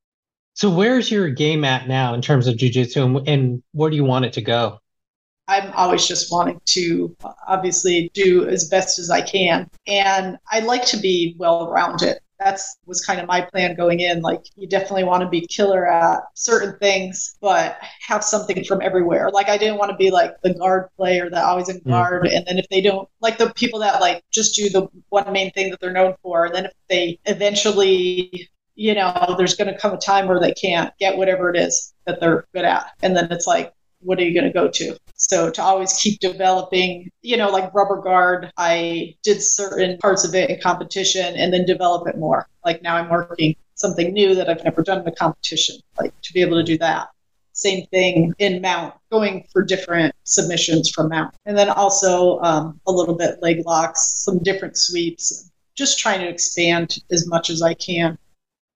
So 0.59 0.69
where's 0.69 1.09
your 1.09 1.29
game 1.29 1.65
at 1.65 1.87
now 1.87 2.15
in 2.15 2.21
terms 2.21 2.49
of 2.49 2.57
jujitsu, 2.57 3.05
and, 3.05 3.29
and 3.29 3.63
where 3.75 3.91
do 3.91 3.95
you 3.95 4.03
want 4.03 4.25
it 4.25 4.33
to 4.33 4.43
go? 4.43 4.81
I'm 5.47 5.71
always 5.75 6.05
just 6.05 6.33
wanting 6.33 6.61
to 6.71 7.17
obviously 7.47 8.11
do 8.13 8.45
as 8.49 8.69
best 8.69 8.99
as 8.99 9.09
I 9.09 9.21
can, 9.21 9.71
and 9.87 10.37
I 10.51 10.59
like 10.59 10.85
to 10.87 10.97
be 10.97 11.37
well 11.39 11.71
rounded. 11.71 12.19
That's 12.41 12.77
was 12.87 13.05
kind 13.05 13.21
of 13.21 13.29
my 13.29 13.43
plan 13.43 13.77
going 13.77 14.01
in. 14.01 14.21
Like 14.21 14.47
you 14.57 14.67
definitely 14.67 15.05
want 15.05 15.23
to 15.23 15.29
be 15.29 15.47
killer 15.47 15.87
at 15.87 16.23
certain 16.35 16.77
things, 16.81 17.37
but 17.41 17.79
have 18.09 18.25
something 18.25 18.65
from 18.65 18.83
everywhere. 18.83 19.31
Like 19.31 19.49
I 19.49 19.59
didn't 19.59 19.79
want 19.79 19.93
to 19.93 19.97
be 19.97 20.11
like 20.11 20.41
the 20.43 20.55
guard 20.55 20.89
player 20.97 21.31
that 21.31 21.45
always 21.45 21.69
in 21.69 21.79
mm. 21.83 21.89
guard, 21.89 22.25
mm. 22.25 22.37
and 22.37 22.45
then 22.49 22.59
if 22.59 22.69
they 22.69 22.81
don't 22.81 23.09
like 23.21 23.39
the 23.39 23.53
people 23.55 23.79
that 23.79 24.01
like 24.01 24.25
just 24.33 24.57
do 24.57 24.69
the 24.71 24.89
one 25.11 25.33
main 25.33 25.53
thing 25.53 25.71
that 25.71 25.79
they're 25.79 25.93
known 25.93 26.17
for, 26.21 26.47
and 26.47 26.55
then 26.57 26.67
if 26.67 26.73
they 26.89 27.21
eventually 27.27 28.51
you 28.79 28.95
know, 28.95 29.35
there's 29.37 29.57
going 29.57 29.73
to 29.73 29.79
come 29.79 29.93
a 29.93 29.99
time 29.99 30.29
where 30.29 30.39
they 30.39 30.53
can't 30.53 30.97
get 30.99 31.17
whatever 31.17 31.51
it 31.51 31.57
is 31.57 31.93
that 32.07 32.21
they're 32.21 32.47
good 32.55 32.65
at. 32.65 32.93
And 33.03 33.17
then 33.17 33.27
it's 33.33 33.47
like, 33.47 33.75
what 33.99 34.21
are 34.21 34.23
you 34.23 34.33
going 34.33 34.47
to 34.47 34.53
go 34.53 34.69
to? 34.69 34.97
So 35.17 35.51
to 35.51 35.61
always 35.61 35.95
keep 35.95 36.21
developing, 36.21 37.11
you 37.23 37.37
know, 37.37 37.51
like 37.51 37.75
rubber 37.75 38.01
guard, 38.01 38.53
I 38.57 39.17
did 39.25 39.43
certain 39.43 39.99
parts 39.99 40.25
of 40.25 40.33
it 40.37 40.49
in 40.49 40.61
competition 40.61 41.35
and 41.35 41.53
then 41.53 41.67
develop 41.67 42.07
it 42.07 42.19
more. 42.19 42.47
Like 42.65 42.81
now 42.81 42.95
I'm 42.95 43.11
working 43.11 43.57
something 43.75 44.13
new 44.13 44.37
that 44.37 44.49
I've 44.49 44.63
never 44.63 44.83
done 44.83 45.01
in 45.01 45.09
a 45.09 45.13
competition, 45.13 45.75
like 45.99 46.13
to 46.23 46.33
be 46.33 46.41
able 46.41 46.57
to 46.57 46.63
do 46.63 46.79
that. 46.79 47.09
Same 47.55 47.85
thing 47.87 48.33
in 48.39 48.61
mount, 48.63 48.95
going 49.11 49.45
for 49.53 49.65
different 49.65 50.15
submissions 50.23 50.89
from 50.89 51.09
mount. 51.09 51.35
And 51.47 51.59
then 51.59 51.69
also 51.69 52.39
um, 52.43 52.81
a 52.87 52.93
little 52.93 53.17
bit 53.17 53.43
leg 53.43 53.67
locks, 53.67 54.23
some 54.25 54.39
different 54.39 54.77
sweeps, 54.77 55.51
just 55.75 55.99
trying 55.99 56.21
to 56.21 56.29
expand 56.29 57.01
as 57.11 57.27
much 57.27 57.51
as 57.51 57.61
I 57.61 57.75
can. 57.75 58.17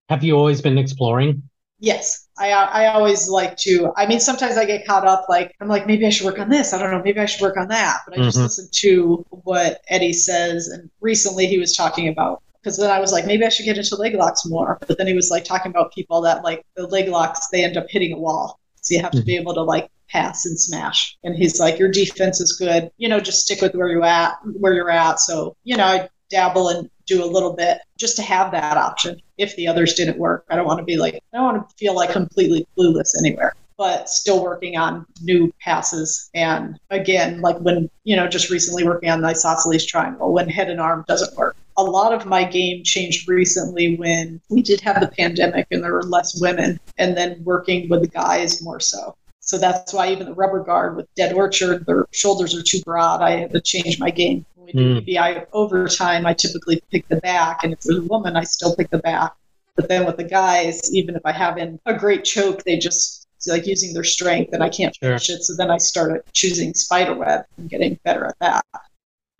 Have 0.09 0.25
you 0.25 0.37
always 0.37 0.61
been 0.61 0.79
exploring? 0.79 1.43
Yes. 1.79 2.29
I, 2.39 2.53
I 2.53 2.87
always 2.95 3.29
like 3.29 3.57
to. 3.59 3.93
I 3.97 4.07
mean, 4.07 4.21
sometimes 4.21 4.57
I 4.57 4.65
get 4.65 4.87
caught 4.87 5.07
up. 5.07 5.27
Like 5.29 5.55
I'm 5.61 5.69
like, 5.69 5.87
maybe 5.87 6.07
I 6.07 6.11
should 6.11 6.27
work 6.27 6.39
on 6.39 6.49
this. 6.49 6.73
I 6.73 6.79
don't 6.79 6.91
know. 6.91 7.03
Maybe 7.03 7.21
I 7.21 7.27
should 7.27 7.41
work 7.41 7.57
on 7.57 7.69
that. 7.69 8.01
But 8.07 8.19
I 8.19 8.23
just 8.23 8.37
mm-hmm. 8.37 8.45
listen 8.45 8.69
to 8.71 9.27
what 9.31 9.81
Eddie 9.89 10.13
says. 10.13 10.69
And 10.69 10.91
recently 11.01 11.47
he 11.47 11.59
was 11.59 11.77
talking 11.77 12.09
about 12.09 12.43
because 12.63 12.79
then 12.79 12.91
I 12.91 13.01
was 13.01 13.13
like, 13.13 13.27
maybe 13.27 13.45
I 13.45 13.49
should 13.49 13.65
get 13.65 13.77
into 13.77 13.97
leg 13.97 14.15
locks 14.15 14.47
more. 14.47 14.79
But 14.87 14.97
then 14.97 15.09
he 15.09 15.15
was 15.15 15.31
like 15.31 15.45
talking 15.45 15.71
about 15.71 15.93
people 15.93 16.21
that 16.23 16.45
like 16.45 16.65
the 16.77 16.87
leg 16.87 17.09
locks, 17.09 17.49
they 17.49 17.65
end 17.65 17.77
up 17.77 17.87
hitting 17.89 18.13
a 18.13 18.19
wall. 18.19 18.61
So 18.81 18.95
you 18.95 19.03
have 19.03 19.11
to 19.13 19.19
mm-hmm. 19.19 19.27
be 19.27 19.37
able 19.37 19.55
to 19.55 19.63
like 19.63 19.91
pass 20.09 20.47
and 20.47 20.59
smash. 20.59 21.17
And 21.25 21.35
he's 21.35 21.59
like, 21.59 21.79
your 21.79 21.91
defense 21.91 22.41
is 22.41 22.53
good. 22.53 22.91
You 22.97 23.09
know, 23.09 23.19
just 23.19 23.41
stick 23.41 23.61
with 23.61 23.75
where 23.75 23.89
you're 23.89 24.05
at, 24.05 24.35
where 24.45 24.73
you're 24.73 24.91
at. 24.91 25.19
So 25.19 25.57
you 25.65 25.77
know, 25.77 25.85
I 25.85 26.09
dabble 26.31 26.69
and 26.69 26.91
do 27.13 27.25
a 27.25 27.27
little 27.27 27.53
bit 27.53 27.79
just 27.99 28.17
to 28.17 28.23
have 28.23 28.51
that 28.53 28.77
option 28.77 29.21
if 29.39 29.55
the 29.57 29.67
others 29.67 29.95
didn't 29.95 30.19
work. 30.19 30.45
I 30.51 30.57
don't 30.57 30.67
want 30.67 30.79
to 30.79 30.85
be 30.85 30.97
like, 30.97 31.15
I 31.33 31.37
don't 31.37 31.55
want 31.55 31.69
to 31.69 31.75
feel 31.77 31.95
like 31.95 32.11
completely 32.11 32.67
clueless 32.77 33.13
anywhere, 33.19 33.55
but 33.77 34.09
still 34.09 34.43
working 34.43 34.77
on 34.77 35.07
new 35.23 35.53
passes. 35.61 36.31
And 36.35 36.79
again, 36.91 37.41
like 37.41 37.59
when, 37.59 37.91
you 38.05 38.17
know, 38.17 38.29
just 38.29 38.51
recently 38.51 38.85
working 38.85 39.11
on 39.11 39.21
the 39.21 39.29
isosceles 39.29 39.85
triangle, 39.85 40.33
when 40.33 40.49
head 40.49 40.71
and 40.71 40.81
arm 40.81 41.05
doesn't 41.09 41.37
work. 41.37 41.57
A 41.79 41.83
lot 41.83 42.13
of 42.13 42.27
my 42.27 42.45
game 42.45 42.85
changed 42.85 43.27
recently 43.29 43.97
when 43.97 44.41
we 44.51 44.61
did 44.61 44.81
have 44.83 45.01
the 45.01 45.09
pandemic 45.09 45.67
and 45.71 45.83
there 45.83 45.95
were 45.95 46.03
less 46.03 46.39
women, 46.39 46.79
and 46.99 47.17
then 47.17 47.43
working 47.45 47.89
with 47.89 48.03
the 48.03 48.09
guys 48.09 48.63
more 48.63 48.79
so. 48.79 49.17
So 49.45 49.59
that's 49.59 49.93
why 49.93 50.13
even 50.13 50.27
the 50.27 50.35
rubber 50.35 50.63
guard 50.63 50.97
with 50.97 51.13
Dead 51.17 51.33
Orchard, 51.33 51.85
their 51.85 52.07
shoulders 52.13 52.55
are 52.55 52.63
too 52.63 52.81
broad. 52.85 53.23
I 53.23 53.33
had 53.33 53.53
to 53.53 53.61
change 53.61 53.99
my 53.99 54.11
game 54.11 54.47
When 54.55 54.67
we 54.67 54.73
do 54.73 55.01
mm. 55.01 55.47
Overtime, 55.53 56.27
I 56.27 56.33
typically 56.33 56.81
pick 56.93 57.09
the 57.09 57.17
back. 57.17 57.65
And 57.65 57.73
if 57.73 57.81
there's 57.81 57.99
a 57.99 58.03
woman, 58.03 58.37
I 58.37 58.45
still 58.45 58.75
pick 58.77 58.89
the 58.91 58.99
back. 58.99 59.35
But 59.75 59.89
then 59.89 60.07
with 60.07 60.17
the 60.17 60.25
guys, 60.25 60.95
even 60.95 61.17
if 61.17 61.23
I 61.25 61.33
have 61.33 61.59
in 61.59 61.81
a 61.87 61.95
great 61.95 62.25
choke, 62.25 62.63
they 62.63 62.79
just 62.79 63.27
like 63.49 63.67
using 63.67 63.93
their 63.93 64.05
strength 64.05 64.53
and 64.53 64.63
I 64.63 64.69
can't 64.69 64.95
sure. 64.95 65.09
finish 65.09 65.29
it. 65.29 65.43
So 65.43 65.57
then 65.57 65.73
I 65.73 65.79
started 65.79 66.23
choosing 66.33 66.73
spider 66.75 67.15
web 67.15 67.45
and 67.57 67.69
getting 67.69 67.99
better 68.05 68.25
at 68.27 68.39
that. 68.39 68.65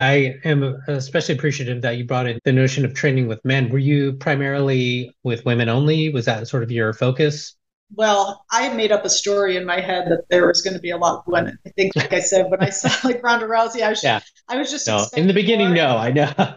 I 0.01 0.35
am 0.43 0.63
especially 0.89 1.35
appreciative 1.35 1.81
that 1.83 1.95
you 1.95 2.03
brought 2.03 2.27
in 2.27 2.39
the 2.43 2.51
notion 2.51 2.83
of 2.83 2.93
training 2.93 3.27
with 3.27 3.43
men. 3.45 3.69
Were 3.69 3.77
you 3.77 4.13
primarily 4.13 5.15
with 5.23 5.45
women 5.45 5.69
only? 5.69 6.09
Was 6.09 6.25
that 6.25 6.45
sort 6.49 6.63
of 6.63 6.71
your 6.71 6.91
focus? 6.91 7.55
Well, 7.95 8.45
I 8.51 8.73
made 8.73 8.91
up 8.91 9.05
a 9.05 9.09
story 9.09 9.57
in 9.57 9.65
my 9.65 9.79
head 9.79 10.07
that 10.09 10.25
there 10.29 10.47
was 10.47 10.61
going 10.61 10.75
to 10.75 10.79
be 10.79 10.91
a 10.91 10.97
lot 10.97 11.19
of 11.19 11.23
women. 11.27 11.57
I 11.65 11.69
think, 11.69 11.95
like 11.95 12.13
I 12.13 12.19
said, 12.19 12.49
when 12.49 12.61
I 12.61 12.69
saw 12.69 12.89
like 13.07 13.23
Ronda 13.23 13.45
Rousey, 13.45 13.81
I 13.81 13.89
was, 13.89 14.03
yeah. 14.03 14.21
I 14.49 14.57
was 14.57 14.71
just 14.71 14.87
no. 14.87 15.05
in 15.15 15.27
the 15.27 15.33
beginning. 15.33 15.67
More. 15.67 15.75
No, 15.75 15.97
I 15.97 16.11
know. 16.11 16.31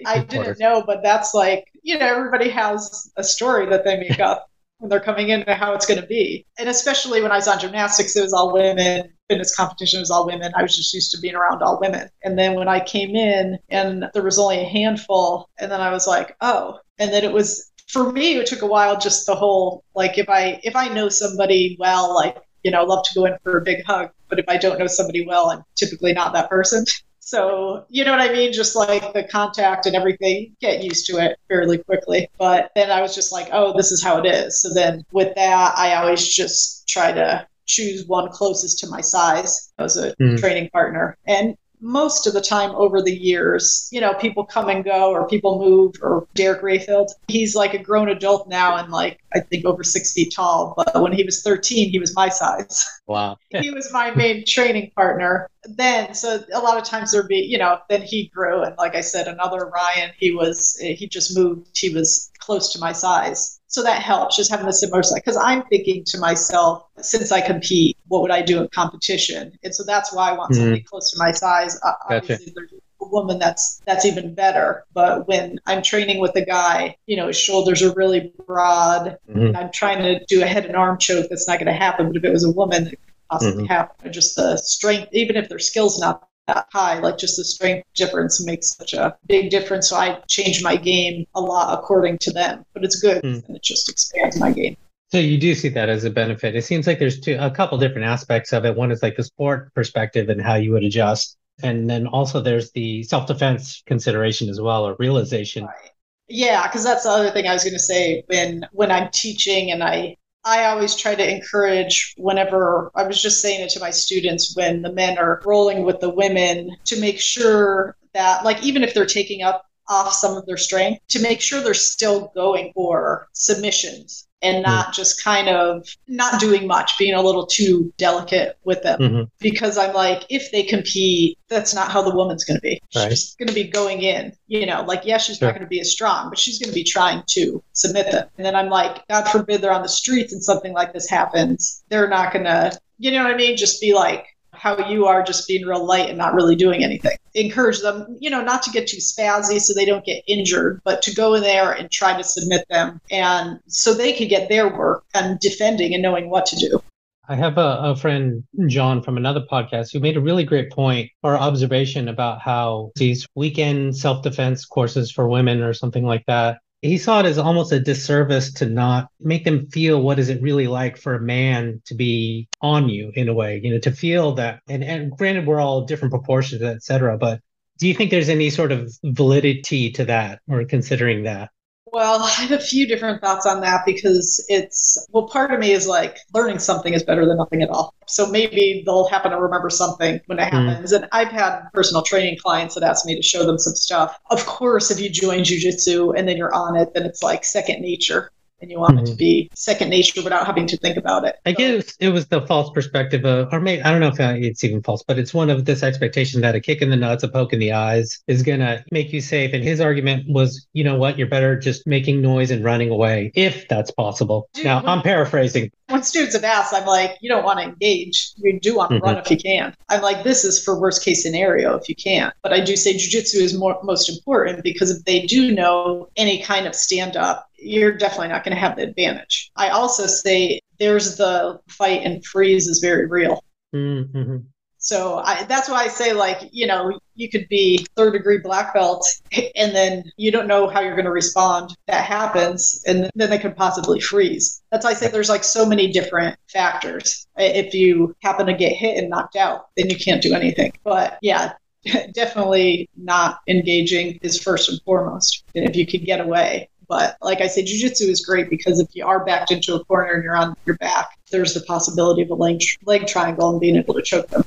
I 0.06 0.20
didn't 0.20 0.58
know, 0.58 0.82
but 0.86 1.02
that's 1.02 1.34
like, 1.34 1.66
you 1.82 1.98
know, 1.98 2.06
everybody 2.06 2.48
has 2.50 3.10
a 3.16 3.24
story 3.24 3.66
that 3.66 3.84
they 3.84 3.98
make 3.98 4.20
up 4.20 4.48
when 4.78 4.88
they're 4.88 5.00
coming 5.00 5.28
in 5.28 5.42
and 5.42 5.58
how 5.58 5.74
it's 5.74 5.86
going 5.86 6.00
to 6.00 6.06
be. 6.06 6.46
And 6.58 6.68
especially 6.68 7.22
when 7.22 7.32
I 7.32 7.36
was 7.36 7.48
on 7.48 7.58
gymnastics, 7.58 8.16
it 8.16 8.22
was 8.22 8.32
all 8.32 8.52
women. 8.52 9.12
Fitness 9.28 9.54
competition 9.54 10.00
was 10.00 10.10
all 10.10 10.26
women. 10.26 10.52
I 10.56 10.62
was 10.62 10.76
just 10.76 10.94
used 10.94 11.10
to 11.12 11.20
being 11.20 11.34
around 11.34 11.62
all 11.62 11.78
women. 11.80 12.08
And 12.24 12.38
then 12.38 12.54
when 12.54 12.68
I 12.68 12.80
came 12.80 13.14
in 13.14 13.58
and 13.68 14.06
there 14.14 14.22
was 14.22 14.38
only 14.38 14.60
a 14.60 14.68
handful, 14.68 15.48
and 15.58 15.70
then 15.70 15.80
I 15.80 15.90
was 15.90 16.06
like, 16.06 16.34
oh. 16.40 16.78
And 16.98 17.12
then 17.12 17.24
it 17.24 17.32
was 17.32 17.69
for 17.92 18.12
me, 18.12 18.36
it 18.36 18.46
took 18.46 18.62
a 18.62 18.66
while. 18.66 18.98
Just 18.98 19.26
the 19.26 19.34
whole 19.34 19.84
like 19.94 20.18
if 20.18 20.28
I 20.28 20.60
if 20.62 20.76
I 20.76 20.88
know 20.88 21.08
somebody 21.08 21.76
well, 21.78 22.14
like 22.14 22.36
you 22.62 22.70
know, 22.70 22.84
love 22.84 23.04
to 23.04 23.14
go 23.14 23.24
in 23.24 23.36
for 23.42 23.58
a 23.58 23.62
big 23.62 23.84
hug. 23.84 24.10
But 24.28 24.38
if 24.38 24.44
I 24.48 24.56
don't 24.56 24.78
know 24.78 24.86
somebody 24.86 25.26
well, 25.26 25.50
I'm 25.50 25.64
typically 25.74 26.12
not 26.12 26.32
that 26.34 26.48
person. 26.48 26.84
So, 27.22 27.84
you 27.90 28.04
know 28.04 28.10
what 28.10 28.20
I 28.20 28.32
mean? 28.32 28.52
Just 28.52 28.74
like 28.74 29.12
the 29.12 29.22
contact 29.22 29.86
and 29.86 29.94
everything, 29.94 30.56
get 30.60 30.82
used 30.82 31.06
to 31.06 31.18
it 31.18 31.38
fairly 31.46 31.78
quickly. 31.78 32.28
But 32.38 32.72
then 32.74 32.90
I 32.90 33.02
was 33.02 33.14
just 33.14 33.30
like, 33.30 33.50
oh, 33.52 33.76
this 33.76 33.92
is 33.92 34.02
how 34.02 34.18
it 34.18 34.26
is. 34.26 34.60
So 34.60 34.74
then 34.74 35.04
with 35.12 35.32
that, 35.36 35.78
I 35.78 35.94
always 35.94 36.26
just 36.26 36.88
try 36.88 37.12
to 37.12 37.46
choose 37.66 38.04
one 38.06 38.30
closest 38.32 38.80
to 38.80 38.88
my 38.88 39.00
size 39.00 39.72
as 39.78 39.96
a 39.96 40.16
mm. 40.16 40.40
training 40.40 40.70
partner. 40.70 41.16
And 41.26 41.56
most 41.80 42.26
of 42.26 42.32
the 42.32 42.40
time 42.40 42.70
over 42.74 43.02
the 43.02 43.14
years, 43.14 43.88
you 43.90 44.00
know, 44.00 44.14
people 44.14 44.44
come 44.44 44.68
and 44.68 44.84
go 44.84 45.10
or 45.10 45.26
people 45.26 45.58
move 45.58 45.94
or 46.02 46.26
Derek 46.34 46.62
Rayfield, 46.62 47.08
he's 47.28 47.54
like 47.54 47.74
a 47.74 47.78
grown 47.78 48.08
adult 48.08 48.48
now 48.48 48.76
and 48.76 48.92
like, 48.92 49.20
I 49.34 49.40
think 49.40 49.64
over 49.64 49.82
six 49.82 50.12
feet 50.12 50.32
tall. 50.34 50.74
But 50.76 51.00
when 51.00 51.12
he 51.12 51.24
was 51.24 51.42
13, 51.42 51.90
he 51.90 51.98
was 51.98 52.14
my 52.14 52.28
size. 52.28 52.84
Wow. 53.06 53.38
he 53.50 53.70
was 53.70 53.92
my 53.92 54.10
main 54.14 54.44
training 54.46 54.90
partner 54.94 55.48
then. 55.64 56.14
So 56.14 56.42
a 56.52 56.60
lot 56.60 56.78
of 56.78 56.84
times 56.84 57.12
there'd 57.12 57.28
be, 57.28 57.36
you 57.36 57.58
know, 57.58 57.78
then 57.88 58.02
he 58.02 58.28
grew. 58.28 58.62
And 58.62 58.76
like 58.76 58.94
I 58.94 59.00
said, 59.00 59.28
another 59.28 59.66
Ryan, 59.66 60.10
he 60.18 60.32
was, 60.32 60.76
he 60.80 61.06
just 61.06 61.36
moved. 61.36 61.78
He 61.78 61.90
was 61.90 62.30
close 62.38 62.72
to 62.72 62.80
my 62.80 62.92
size. 62.92 63.59
So 63.70 63.84
that 63.84 64.02
helps 64.02 64.36
just 64.36 64.50
having 64.50 64.66
the 64.66 64.72
similar 64.72 65.04
size 65.04 65.20
because 65.20 65.36
I'm 65.36 65.62
thinking 65.66 66.02
to 66.06 66.18
myself, 66.18 66.86
since 67.00 67.30
I 67.30 67.40
compete, 67.40 67.96
what 68.08 68.20
would 68.20 68.32
I 68.32 68.42
do 68.42 68.60
in 68.60 68.68
competition? 68.74 69.56
And 69.62 69.72
so 69.72 69.84
that's 69.84 70.12
why 70.12 70.28
I 70.28 70.32
want 70.32 70.50
mm-hmm. 70.50 70.62
somebody 70.62 70.82
close 70.82 71.12
to 71.12 71.18
my 71.18 71.30
size. 71.30 71.78
Obviously, 71.84 72.46
gotcha. 72.46 72.52
there's 72.56 72.72
a 73.00 73.08
woman 73.08 73.38
that's 73.38 73.80
that's 73.86 74.04
even 74.04 74.34
better. 74.34 74.84
But 74.92 75.28
when 75.28 75.60
I'm 75.66 75.82
training 75.82 76.18
with 76.18 76.34
a 76.34 76.44
guy, 76.44 76.96
you 77.06 77.16
know, 77.16 77.28
his 77.28 77.38
shoulders 77.38 77.80
are 77.80 77.94
really 77.94 78.32
broad. 78.44 79.16
Mm-hmm. 79.30 79.56
I'm 79.56 79.70
trying 79.70 80.02
to 80.02 80.24
do 80.26 80.42
a 80.42 80.46
head 80.46 80.66
and 80.66 80.74
arm 80.74 80.98
choke. 80.98 81.28
That's 81.30 81.46
not 81.46 81.60
going 81.60 81.72
to 81.72 81.72
happen. 81.72 82.08
But 82.08 82.16
if 82.16 82.24
it 82.24 82.32
was 82.32 82.42
a 82.42 82.50
woman, 82.50 82.88
it 82.88 82.90
could 82.90 83.14
possibly 83.30 83.62
mm-hmm. 83.62 83.72
happen. 83.72 84.12
Just 84.12 84.34
the 84.34 84.56
strength, 84.56 85.10
even 85.12 85.36
if 85.36 85.48
their 85.48 85.60
skills 85.60 86.00
not 86.00 86.26
that 86.54 86.66
high. 86.72 86.98
Like 86.98 87.18
just 87.18 87.36
the 87.36 87.44
strength 87.44 87.86
difference 87.94 88.44
makes 88.44 88.76
such 88.76 88.94
a 88.94 89.16
big 89.26 89.50
difference. 89.50 89.88
So 89.88 89.96
I 89.96 90.20
change 90.28 90.62
my 90.62 90.76
game 90.76 91.26
a 91.34 91.40
lot 91.40 91.78
according 91.78 92.18
to 92.18 92.32
them, 92.32 92.64
but 92.74 92.84
it's 92.84 93.00
good 93.00 93.22
mm. 93.22 93.46
and 93.46 93.56
it 93.56 93.62
just 93.62 93.88
expands 93.88 94.38
my 94.38 94.52
game. 94.52 94.76
So 95.12 95.18
you 95.18 95.38
do 95.38 95.54
see 95.54 95.68
that 95.70 95.88
as 95.88 96.04
a 96.04 96.10
benefit. 96.10 96.54
It 96.54 96.64
seems 96.64 96.86
like 96.86 97.00
there's 97.00 97.18
two, 97.18 97.36
a 97.40 97.50
couple 97.50 97.78
different 97.78 98.06
aspects 98.06 98.52
of 98.52 98.64
it. 98.64 98.76
One 98.76 98.92
is 98.92 99.02
like 99.02 99.16
the 99.16 99.24
sport 99.24 99.74
perspective 99.74 100.28
and 100.28 100.40
how 100.40 100.54
you 100.54 100.70
would 100.72 100.84
adjust, 100.84 101.36
and 101.62 101.90
then 101.90 102.06
also 102.06 102.40
there's 102.40 102.70
the 102.72 103.02
self 103.02 103.26
defense 103.26 103.82
consideration 103.86 104.48
as 104.48 104.60
well, 104.60 104.86
or 104.86 104.94
realization. 105.00 105.64
Right. 105.64 105.90
Yeah, 106.28 106.68
because 106.68 106.84
that's 106.84 107.02
the 107.02 107.10
other 107.10 107.32
thing 107.32 107.48
I 107.48 107.52
was 107.52 107.64
going 107.64 107.74
to 107.74 107.80
say 107.80 108.22
when 108.28 108.68
when 108.70 108.92
I'm 108.92 109.10
teaching 109.12 109.72
and 109.72 109.82
I 109.82 110.16
I 110.44 110.64
always 110.64 110.94
try 110.94 111.14
to 111.14 111.30
encourage 111.30 112.14
whenever 112.16 112.90
I 112.94 113.02
was 113.02 113.20
just 113.20 113.42
saying 113.42 113.60
it 113.60 113.70
to 113.70 113.80
my 113.80 113.90
students 113.90 114.56
when 114.56 114.82
the 114.82 114.92
men 114.92 115.18
are 115.18 115.42
rolling 115.44 115.84
with 115.84 116.00
the 116.00 116.08
women 116.08 116.76
to 116.86 117.00
make 117.00 117.20
sure 117.20 117.96
that, 118.14 118.44
like, 118.44 118.62
even 118.62 118.82
if 118.82 118.94
they're 118.94 119.06
taking 119.06 119.42
up 119.42 119.66
off 119.88 120.12
some 120.12 120.36
of 120.36 120.46
their 120.46 120.56
strength, 120.56 121.02
to 121.08 121.20
make 121.20 121.40
sure 121.40 121.60
they're 121.60 121.74
still 121.74 122.32
going 122.34 122.72
for 122.74 123.28
submissions 123.34 124.28
and 124.42 124.62
not 124.62 124.88
mm 124.88 124.90
just 124.90 125.22
kind 125.22 125.48
of 125.48 125.86
not 126.08 126.40
doing 126.40 126.66
much, 126.66 126.98
being 126.98 127.14
a 127.14 127.22
little 127.22 127.46
too 127.46 127.92
delicate 127.96 128.58
with 128.64 128.82
them. 128.82 129.00
Mm-hmm. 129.00 129.22
Because 129.38 129.78
I'm 129.78 129.94
like, 129.94 130.24
if 130.28 130.50
they 130.50 130.62
compete, 130.62 131.38
that's 131.48 131.74
not 131.74 131.90
how 131.90 132.02
the 132.02 132.14
woman's 132.14 132.44
going 132.44 132.56
to 132.56 132.60
be. 132.60 132.80
Right. 132.94 133.10
She's 133.10 133.36
going 133.36 133.48
to 133.48 133.54
be 133.54 133.64
going 133.64 134.02
in, 134.02 134.32
you 134.48 134.66
know, 134.66 134.82
like, 134.82 135.02
yes, 135.04 135.24
she's 135.26 135.36
sure. 135.36 135.48
not 135.48 135.54
going 135.54 135.64
to 135.64 135.68
be 135.68 135.80
as 135.80 135.92
strong, 135.92 136.28
but 136.28 136.38
she's 136.38 136.58
going 136.58 136.70
to 136.70 136.74
be 136.74 136.82
trying 136.82 137.22
to 137.28 137.62
submit 137.72 138.10
them. 138.10 138.26
And 138.36 138.44
then 138.44 138.56
I'm 138.56 138.68
like, 138.68 139.06
God 139.08 139.28
forbid 139.28 139.60
they're 139.60 139.72
on 139.72 139.82
the 139.82 139.88
streets 139.88 140.32
and 140.32 140.42
something 140.42 140.72
like 140.72 140.92
this 140.92 141.08
happens. 141.08 141.84
They're 141.88 142.08
not 142.08 142.32
going 142.32 142.46
to, 142.46 142.78
you 142.98 143.12
know 143.12 143.22
what 143.22 143.32
I 143.32 143.36
mean? 143.36 143.56
Just 143.56 143.80
be 143.80 143.94
like, 143.94 144.26
how 144.60 144.76
you 144.88 145.06
are 145.06 145.22
just 145.22 145.48
being 145.48 145.66
real 145.66 145.84
light 145.84 146.10
and 146.10 146.18
not 146.18 146.34
really 146.34 146.54
doing 146.54 146.84
anything. 146.84 147.16
Encourage 147.34 147.80
them, 147.80 148.16
you 148.20 148.28
know, 148.28 148.42
not 148.42 148.62
to 148.62 148.70
get 148.70 148.86
too 148.86 148.98
spazzy 148.98 149.58
so 149.58 149.72
they 149.72 149.86
don't 149.86 150.04
get 150.04 150.22
injured, 150.26 150.82
but 150.84 151.00
to 151.02 151.14
go 151.14 151.34
in 151.34 151.42
there 151.42 151.72
and 151.72 151.90
try 151.90 152.14
to 152.14 152.22
submit 152.22 152.66
them 152.68 153.00
and 153.10 153.58
so 153.66 153.94
they 153.94 154.12
can 154.12 154.28
get 154.28 154.50
their 154.50 154.68
work 154.68 155.04
and 155.14 155.40
defending 155.40 155.94
and 155.94 156.02
knowing 156.02 156.28
what 156.28 156.44
to 156.46 156.56
do. 156.56 156.82
I 157.26 157.36
have 157.36 157.58
a, 157.58 157.78
a, 157.82 157.96
friend, 157.96 158.42
John, 158.66 159.02
from 159.02 159.16
another 159.16 159.46
podcast 159.50 159.92
who 159.92 160.00
made 160.00 160.16
a 160.16 160.20
really 160.20 160.44
great 160.44 160.70
point 160.70 161.10
or 161.22 161.38
observation 161.38 162.08
about 162.08 162.40
how 162.40 162.90
these 162.96 163.26
weekend 163.36 163.96
self 163.96 164.22
defense 164.22 164.64
courses 164.64 165.12
for 165.12 165.28
women 165.28 165.62
or 165.62 165.72
something 165.72 166.04
like 166.04 166.26
that 166.26 166.58
he 166.82 166.96
saw 166.96 167.20
it 167.20 167.26
as 167.26 167.38
almost 167.38 167.72
a 167.72 167.80
disservice 167.80 168.52
to 168.54 168.66
not 168.66 169.08
make 169.20 169.44
them 169.44 169.68
feel 169.68 170.00
what 170.00 170.18
is 170.18 170.28
it 170.28 170.42
really 170.42 170.66
like 170.66 170.96
for 170.96 171.14
a 171.14 171.20
man 171.20 171.80
to 171.84 171.94
be 171.94 172.48
on 172.62 172.88
you 172.88 173.12
in 173.14 173.28
a 173.28 173.34
way 173.34 173.60
you 173.62 173.70
know 173.70 173.78
to 173.78 173.90
feel 173.92 174.32
that 174.32 174.60
and, 174.68 174.82
and 174.82 175.10
granted 175.12 175.46
we're 175.46 175.60
all 175.60 175.84
different 175.84 176.12
proportions 176.12 176.62
et 176.62 176.82
cetera 176.82 177.18
but 177.18 177.40
do 177.78 177.88
you 177.88 177.94
think 177.94 178.10
there's 178.10 178.28
any 178.28 178.50
sort 178.50 178.72
of 178.72 178.92
validity 179.04 179.90
to 179.90 180.04
that 180.04 180.40
or 180.48 180.64
considering 180.64 181.24
that 181.24 181.50
well, 181.92 182.22
I 182.22 182.30
have 182.30 182.52
a 182.52 182.58
few 182.58 182.86
different 182.86 183.20
thoughts 183.20 183.46
on 183.46 183.60
that 183.62 183.82
because 183.86 184.44
it's, 184.48 185.06
well, 185.10 185.28
part 185.28 185.52
of 185.52 185.60
me 185.60 185.72
is 185.72 185.86
like 185.86 186.18
learning 186.34 186.58
something 186.58 186.94
is 186.94 187.02
better 187.02 187.26
than 187.26 187.36
nothing 187.36 187.62
at 187.62 187.70
all. 187.70 187.94
So 188.06 188.26
maybe 188.26 188.82
they'll 188.84 189.08
happen 189.08 189.30
to 189.30 189.40
remember 189.40 189.70
something 189.70 190.20
when 190.26 190.38
it 190.38 190.50
hmm. 190.50 190.56
happens. 190.56 190.92
Mm. 190.92 190.96
And 190.96 191.08
I've 191.12 191.28
had 191.28 191.62
personal 191.72 192.02
training 192.02 192.38
clients 192.42 192.74
that 192.74 192.82
ask 192.82 193.06
me 193.06 193.14
to 193.14 193.22
show 193.22 193.44
them 193.44 193.58
some 193.58 193.74
stuff. 193.74 194.18
Of 194.30 194.44
course, 194.46 194.90
if 194.90 195.00
you 195.00 195.10
join 195.10 195.40
jujitsu 195.40 196.14
and 196.16 196.28
then 196.28 196.36
you're 196.36 196.54
on 196.54 196.76
it, 196.76 196.92
then 196.94 197.04
it's 197.04 197.22
like 197.22 197.44
second 197.44 197.80
nature 197.80 198.32
and 198.60 198.70
you 198.70 198.78
want 198.78 198.96
mm-hmm. 198.96 199.04
it 199.04 199.10
to 199.10 199.14
be 199.14 199.50
second 199.54 199.90
nature 199.90 200.22
without 200.22 200.46
having 200.46 200.66
to 200.66 200.76
think 200.76 200.96
about 200.96 201.24
it. 201.24 201.36
I 201.46 201.52
so. 201.52 201.58
guess 201.58 201.96
it 202.00 202.10
was 202.10 202.26
the 202.26 202.46
false 202.46 202.70
perspective 202.70 203.24
of, 203.24 203.52
or 203.52 203.60
maybe 203.60 203.82
I 203.82 203.90
don't 203.90 204.00
know 204.00 204.08
if 204.08 204.20
it's 204.20 204.64
even 204.64 204.82
false, 204.82 205.02
but 205.02 205.18
it's 205.18 205.34
one 205.34 205.50
of 205.50 205.64
this 205.64 205.82
expectation 205.82 206.40
that 206.42 206.54
a 206.54 206.60
kick 206.60 206.82
in 206.82 206.90
the 206.90 206.96
nuts, 206.96 207.22
a 207.22 207.28
poke 207.28 207.52
in 207.52 207.58
the 207.58 207.72
eyes 207.72 208.22
is 208.26 208.42
going 208.42 208.60
to 208.60 208.84
make 208.90 209.12
you 209.12 209.20
safe. 209.20 209.52
And 209.52 209.62
his 209.62 209.80
argument 209.80 210.26
was, 210.28 210.66
you 210.72 210.84
know 210.84 210.96
what, 210.96 211.18
you're 211.18 211.28
better 211.28 211.58
just 211.58 211.86
making 211.86 212.20
noise 212.20 212.50
and 212.50 212.64
running 212.64 212.90
away 212.90 213.32
if 213.34 213.68
that's 213.68 213.90
possible. 213.90 214.48
Dude, 214.54 214.64
now, 214.64 214.82
I'm 214.84 215.02
paraphrasing. 215.02 215.70
When 215.88 216.02
students 216.02 216.34
have 216.34 216.44
asked, 216.44 216.72
I'm 216.72 216.86
like, 216.86 217.18
you 217.20 217.28
don't 217.28 217.44
want 217.44 217.58
to 217.58 217.64
engage. 217.64 218.32
You 218.36 218.60
do 218.60 218.76
want 218.76 218.90
to 218.90 218.96
mm-hmm. 218.96 219.04
run 219.04 219.18
if 219.18 219.30
you 219.30 219.36
can. 219.36 219.74
I'm 219.88 220.02
like, 220.02 220.22
this 220.22 220.44
is 220.44 220.62
for 220.62 220.78
worst 220.78 221.04
case 221.04 221.22
scenario 221.22 221.74
if 221.76 221.88
you 221.88 221.96
can't. 221.96 222.32
But 222.42 222.52
I 222.52 222.60
do 222.60 222.76
say 222.76 222.94
jujitsu 222.94 223.36
is 223.36 223.56
more 223.56 223.78
most 223.82 224.08
important 224.08 224.62
because 224.62 224.90
if 224.90 225.04
they 225.04 225.26
do 225.26 225.52
know 225.52 226.08
any 226.16 226.42
kind 226.42 226.66
of 226.66 226.74
stand 226.74 227.16
up 227.16 227.49
you're 227.60 227.92
definitely 227.92 228.28
not 228.28 228.44
going 228.44 228.54
to 228.54 228.60
have 228.60 228.76
the 228.76 228.82
advantage. 228.82 229.50
I 229.56 229.68
also 229.68 230.06
say 230.06 230.60
there's 230.78 231.16
the 231.16 231.60
fight 231.68 232.02
and 232.04 232.24
freeze 232.24 232.66
is 232.66 232.78
very 232.80 233.06
real. 233.06 233.44
Mm-hmm. 233.74 234.38
So 234.82 235.18
I, 235.18 235.44
that's 235.44 235.68
why 235.68 235.84
I 235.84 235.88
say, 235.88 236.14
like, 236.14 236.48
you 236.52 236.66
know, 236.66 236.98
you 237.14 237.28
could 237.28 237.46
be 237.50 237.86
third 237.96 238.14
degree 238.14 238.38
black 238.38 238.72
belt 238.72 239.06
and 239.54 239.74
then 239.74 240.10
you 240.16 240.32
don't 240.32 240.48
know 240.48 240.68
how 240.68 240.80
you're 240.80 240.96
going 240.96 241.04
to 241.04 241.10
respond. 241.10 241.76
That 241.86 242.04
happens. 242.04 242.82
And 242.86 243.10
then 243.14 243.28
they 243.28 243.38
could 243.38 243.56
possibly 243.56 244.00
freeze. 244.00 244.62
That's 244.72 244.84
why 244.84 244.92
I 244.92 244.94
say 244.94 245.08
there's 245.08 245.28
like 245.28 245.44
so 245.44 245.66
many 245.66 245.92
different 245.92 246.38
factors. 246.48 247.26
If 247.36 247.74
you 247.74 248.16
happen 248.22 248.46
to 248.46 248.54
get 248.54 248.72
hit 248.72 248.96
and 248.96 249.10
knocked 249.10 249.36
out, 249.36 249.68
then 249.76 249.90
you 249.90 249.96
can't 249.96 250.22
do 250.22 250.34
anything. 250.34 250.72
But 250.82 251.18
yeah, 251.20 251.52
definitely 252.14 252.88
not 252.96 253.40
engaging 253.48 254.18
is 254.22 254.40
first 254.40 254.70
and 254.70 254.80
foremost. 254.86 255.44
And 255.54 255.68
if 255.68 255.76
you 255.76 255.86
could 255.86 256.06
get 256.06 256.22
away, 256.22 256.70
but 256.90 257.16
like 257.22 257.40
I 257.40 257.46
said, 257.46 257.66
jujitsu 257.66 258.08
is 258.08 258.26
great 258.26 258.50
because 258.50 258.80
if 258.80 258.88
you 258.94 259.06
are 259.06 259.24
backed 259.24 259.52
into 259.52 259.76
a 259.76 259.84
corner 259.84 260.12
and 260.12 260.24
you're 260.24 260.36
on 260.36 260.56
your 260.66 260.76
back, 260.78 261.16
there's 261.30 261.54
the 261.54 261.60
possibility 261.60 262.20
of 262.20 262.30
a 262.30 262.34
leg, 262.34 262.60
leg 262.84 263.06
triangle 263.06 263.48
and 263.48 263.60
being 263.60 263.76
able 263.76 263.94
to 263.94 264.02
choke 264.02 264.26
them. 264.26 264.44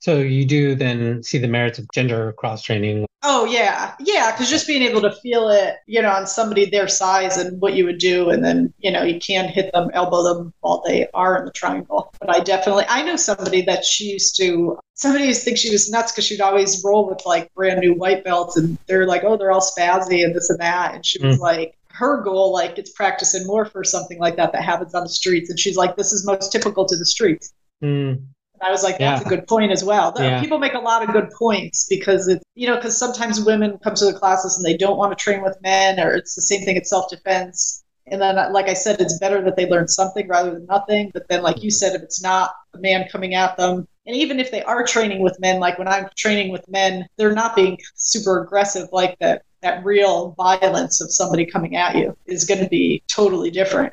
So 0.00 0.18
you 0.18 0.46
do 0.46 0.74
then 0.74 1.22
see 1.22 1.36
the 1.36 1.46
merits 1.46 1.78
of 1.78 1.86
gender 1.92 2.32
cross 2.32 2.62
training. 2.62 3.06
Oh 3.22 3.44
yeah, 3.44 3.94
yeah, 4.00 4.32
because 4.32 4.48
just 4.48 4.66
being 4.66 4.80
able 4.82 5.02
to 5.02 5.12
feel 5.12 5.50
it, 5.50 5.76
you 5.86 6.00
know, 6.00 6.10
on 6.10 6.26
somebody 6.26 6.64
their 6.64 6.88
size 6.88 7.36
and 7.36 7.60
what 7.60 7.74
you 7.74 7.84
would 7.84 7.98
do, 7.98 8.30
and 8.30 8.42
then 8.42 8.72
you 8.78 8.90
know 8.90 9.02
you 9.02 9.20
can 9.20 9.46
hit 9.46 9.70
them, 9.72 9.90
elbow 9.92 10.22
them 10.22 10.54
while 10.60 10.82
they 10.86 11.06
are 11.12 11.36
in 11.36 11.44
the 11.44 11.52
triangle. 11.52 12.14
But 12.18 12.34
I 12.34 12.40
definitely, 12.40 12.84
I 12.88 13.02
know 13.02 13.16
somebody 13.16 13.60
that 13.62 13.84
she 13.84 14.04
used 14.04 14.36
to. 14.38 14.78
Somebody 14.94 15.26
used 15.26 15.40
to 15.40 15.44
think 15.44 15.58
she 15.58 15.70
was 15.70 15.90
nuts 15.90 16.12
because 16.12 16.24
she'd 16.24 16.40
always 16.40 16.82
roll 16.82 17.06
with 17.06 17.20
like 17.26 17.52
brand 17.52 17.80
new 17.80 17.92
white 17.92 18.24
belts, 18.24 18.56
and 18.56 18.78
they're 18.86 19.06
like, 19.06 19.22
oh, 19.22 19.36
they're 19.36 19.52
all 19.52 19.60
spazzy 19.60 20.24
and 20.24 20.34
this 20.34 20.48
and 20.48 20.58
that, 20.60 20.94
and 20.94 21.04
she 21.04 21.22
was 21.22 21.36
mm. 21.36 21.40
like, 21.40 21.76
her 21.90 22.22
goal, 22.22 22.52
like 22.52 22.78
it's 22.78 22.92
practicing 22.92 23.46
more 23.46 23.66
for 23.66 23.84
something 23.84 24.18
like 24.18 24.36
that 24.36 24.52
that 24.52 24.62
happens 24.62 24.94
on 24.94 25.02
the 25.02 25.10
streets. 25.10 25.50
And 25.50 25.58
she's 25.60 25.76
like, 25.76 25.96
this 25.96 26.12
is 26.12 26.24
most 26.24 26.50
typical 26.50 26.86
to 26.86 26.96
the 26.96 27.04
streets. 27.04 27.52
Mm. 27.82 28.22
I 28.62 28.70
was 28.70 28.82
like, 28.82 28.98
that's 28.98 29.22
yeah. 29.22 29.26
a 29.26 29.30
good 29.30 29.46
point 29.46 29.72
as 29.72 29.82
well. 29.82 30.12
Yeah. 30.16 30.40
People 30.40 30.58
make 30.58 30.74
a 30.74 30.78
lot 30.78 31.02
of 31.02 31.12
good 31.12 31.30
points 31.38 31.86
because 31.88 32.28
it's, 32.28 32.44
you 32.54 32.66
know, 32.66 32.76
because 32.76 32.96
sometimes 32.96 33.40
women 33.40 33.78
come 33.82 33.94
to 33.94 34.04
the 34.04 34.12
classes 34.12 34.56
and 34.56 34.64
they 34.64 34.76
don't 34.76 34.98
want 34.98 35.16
to 35.16 35.22
train 35.22 35.42
with 35.42 35.56
men, 35.62 35.98
or 35.98 36.12
it's 36.12 36.34
the 36.34 36.42
same 36.42 36.64
thing 36.64 36.76
in 36.76 36.84
self 36.84 37.08
defense. 37.08 37.84
And 38.06 38.20
then, 38.20 38.38
uh, 38.38 38.50
like 38.52 38.68
I 38.68 38.74
said, 38.74 39.00
it's 39.00 39.18
better 39.18 39.42
that 39.42 39.56
they 39.56 39.68
learn 39.68 39.86
something 39.88 40.26
rather 40.26 40.50
than 40.52 40.66
nothing. 40.66 41.10
But 41.14 41.28
then, 41.28 41.42
like 41.42 41.62
you 41.62 41.68
mm-hmm. 41.68 41.74
said, 41.74 41.94
if 41.94 42.02
it's 42.02 42.22
not 42.22 42.52
a 42.74 42.78
man 42.78 43.08
coming 43.10 43.34
at 43.34 43.56
them, 43.56 43.86
and 44.06 44.16
even 44.16 44.40
if 44.40 44.50
they 44.50 44.62
are 44.64 44.84
training 44.84 45.22
with 45.22 45.38
men, 45.40 45.60
like 45.60 45.78
when 45.78 45.88
I'm 45.88 46.08
training 46.16 46.50
with 46.50 46.68
men, 46.68 47.06
they're 47.16 47.32
not 47.32 47.54
being 47.54 47.78
super 47.94 48.42
aggressive 48.42 48.88
like 48.92 49.18
that. 49.20 49.42
That 49.62 49.84
real 49.84 50.30
violence 50.38 51.02
of 51.02 51.12
somebody 51.12 51.44
coming 51.44 51.76
at 51.76 51.94
you 51.94 52.16
is 52.24 52.46
going 52.46 52.64
to 52.64 52.68
be 52.70 53.02
totally 53.08 53.50
different. 53.50 53.92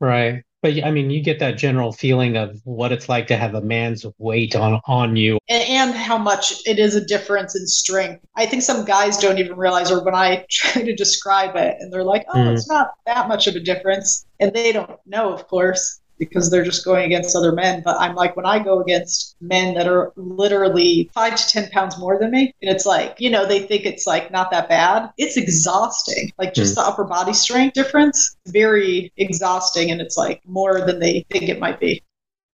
Right. 0.00 0.42
But 0.62 0.82
I 0.82 0.90
mean, 0.90 1.10
you 1.10 1.22
get 1.22 1.38
that 1.40 1.58
general 1.58 1.92
feeling 1.92 2.36
of 2.36 2.60
what 2.64 2.90
it's 2.90 3.08
like 3.08 3.26
to 3.28 3.36
have 3.36 3.54
a 3.54 3.60
man's 3.60 4.06
weight 4.18 4.56
on 4.56 4.80
on 4.86 5.16
you, 5.16 5.38
and, 5.48 5.94
how 5.94 6.18
much 6.18 6.54
it 6.66 6.78
is 6.78 6.94
a 6.94 7.04
difference 7.04 7.54
in 7.54 7.66
strength. 7.66 8.24
I 8.36 8.46
think 8.46 8.62
some 8.62 8.84
guys 8.84 9.18
don't 9.18 9.38
even 9.38 9.56
realize, 9.56 9.90
or 9.90 10.02
when 10.02 10.14
I 10.14 10.46
try 10.50 10.82
to 10.82 10.94
describe 10.94 11.56
it, 11.56 11.76
and 11.78 11.92
they're 11.92 12.04
like, 12.04 12.24
"Oh, 12.30 12.38
mm. 12.38 12.52
it's 12.52 12.68
not 12.68 12.94
that 13.06 13.28
much 13.28 13.46
of 13.46 13.54
a 13.54 13.60
difference," 13.60 14.26
and 14.40 14.52
they 14.52 14.72
don't 14.72 14.98
know, 15.06 15.32
of 15.32 15.46
course 15.46 16.00
because 16.18 16.50
they're 16.50 16.64
just 16.64 16.84
going 16.84 17.04
against 17.04 17.36
other 17.36 17.52
men. 17.52 17.82
But 17.84 18.00
I'm 18.00 18.14
like, 18.14 18.36
when 18.36 18.46
I 18.46 18.58
go 18.58 18.80
against 18.80 19.36
men 19.40 19.74
that 19.74 19.88
are 19.88 20.12
literally 20.16 21.10
five 21.14 21.36
to 21.36 21.48
10 21.48 21.70
pounds 21.70 21.98
more 21.98 22.18
than 22.18 22.30
me, 22.30 22.54
and 22.62 22.70
it's 22.70 22.86
like, 22.86 23.16
you 23.18 23.30
know, 23.30 23.46
they 23.46 23.60
think 23.60 23.84
it's 23.84 24.06
like 24.06 24.30
not 24.30 24.50
that 24.50 24.68
bad. 24.68 25.10
It's 25.18 25.36
exhausting. 25.36 26.32
Like 26.38 26.54
just 26.54 26.72
mm. 26.72 26.76
the 26.76 26.82
upper 26.82 27.04
body 27.04 27.32
strength 27.32 27.74
difference, 27.74 28.36
very 28.46 29.12
exhausting. 29.16 29.90
And 29.90 30.00
it's 30.00 30.16
like 30.16 30.40
more 30.46 30.80
than 30.86 31.00
they 31.00 31.24
think 31.30 31.48
it 31.48 31.58
might 31.58 31.80
be. 31.80 32.02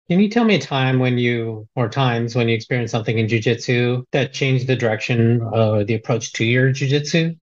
Can 0.08 0.20
you 0.20 0.28
tell 0.28 0.44
me 0.44 0.56
a 0.56 0.60
time 0.60 0.98
when 0.98 1.16
you, 1.16 1.66
or 1.76 1.88
times 1.88 2.34
when 2.34 2.48
you 2.48 2.54
experienced 2.54 2.92
something 2.92 3.18
in 3.18 3.28
jujitsu 3.28 4.04
that 4.12 4.32
changed 4.32 4.66
the 4.66 4.76
direction 4.76 5.40
or 5.40 5.84
the 5.84 5.94
approach 5.94 6.32
to 6.34 6.44
your 6.44 6.70
jujitsu? 6.70 7.36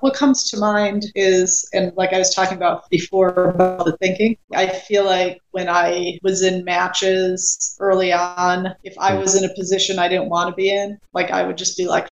What 0.00 0.14
comes 0.14 0.50
to 0.50 0.58
mind 0.58 1.04
is, 1.14 1.68
and 1.72 1.92
like 1.96 2.12
I 2.12 2.18
was 2.18 2.34
talking 2.34 2.56
about 2.56 2.88
before 2.90 3.50
about 3.50 3.84
the 3.84 3.96
thinking, 3.98 4.36
I 4.54 4.68
feel 4.68 5.04
like 5.04 5.40
when 5.50 5.68
I 5.68 6.18
was 6.22 6.42
in 6.42 6.64
matches 6.64 7.76
early 7.80 8.12
on, 8.12 8.74
if 8.82 8.94
I 8.98 9.14
hmm. 9.14 9.20
was 9.20 9.34
in 9.34 9.48
a 9.48 9.54
position 9.54 9.98
I 9.98 10.08
didn't 10.08 10.30
want 10.30 10.48
to 10.50 10.54
be 10.54 10.70
in, 10.70 10.98
like 11.12 11.30
I 11.30 11.46
would 11.46 11.58
just 11.58 11.76
be 11.76 11.86
like, 11.86 12.08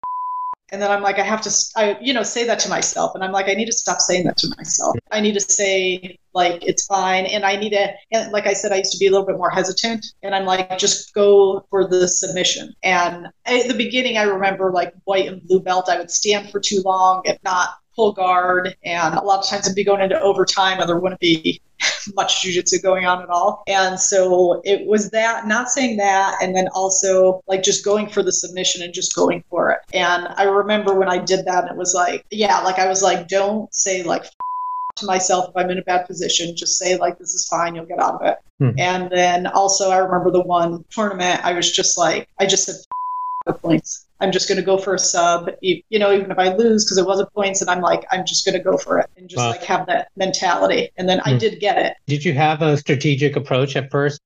and 0.70 0.82
then 0.82 0.90
I'm 0.90 1.02
like, 1.02 1.18
I 1.18 1.22
have 1.22 1.40
to, 1.42 1.50
I, 1.76 1.96
you 2.00 2.12
know, 2.12 2.22
say 2.22 2.46
that 2.46 2.58
to 2.60 2.68
myself. 2.68 3.14
And 3.14 3.24
I'm 3.24 3.32
like, 3.32 3.48
I 3.48 3.54
need 3.54 3.66
to 3.66 3.72
stop 3.72 4.00
saying 4.00 4.24
that 4.26 4.36
to 4.38 4.54
myself. 4.56 4.96
I 5.10 5.20
need 5.20 5.32
to 5.34 5.40
say, 5.40 6.18
like, 6.34 6.62
it's 6.64 6.84
fine. 6.84 7.24
And 7.26 7.44
I 7.44 7.56
need 7.56 7.70
to, 7.70 7.92
and 8.12 8.32
like 8.32 8.46
I 8.46 8.52
said, 8.52 8.72
I 8.72 8.76
used 8.76 8.92
to 8.92 8.98
be 8.98 9.06
a 9.06 9.10
little 9.10 9.26
bit 9.26 9.38
more 9.38 9.50
hesitant. 9.50 10.04
And 10.22 10.34
I'm 10.34 10.44
like, 10.44 10.78
just 10.78 11.14
go 11.14 11.66
for 11.70 11.88
the 11.88 12.06
submission. 12.06 12.74
And 12.82 13.28
at 13.46 13.68
the 13.68 13.74
beginning, 13.74 14.18
I 14.18 14.22
remember 14.24 14.70
like 14.70 14.92
white 15.04 15.26
and 15.26 15.42
blue 15.46 15.60
belt, 15.60 15.88
I 15.88 15.98
would 15.98 16.10
stand 16.10 16.50
for 16.50 16.60
too 16.60 16.82
long 16.84 17.22
and 17.26 17.38
not 17.44 17.70
pull 17.98 18.12
guard. 18.12 18.76
And 18.84 19.14
a 19.16 19.20
lot 19.20 19.40
of 19.40 19.48
times 19.48 19.68
I'd 19.68 19.74
be 19.74 19.82
going 19.82 20.00
into 20.00 20.18
overtime 20.20 20.78
and 20.78 20.88
there 20.88 21.00
wouldn't 21.00 21.20
be 21.20 21.60
much 22.14 22.42
jujitsu 22.42 22.80
going 22.80 23.04
on 23.06 23.20
at 23.22 23.28
all. 23.28 23.64
And 23.66 23.98
so 23.98 24.62
it 24.64 24.86
was 24.86 25.10
that, 25.10 25.48
not 25.48 25.68
saying 25.68 25.96
that, 25.96 26.36
and 26.40 26.54
then 26.54 26.68
also 26.74 27.42
like 27.48 27.64
just 27.64 27.84
going 27.84 28.08
for 28.08 28.22
the 28.22 28.32
submission 28.32 28.82
and 28.82 28.94
just 28.94 29.16
going 29.16 29.42
for 29.50 29.72
it. 29.72 29.80
And 29.92 30.28
I 30.36 30.44
remember 30.44 30.94
when 30.94 31.08
I 31.08 31.18
did 31.18 31.44
that, 31.46 31.64
and 31.64 31.72
it 31.72 31.76
was 31.76 31.92
like, 31.92 32.24
yeah, 32.30 32.60
like 32.60 32.78
I 32.78 32.86
was 32.86 33.02
like, 33.02 33.26
don't 33.26 33.72
say 33.74 34.04
like 34.04 34.24
to 34.96 35.06
myself 35.06 35.48
if 35.48 35.56
I'm 35.56 35.70
in 35.70 35.78
a 35.78 35.82
bad 35.82 36.06
position, 36.06 36.56
just 36.56 36.78
say 36.78 36.96
like, 36.96 37.18
this 37.18 37.34
is 37.34 37.48
fine, 37.48 37.74
you'll 37.74 37.86
get 37.86 37.98
out 37.98 38.20
of 38.20 38.26
it. 38.26 38.38
Hmm. 38.58 38.78
And 38.78 39.10
then 39.10 39.46
also 39.48 39.90
I 39.90 39.98
remember 39.98 40.30
the 40.30 40.42
one 40.42 40.84
tournament, 40.90 41.44
I 41.44 41.52
was 41.52 41.70
just 41.70 41.98
like, 41.98 42.28
I 42.38 42.46
just 42.46 42.64
said 42.66 42.76
the 43.46 43.54
points. 43.54 44.07
I'm 44.20 44.32
just 44.32 44.48
going 44.48 44.56
to 44.58 44.64
go 44.64 44.76
for 44.76 44.94
a 44.94 44.98
sub, 44.98 45.50
you 45.60 45.98
know, 45.98 46.12
even 46.12 46.30
if 46.30 46.38
I 46.38 46.54
lose 46.54 46.84
because 46.84 46.98
it 46.98 47.06
wasn't 47.06 47.32
points, 47.32 47.60
and 47.60 47.70
I'm 47.70 47.80
like, 47.80 48.04
I'm 48.10 48.26
just 48.26 48.44
going 48.44 48.56
to 48.56 48.62
go 48.62 48.76
for 48.76 48.98
it 48.98 49.08
and 49.16 49.28
just 49.28 49.38
wow. 49.38 49.50
like 49.50 49.62
have 49.64 49.86
that 49.86 50.08
mentality. 50.16 50.90
And 50.96 51.08
then 51.08 51.18
mm. 51.18 51.26
I 51.26 51.32
hmm. 51.32 51.38
did 51.38 51.60
get 51.60 51.78
it. 51.78 51.94
Did 52.06 52.24
you 52.24 52.32
have 52.34 52.62
a 52.62 52.76
strategic 52.76 53.36
approach 53.36 53.76
at 53.76 53.90
first? 53.90 54.20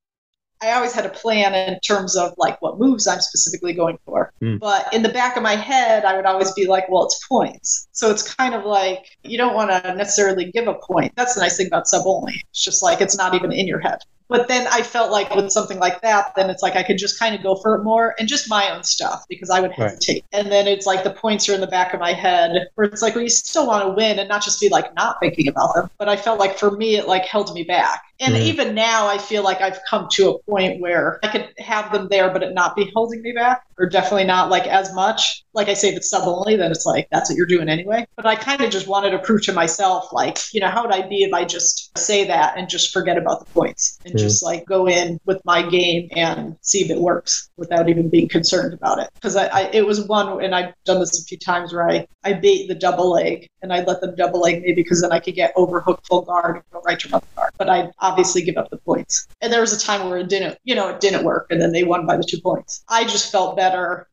I 0.62 0.72
always 0.72 0.92
had 0.92 1.04
a 1.04 1.08
plan 1.08 1.54
in 1.54 1.78
terms 1.80 2.16
of 2.16 2.32
like 2.38 2.62
what 2.62 2.78
moves 2.78 3.08
I'm 3.08 3.20
specifically 3.20 3.72
going 3.72 3.98
for. 4.04 4.32
Mm. 4.40 4.60
But 4.60 4.92
in 4.94 5.02
the 5.02 5.08
back 5.08 5.36
of 5.36 5.42
my 5.42 5.56
head, 5.56 6.04
I 6.04 6.14
would 6.14 6.24
always 6.24 6.52
be 6.52 6.66
like, 6.66 6.88
well, 6.88 7.04
it's 7.04 7.26
points. 7.26 7.88
So 7.90 8.10
it's 8.10 8.34
kind 8.34 8.54
of 8.54 8.64
like 8.64 9.04
you 9.24 9.36
don't 9.36 9.54
want 9.54 9.70
to 9.70 9.94
necessarily 9.94 10.52
give 10.52 10.68
a 10.68 10.74
point. 10.74 11.12
That's 11.16 11.34
the 11.34 11.40
nice 11.40 11.56
thing 11.56 11.66
about 11.66 11.88
sub 11.88 12.06
only. 12.06 12.40
It's 12.50 12.64
just 12.64 12.82
like 12.82 13.00
it's 13.00 13.16
not 13.16 13.34
even 13.34 13.50
in 13.50 13.66
your 13.66 13.80
head. 13.80 13.98
But 14.32 14.48
then 14.48 14.66
I 14.70 14.82
felt 14.82 15.10
like 15.10 15.34
with 15.34 15.50
something 15.50 15.78
like 15.78 16.00
that, 16.00 16.34
then 16.34 16.48
it's 16.48 16.62
like 16.62 16.74
I 16.74 16.82
could 16.82 16.98
just 16.98 17.18
kind 17.18 17.34
of 17.34 17.42
go 17.42 17.54
for 17.56 17.74
it 17.76 17.84
more 17.84 18.14
and 18.18 18.26
just 18.26 18.48
my 18.48 18.74
own 18.74 18.82
stuff 18.82 19.24
because 19.28 19.50
I 19.50 19.60
would 19.60 19.72
hesitate. 19.72 20.24
Right. 20.32 20.40
And 20.40 20.50
then 20.50 20.66
it's 20.66 20.86
like 20.86 21.04
the 21.04 21.10
points 21.10 21.48
are 21.48 21.54
in 21.54 21.60
the 21.60 21.66
back 21.66 21.92
of 21.92 22.00
my 22.00 22.12
head 22.12 22.68
where 22.74 22.86
it's 22.86 23.02
like, 23.02 23.14
well, 23.14 23.24
you 23.24 23.30
still 23.30 23.66
want 23.66 23.84
to 23.86 23.92
win 23.92 24.18
and 24.18 24.28
not 24.28 24.42
just 24.42 24.60
be 24.60 24.68
like 24.70 24.94
not 24.94 25.20
thinking 25.20 25.48
about 25.48 25.74
them. 25.74 25.90
But 25.98 26.08
I 26.08 26.16
felt 26.16 26.38
like 26.38 26.58
for 26.58 26.70
me, 26.70 26.96
it 26.96 27.06
like 27.06 27.26
held 27.26 27.52
me 27.54 27.62
back. 27.62 28.04
And 28.20 28.34
mm-hmm. 28.34 28.44
even 28.44 28.74
now, 28.74 29.08
I 29.08 29.18
feel 29.18 29.42
like 29.42 29.60
I've 29.60 29.80
come 29.88 30.08
to 30.12 30.30
a 30.30 30.38
point 30.38 30.80
where 30.80 31.18
I 31.22 31.28
could 31.28 31.52
have 31.58 31.92
them 31.92 32.08
there, 32.08 32.30
but 32.30 32.42
it 32.42 32.54
not 32.54 32.76
be 32.76 32.90
holding 32.94 33.20
me 33.20 33.32
back, 33.32 33.64
or 33.78 33.88
definitely 33.88 34.24
not 34.24 34.50
like 34.50 34.66
as 34.66 34.94
much. 34.94 35.44
Like 35.54 35.68
I 35.68 35.74
say, 35.74 35.90
if 35.90 35.96
it's 35.96 36.10
sub 36.10 36.26
only, 36.26 36.56
then 36.56 36.70
it's 36.70 36.86
like 36.86 37.08
that's 37.10 37.28
what 37.28 37.36
you're 37.36 37.46
doing 37.46 37.68
anyway. 37.68 38.06
But 38.16 38.26
I 38.26 38.36
kind 38.36 38.60
of 38.62 38.70
just 38.70 38.88
wanted 38.88 39.10
to 39.10 39.18
prove 39.18 39.42
to 39.44 39.52
myself, 39.52 40.12
like, 40.12 40.38
you 40.52 40.60
know, 40.60 40.68
how 40.68 40.82
would 40.82 40.94
I 40.94 41.06
be 41.06 41.24
if 41.24 41.32
I 41.32 41.44
just 41.44 41.96
say 41.98 42.26
that 42.26 42.56
and 42.56 42.68
just 42.68 42.92
forget 42.92 43.18
about 43.18 43.40
the 43.40 43.52
points 43.52 43.98
and 44.04 44.14
mm-hmm. 44.14 44.24
just 44.24 44.42
like 44.42 44.64
go 44.66 44.88
in 44.88 45.20
with 45.26 45.44
my 45.44 45.62
game 45.62 46.08
and 46.16 46.56
see 46.62 46.82
if 46.82 46.90
it 46.90 46.98
works 46.98 47.50
without 47.56 47.88
even 47.88 48.08
being 48.08 48.28
concerned 48.28 48.72
about 48.72 48.98
it. 48.98 49.10
Because 49.14 49.36
I, 49.36 49.46
I, 49.46 49.60
it 49.72 49.86
was 49.86 50.06
one, 50.06 50.42
and 50.42 50.54
I've 50.54 50.74
done 50.84 51.00
this 51.00 51.20
a 51.20 51.24
few 51.24 51.38
times 51.38 51.72
where 51.72 51.88
I, 51.88 52.06
I 52.24 52.32
bait 52.32 52.68
the 52.68 52.74
double 52.74 53.10
leg 53.10 53.48
and 53.62 53.72
I 53.72 53.82
let 53.84 54.00
them 54.00 54.14
double 54.16 54.40
leg 54.40 54.62
me 54.62 54.72
because 54.72 55.02
then 55.02 55.12
I 55.12 55.20
could 55.20 55.34
get 55.34 55.52
overhook 55.56 56.04
full 56.06 56.22
guard 56.22 56.56
and 56.56 56.64
go 56.72 56.80
right 56.80 56.98
to 56.98 57.08
another 57.08 57.26
guard. 57.36 57.50
But 57.58 57.68
I 57.68 57.90
obviously 58.00 58.42
give 58.42 58.56
up 58.56 58.70
the 58.70 58.78
points. 58.78 59.26
And 59.40 59.52
there 59.52 59.60
was 59.60 59.72
a 59.72 59.80
time 59.80 60.08
where 60.08 60.18
it 60.18 60.28
didn't, 60.28 60.58
you 60.64 60.74
know, 60.74 60.88
it 60.88 61.00
didn't 61.00 61.24
work 61.24 61.46
and 61.50 61.60
then 61.60 61.72
they 61.72 61.84
won 61.84 62.06
by 62.06 62.16
the 62.16 62.24
two 62.24 62.40
points. 62.40 62.84
I 62.88 63.04
just 63.04 63.30
felt 63.30 63.56
better, 63.56 63.61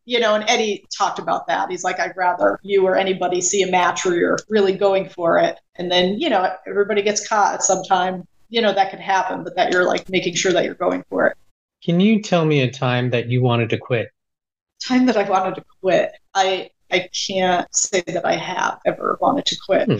you 0.04 0.20
know, 0.20 0.34
and 0.34 0.44
Eddie 0.48 0.84
talked 0.96 1.18
about 1.18 1.46
that. 1.46 1.70
He's 1.70 1.84
like, 1.84 1.98
I'd 1.98 2.16
rather 2.16 2.58
you 2.62 2.86
or 2.86 2.96
anybody 2.96 3.40
see 3.40 3.62
a 3.62 3.70
match 3.70 4.04
where 4.04 4.16
you're 4.16 4.38
really 4.48 4.72
going 4.72 5.08
for 5.08 5.38
it. 5.38 5.58
And 5.76 5.90
then, 5.90 6.18
you 6.18 6.28
know, 6.28 6.52
everybody 6.66 7.02
gets 7.02 7.26
caught 7.26 7.54
at 7.54 7.62
some 7.62 7.82
time. 7.84 8.26
You 8.48 8.60
know, 8.60 8.72
that 8.72 8.90
could 8.90 9.00
happen, 9.00 9.44
but 9.44 9.54
that 9.56 9.72
you're 9.72 9.84
like 9.84 10.08
making 10.08 10.34
sure 10.34 10.52
that 10.52 10.64
you're 10.64 10.74
going 10.74 11.04
for 11.08 11.26
it. 11.28 11.36
Can 11.84 12.00
you 12.00 12.20
tell 12.20 12.44
me 12.44 12.60
a 12.60 12.70
time 12.70 13.10
that 13.10 13.28
you 13.28 13.42
wanted 13.42 13.70
to 13.70 13.78
quit? 13.78 14.08
Time 14.86 15.06
that 15.06 15.16
I 15.16 15.28
wanted 15.28 15.54
to 15.56 15.64
quit. 15.80 16.12
I 16.34 16.70
I 16.90 17.08
can't 17.26 17.72
say 17.74 18.02
that 18.06 18.26
I 18.26 18.36
have 18.36 18.78
ever 18.86 19.18
wanted 19.20 19.46
to 19.46 19.56
quit. 19.64 19.86
Hmm. 19.86 19.98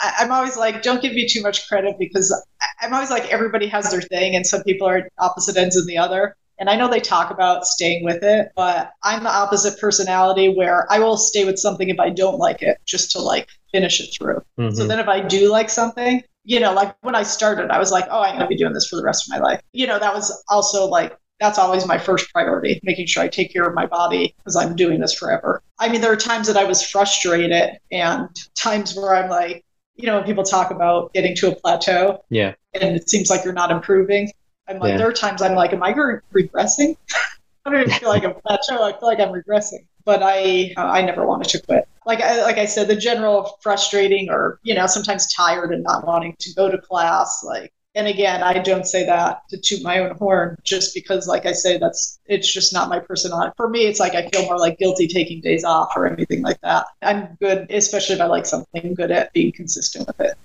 I, 0.00 0.22
am 0.24 0.32
always 0.32 0.56
like, 0.56 0.82
don't 0.82 1.02
give 1.02 1.12
me 1.12 1.26
too 1.28 1.42
much 1.42 1.68
credit 1.68 1.96
because 1.98 2.32
I'm 2.80 2.94
always 2.94 3.10
like, 3.10 3.26
everybody 3.32 3.66
has 3.66 3.90
their 3.90 4.00
thing, 4.00 4.36
and 4.36 4.46
some 4.46 4.62
people 4.62 4.86
are 4.86 5.08
opposite 5.18 5.56
ends 5.56 5.76
of 5.76 5.86
the 5.86 5.98
other. 5.98 6.36
And 6.58 6.68
I 6.68 6.76
know 6.76 6.88
they 6.88 7.00
talk 7.00 7.30
about 7.30 7.66
staying 7.66 8.04
with 8.04 8.22
it, 8.22 8.48
but 8.56 8.92
I'm 9.02 9.22
the 9.22 9.30
opposite 9.30 9.80
personality 9.80 10.48
where 10.48 10.90
I 10.90 10.98
will 10.98 11.16
stay 11.16 11.44
with 11.44 11.58
something 11.58 11.88
if 11.88 12.00
I 12.00 12.10
don't 12.10 12.38
like 12.38 12.62
it, 12.62 12.78
just 12.84 13.12
to 13.12 13.20
like 13.20 13.48
finish 13.72 14.00
it 14.00 14.10
through. 14.18 14.42
Mm-hmm. 14.58 14.74
So 14.74 14.86
then 14.86 14.98
if 14.98 15.08
I 15.08 15.20
do 15.20 15.50
like 15.50 15.70
something, 15.70 16.22
you 16.44 16.60
know, 16.60 16.72
like 16.72 16.96
when 17.02 17.14
I 17.14 17.22
started, 17.22 17.70
I 17.70 17.78
was 17.78 17.92
like, 17.92 18.06
oh, 18.10 18.22
I'm 18.22 18.32
going 18.36 18.40
to 18.40 18.48
be 18.48 18.56
doing 18.56 18.72
this 18.72 18.88
for 18.88 18.96
the 18.96 19.04
rest 19.04 19.28
of 19.28 19.38
my 19.38 19.44
life. 19.44 19.60
You 19.72 19.86
know, 19.86 19.98
that 19.98 20.14
was 20.14 20.42
also 20.48 20.86
like, 20.86 21.16
that's 21.40 21.58
always 21.58 21.86
my 21.86 21.98
first 21.98 22.32
priority, 22.32 22.80
making 22.82 23.06
sure 23.06 23.22
I 23.22 23.28
take 23.28 23.52
care 23.52 23.64
of 23.64 23.74
my 23.74 23.86
body 23.86 24.34
because 24.38 24.56
I'm 24.56 24.74
doing 24.74 24.98
this 24.98 25.14
forever. 25.14 25.62
I 25.78 25.88
mean, 25.88 26.00
there 26.00 26.10
are 26.10 26.16
times 26.16 26.48
that 26.48 26.56
I 26.56 26.64
was 26.64 26.82
frustrated 26.82 27.78
and 27.92 28.28
times 28.56 28.96
where 28.96 29.14
I'm 29.14 29.30
like, 29.30 29.64
you 29.94 30.06
know, 30.06 30.16
when 30.16 30.24
people 30.24 30.42
talk 30.42 30.70
about 30.70 31.12
getting 31.12 31.36
to 31.36 31.52
a 31.52 31.54
plateau, 31.54 32.24
yeah, 32.30 32.54
and 32.72 32.96
it 32.96 33.10
seems 33.10 33.30
like 33.30 33.44
you're 33.44 33.52
not 33.52 33.70
improving. 33.70 34.30
I'm 34.68 34.78
like, 34.78 34.90
yeah. 34.90 34.98
there 34.98 35.08
are 35.08 35.12
times 35.12 35.42
I'm 35.42 35.54
like, 35.54 35.72
am 35.72 35.82
I 35.82 35.92
regressing? 35.92 36.96
I 37.64 37.70
don't 37.70 37.80
even 37.80 37.98
feel 37.98 38.08
like 38.08 38.24
a 38.24 38.30
plateau. 38.46 38.82
I 38.82 38.92
feel 38.92 39.08
like 39.08 39.20
I'm 39.20 39.32
regressing. 39.32 39.86
But 40.04 40.22
I, 40.22 40.72
uh, 40.76 40.86
I 40.86 41.02
never 41.02 41.26
wanted 41.26 41.48
to 41.50 41.62
quit. 41.62 41.86
Like, 42.06 42.22
I, 42.22 42.42
like 42.42 42.56
I 42.56 42.64
said, 42.64 42.88
the 42.88 42.96
general 42.96 43.58
frustrating 43.60 44.30
or 44.30 44.58
you 44.62 44.74
know 44.74 44.86
sometimes 44.86 45.32
tired 45.34 45.72
and 45.72 45.82
not 45.82 46.06
wanting 46.06 46.34
to 46.38 46.54
go 46.54 46.70
to 46.70 46.78
class, 46.78 47.42
like 47.44 47.72
and 47.98 48.06
again, 48.06 48.44
I 48.44 48.58
don't 48.60 48.86
say 48.86 49.04
that 49.06 49.42
to 49.48 49.58
toot 49.58 49.82
my 49.82 49.98
own 49.98 50.16
horn 50.16 50.56
just 50.62 50.94
because, 50.94 51.26
like 51.26 51.46
I 51.46 51.52
say, 51.52 51.78
that's 51.78 52.20
it's 52.26 52.52
just 52.52 52.72
not 52.72 52.88
my 52.88 53.00
personality. 53.00 53.52
For 53.56 53.68
me, 53.68 53.86
it's 53.86 53.98
like 53.98 54.14
I 54.14 54.28
feel 54.28 54.44
more 54.44 54.56
like 54.56 54.78
guilty 54.78 55.08
taking 55.08 55.40
days 55.40 55.64
off 55.64 55.96
or 55.96 56.06
anything 56.06 56.42
like 56.42 56.60
that. 56.60 56.86
I'm 57.02 57.36
good, 57.40 57.66
especially 57.70 58.14
if 58.14 58.20
I 58.20 58.26
like 58.26 58.46
something, 58.46 58.94
good 58.94 59.10
at 59.10 59.32
being 59.32 59.50
consistent 59.50 60.06
with 60.06 60.20
it. 60.20 60.38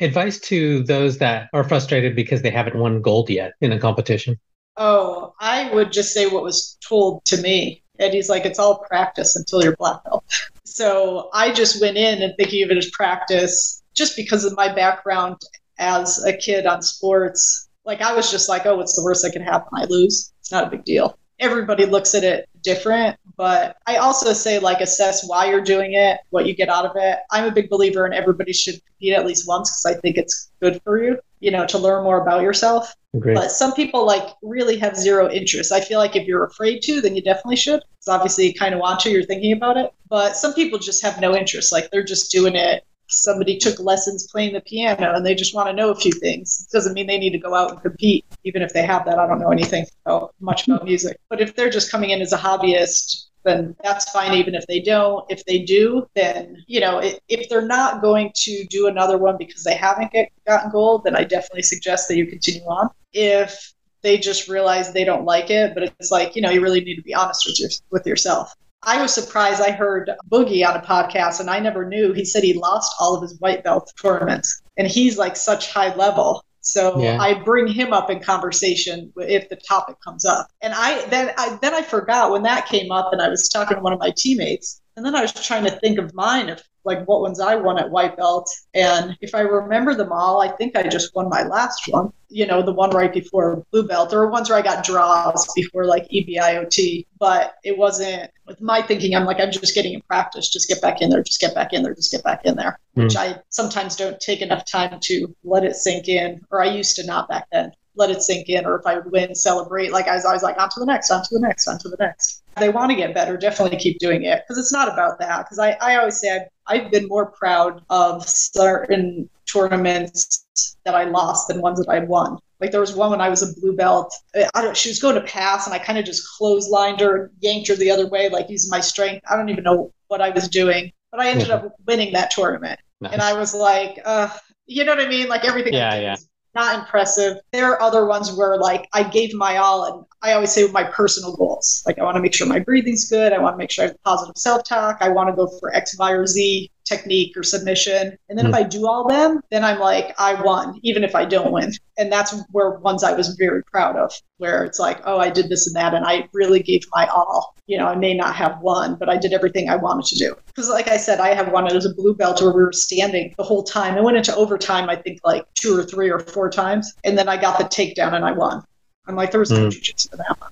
Advice 0.00 0.38
to 0.40 0.82
those 0.84 1.18
that 1.18 1.48
are 1.52 1.64
frustrated 1.64 2.14
because 2.14 2.42
they 2.42 2.50
haven't 2.50 2.78
won 2.78 3.00
gold 3.00 3.30
yet 3.30 3.54
in 3.60 3.72
a 3.72 3.78
competition. 3.78 4.38
Oh, 4.76 5.34
I 5.40 5.72
would 5.72 5.90
just 5.92 6.12
say 6.12 6.26
what 6.26 6.42
was 6.42 6.76
told 6.86 7.24
to 7.26 7.40
me. 7.40 7.82
And 7.98 8.12
he's 8.12 8.28
like, 8.28 8.44
it's 8.44 8.58
all 8.58 8.84
practice 8.88 9.36
until 9.36 9.62
you're 9.62 9.76
black 9.76 10.04
belt. 10.04 10.24
So 10.64 11.30
I 11.32 11.52
just 11.52 11.80
went 11.80 11.96
in 11.96 12.20
and 12.20 12.34
thinking 12.36 12.62
of 12.62 12.70
it 12.70 12.76
as 12.76 12.90
practice 12.90 13.82
just 13.94 14.14
because 14.14 14.44
of 14.44 14.54
my 14.56 14.70
background 14.70 15.36
as 15.78 16.22
a 16.24 16.36
kid 16.36 16.66
on 16.66 16.82
sports, 16.82 17.68
like 17.86 18.02
I 18.02 18.14
was 18.14 18.30
just 18.30 18.48
like, 18.48 18.66
oh, 18.66 18.76
what's 18.76 18.94
the 18.94 19.02
worst 19.02 19.22
that 19.22 19.32
could 19.32 19.40
happen? 19.40 19.70
I 19.72 19.86
lose. 19.86 20.32
It's 20.40 20.52
not 20.52 20.66
a 20.66 20.70
big 20.70 20.84
deal. 20.84 21.18
Everybody 21.38 21.84
looks 21.84 22.14
at 22.14 22.24
it 22.24 22.48
different, 22.62 23.16
but 23.36 23.76
I 23.86 23.96
also 23.96 24.32
say 24.32 24.58
like 24.58 24.80
assess 24.80 25.28
why 25.28 25.50
you're 25.50 25.60
doing 25.60 25.94
it, 25.94 26.18
what 26.30 26.46
you 26.46 26.54
get 26.54 26.68
out 26.68 26.86
of 26.86 26.92
it. 26.96 27.18
I'm 27.30 27.44
a 27.44 27.50
big 27.50 27.68
believer 27.68 28.06
in 28.06 28.12
everybody 28.12 28.52
should 28.52 28.80
compete 28.86 29.12
at 29.12 29.26
least 29.26 29.46
once 29.46 29.70
because 29.70 29.96
I 29.96 30.00
think 30.00 30.16
it's 30.16 30.50
good 30.62 30.80
for 30.82 31.02
you, 31.02 31.18
you 31.40 31.50
know, 31.50 31.66
to 31.66 31.78
learn 31.78 32.04
more 32.04 32.22
about 32.22 32.42
yourself. 32.42 32.94
But 33.34 33.50
some 33.50 33.72
people 33.72 34.06
like 34.06 34.34
really 34.42 34.78
have 34.78 34.96
zero 34.96 35.30
interest. 35.30 35.72
I 35.72 35.80
feel 35.80 35.98
like 35.98 36.16
if 36.16 36.26
you're 36.26 36.44
afraid 36.44 36.80
to, 36.82 37.00
then 37.00 37.16
you 37.16 37.22
definitely 37.22 37.56
should. 37.56 37.80
Because 37.80 38.08
obviously 38.08 38.48
you 38.48 38.54
kind 38.54 38.74
of 38.74 38.80
want 38.80 39.00
to, 39.00 39.10
you're 39.10 39.22
thinking 39.22 39.52
about 39.52 39.76
it. 39.76 39.90
But 40.08 40.36
some 40.36 40.54
people 40.54 40.78
just 40.78 41.02
have 41.02 41.20
no 41.20 41.34
interest. 41.34 41.72
Like 41.72 41.90
they're 41.90 42.04
just 42.04 42.30
doing 42.30 42.54
it 42.56 42.84
somebody 43.08 43.56
took 43.58 43.78
lessons 43.78 44.26
playing 44.30 44.54
the 44.54 44.60
piano 44.60 45.14
and 45.14 45.24
they 45.24 45.34
just 45.34 45.54
want 45.54 45.68
to 45.68 45.72
know 45.72 45.90
a 45.90 45.94
few 45.94 46.12
things. 46.12 46.66
It 46.68 46.74
doesn't 46.74 46.94
mean 46.94 47.06
they 47.06 47.18
need 47.18 47.32
to 47.32 47.38
go 47.38 47.54
out 47.54 47.70
and 47.70 47.80
compete, 47.80 48.24
even 48.44 48.62
if 48.62 48.72
they 48.72 48.82
have 48.82 49.04
that. 49.06 49.18
I 49.18 49.26
don't 49.26 49.40
know 49.40 49.50
anything 49.50 49.86
about, 50.04 50.34
much 50.40 50.66
about 50.66 50.84
music. 50.84 51.18
But 51.28 51.40
if 51.40 51.54
they're 51.54 51.70
just 51.70 51.90
coming 51.90 52.10
in 52.10 52.20
as 52.20 52.32
a 52.32 52.38
hobbyist, 52.38 53.26
then 53.44 53.76
that's 53.82 54.10
fine 54.10 54.34
even 54.34 54.54
if 54.54 54.66
they 54.66 54.80
don't. 54.80 55.24
If 55.30 55.44
they 55.44 55.60
do, 55.60 56.08
then, 56.14 56.56
you 56.66 56.80
know, 56.80 57.00
if 57.28 57.48
they're 57.48 57.66
not 57.66 58.02
going 58.02 58.32
to 58.34 58.64
do 58.66 58.88
another 58.88 59.18
one 59.18 59.36
because 59.38 59.62
they 59.62 59.76
haven't 59.76 60.10
get, 60.10 60.32
gotten 60.46 60.70
gold, 60.70 61.04
then 61.04 61.14
I 61.14 61.22
definitely 61.22 61.62
suggest 61.62 62.08
that 62.08 62.16
you 62.16 62.26
continue 62.26 62.62
on. 62.62 62.90
If 63.12 63.72
they 64.02 64.18
just 64.18 64.48
realize 64.48 64.92
they 64.92 65.04
don't 65.04 65.24
like 65.24 65.50
it, 65.50 65.74
but 65.74 65.84
it's 65.84 66.10
like, 66.10 66.34
you 66.34 66.42
know, 66.42 66.50
you 66.50 66.60
really 66.60 66.80
need 66.80 66.96
to 66.96 67.02
be 67.02 67.14
honest 67.14 67.46
with, 67.46 67.60
your, 67.60 67.70
with 67.90 68.06
yourself. 68.06 68.52
I 68.82 69.00
was 69.02 69.12
surprised. 69.12 69.60
I 69.60 69.70
heard 69.70 70.10
Boogie 70.30 70.66
on 70.66 70.76
a 70.76 70.80
podcast, 70.80 71.40
and 71.40 71.50
I 71.50 71.58
never 71.58 71.88
knew. 71.88 72.12
He 72.12 72.24
said 72.24 72.44
he 72.44 72.54
lost 72.54 72.94
all 73.00 73.16
of 73.16 73.22
his 73.22 73.38
white 73.40 73.64
belt 73.64 73.92
tournaments, 74.00 74.62
and 74.76 74.86
he's 74.86 75.18
like 75.18 75.36
such 75.36 75.72
high 75.72 75.94
level. 75.94 76.44
So 76.60 77.00
yeah. 77.00 77.18
I 77.20 77.34
bring 77.34 77.68
him 77.68 77.92
up 77.92 78.10
in 78.10 78.20
conversation 78.20 79.12
if 79.16 79.48
the 79.48 79.56
topic 79.56 79.96
comes 80.02 80.24
up. 80.24 80.48
And 80.62 80.74
I 80.74 81.04
then 81.06 81.32
I 81.38 81.56
then 81.62 81.74
I 81.74 81.82
forgot 81.82 82.32
when 82.32 82.42
that 82.42 82.66
came 82.66 82.90
up, 82.90 83.12
and 83.12 83.22
I 83.22 83.28
was 83.28 83.48
talking 83.48 83.76
to 83.76 83.82
one 83.82 83.92
of 83.92 84.00
my 84.00 84.12
teammates, 84.16 84.80
and 84.96 85.06
then 85.06 85.14
I 85.14 85.22
was 85.22 85.32
trying 85.32 85.64
to 85.64 85.70
think 85.70 85.98
of 85.98 86.12
mine 86.14 86.48
of 86.48 86.62
like 86.86 87.06
what 87.06 87.20
ones 87.20 87.40
I 87.40 87.56
won 87.56 87.78
at 87.78 87.90
white 87.90 88.16
belt. 88.16 88.48
And 88.74 89.16
if 89.20 89.34
I 89.34 89.40
remember 89.40 89.94
them 89.94 90.12
all, 90.12 90.40
I 90.40 90.48
think 90.48 90.76
I 90.76 90.84
just 90.84 91.14
won 91.14 91.28
my 91.28 91.42
last 91.42 91.82
one. 91.88 92.12
You 92.28 92.46
know, 92.46 92.62
the 92.62 92.72
one 92.72 92.90
right 92.90 93.12
before 93.12 93.64
blue 93.70 93.86
belt, 93.86 94.10
There 94.10 94.20
were 94.20 94.30
ones 94.30 94.48
where 94.48 94.58
I 94.58 94.62
got 94.62 94.84
draws 94.84 95.46
before 95.54 95.84
like 95.84 96.08
EBIOT. 96.08 97.06
But 97.18 97.56
it 97.64 97.76
wasn't 97.76 98.30
with 98.46 98.60
my 98.60 98.80
thinking. 98.80 99.14
I'm 99.14 99.24
like, 99.24 99.40
I'm 99.40 99.50
just 99.50 99.74
getting 99.74 99.94
in 99.94 100.02
practice. 100.02 100.48
Just 100.48 100.68
get 100.68 100.80
back 100.80 101.02
in 101.02 101.10
there. 101.10 101.22
Just 101.22 101.40
get 101.40 101.54
back 101.54 101.72
in 101.72 101.82
there. 101.82 101.94
Just 101.94 102.12
get 102.12 102.22
back 102.22 102.44
in 102.44 102.56
there. 102.56 102.78
Mm. 102.96 103.04
Which 103.04 103.16
I 103.16 103.40
sometimes 103.50 103.96
don't 103.96 104.20
take 104.20 104.40
enough 104.40 104.64
time 104.64 104.98
to 105.02 105.34
let 105.44 105.64
it 105.64 105.76
sink 105.76 106.08
in, 106.08 106.40
or 106.50 106.62
I 106.62 106.66
used 106.66 106.96
to 106.96 107.06
not 107.06 107.28
back 107.28 107.46
then 107.52 107.72
let 107.96 108.10
it 108.10 108.22
sink 108.22 108.48
in, 108.48 108.66
or 108.66 108.78
if 108.78 108.86
I 108.86 108.96
would 108.96 109.10
win, 109.10 109.34
celebrate. 109.34 109.90
Like 109.90 110.06
I 110.06 110.14
was 110.14 110.24
always 110.24 110.42
like, 110.42 110.58
on 110.60 110.68
to 110.68 110.80
the 110.80 110.86
next, 110.86 111.10
on 111.10 111.22
to 111.22 111.28
the 111.32 111.40
next, 111.40 111.66
on 111.66 111.78
to 111.78 111.88
the 111.88 111.96
next. 111.98 112.42
They 112.58 112.68
want 112.68 112.90
to 112.90 112.96
get 112.96 113.14
better, 113.14 113.36
definitely 113.36 113.78
keep 113.78 113.98
doing 113.98 114.24
it 114.24 114.42
because 114.42 114.58
it's 114.58 114.72
not 114.72 114.88
about 114.88 115.18
that. 115.18 115.44
Because 115.44 115.58
I, 115.58 115.76
I 115.80 115.96
always 115.96 116.18
say 116.18 116.34
I've, 116.34 116.42
I've 116.66 116.90
been 116.90 117.06
more 117.08 117.26
proud 117.26 117.82
of 117.90 118.26
certain 118.28 119.28
tournaments 119.46 120.46
that 120.84 120.94
I 120.94 121.04
lost 121.04 121.48
than 121.48 121.60
ones 121.60 121.78
that 121.78 121.90
I 121.90 122.00
won. 122.00 122.38
Like 122.60 122.70
there 122.70 122.80
was 122.80 122.94
one 122.94 123.10
when 123.10 123.20
I 123.20 123.28
was 123.28 123.42
a 123.42 123.60
blue 123.60 123.76
belt. 123.76 124.12
I 124.54 124.62
don't. 124.62 124.76
She 124.76 124.88
was 124.88 124.98
going 124.98 125.16
to 125.16 125.20
pass, 125.22 125.66
and 125.66 125.74
I 125.74 125.78
kind 125.78 125.98
of 125.98 126.06
just 126.06 126.26
clotheslined 126.40 127.00
her, 127.00 127.30
yanked 127.40 127.68
her 127.68 127.74
the 127.74 127.90
other 127.90 128.08
way, 128.08 128.30
like 128.30 128.48
using 128.48 128.70
my 128.70 128.80
strength. 128.80 129.22
I 129.30 129.36
don't 129.36 129.50
even 129.50 129.64
know 129.64 129.92
what 130.08 130.22
I 130.22 130.30
was 130.30 130.48
doing, 130.48 130.90
but 131.10 131.20
I 131.20 131.28
ended 131.28 131.50
up 131.50 131.74
winning 131.86 132.14
that 132.14 132.30
tournament. 132.30 132.80
Nice. 133.02 133.12
And 133.12 133.20
I 133.20 133.34
was 133.34 133.54
like, 133.54 134.00
uh, 134.06 134.30
you 134.64 134.84
know 134.84 134.94
what 134.94 135.04
I 135.04 135.08
mean? 135.08 135.28
Like 135.28 135.44
everything. 135.44 135.74
Yeah, 135.74 135.94
yeah 135.96 136.16
not 136.56 136.76
impressive. 136.78 137.36
There 137.52 137.66
are 137.66 137.80
other 137.80 138.06
ones 138.06 138.32
where 138.34 138.56
like 138.58 138.88
I 138.92 139.04
gave 139.04 139.32
my 139.34 139.58
all 139.58 139.84
and 139.84 140.04
I 140.22 140.32
always 140.32 140.50
say 140.50 140.66
my 140.72 140.82
personal 140.82 141.36
goals. 141.36 141.84
Like 141.86 141.98
I 142.00 142.02
want 142.02 142.16
to 142.16 142.22
make 142.22 142.34
sure 142.34 142.48
my 142.48 142.58
breathing's 142.58 143.08
good. 143.08 143.32
I 143.32 143.38
want 143.38 143.54
to 143.54 143.58
make 143.58 143.70
sure 143.70 143.84
I 143.84 143.88
have 143.88 144.02
positive 144.02 144.36
self-talk. 144.36 144.98
I 145.00 145.10
want 145.10 145.28
to 145.28 145.36
go 145.36 145.46
for 145.60 145.72
X, 145.72 145.96
Y, 145.98 146.10
or 146.10 146.26
Z 146.26 146.70
technique 146.86 147.36
or 147.36 147.42
submission. 147.42 148.16
And 148.28 148.38
then 148.38 148.46
mm. 148.46 148.48
if 148.48 148.54
hmm. 148.54 148.60
I 148.60 148.62
do 148.62 148.86
all 148.86 149.06
them, 149.08 149.40
then 149.50 149.64
I'm 149.64 149.78
like, 149.78 150.14
I 150.18 150.40
won, 150.40 150.78
even 150.82 151.04
if 151.04 151.14
I 151.14 151.24
don't 151.24 151.52
win. 151.52 151.72
And 151.98 152.10
that's 152.10 152.34
where 152.52 152.70
ones 152.70 153.02
I 153.02 153.12
was 153.12 153.34
very 153.36 153.62
proud 153.64 153.96
of, 153.96 154.12
where 154.38 154.64
it's 154.64 154.78
like, 154.78 155.00
oh, 155.04 155.18
I 155.18 155.28
did 155.28 155.48
this 155.48 155.66
and 155.66 155.74
that, 155.76 155.94
and 155.94 156.06
I 156.06 156.28
really 156.32 156.62
gave 156.62 156.82
my 156.94 157.06
all. 157.06 157.54
You 157.66 157.78
know, 157.78 157.86
I 157.86 157.96
may 157.96 158.14
not 158.14 158.36
have 158.36 158.60
won, 158.60 158.94
but 158.94 159.08
I 159.08 159.16
did 159.16 159.32
everything 159.32 159.68
I 159.68 159.76
wanted 159.76 160.06
to 160.06 160.16
do. 160.16 160.36
Because, 160.46 160.68
like 160.68 160.88
I 160.88 160.96
said, 160.96 161.18
I 161.18 161.34
have 161.34 161.50
one 161.50 161.66
as 161.66 161.84
a 161.84 161.94
blue 161.94 162.14
belt 162.14 162.40
where 162.40 162.52
we 162.52 162.62
were 162.62 162.72
standing 162.72 163.34
the 163.36 163.44
whole 163.44 163.64
time. 163.64 163.96
I 163.96 164.00
went 164.00 164.16
into 164.16 164.34
overtime, 164.36 164.88
I 164.88 164.96
think, 164.96 165.20
like 165.24 165.44
two 165.54 165.76
or 165.76 165.82
three 165.82 166.08
or 166.08 166.20
four 166.20 166.48
times. 166.48 166.94
And 167.02 167.18
then 167.18 167.28
I 167.28 167.36
got 167.36 167.58
the 167.58 167.64
takedown 167.64 168.14
and 168.14 168.24
I 168.24 168.32
won. 168.32 168.62
I'm 169.08 169.16
like, 169.16 169.30
there 169.30 169.40
was 169.40 169.50
no 169.50 169.68
mm. 169.68 170.10
that 170.10 170.40
one. 170.40 170.50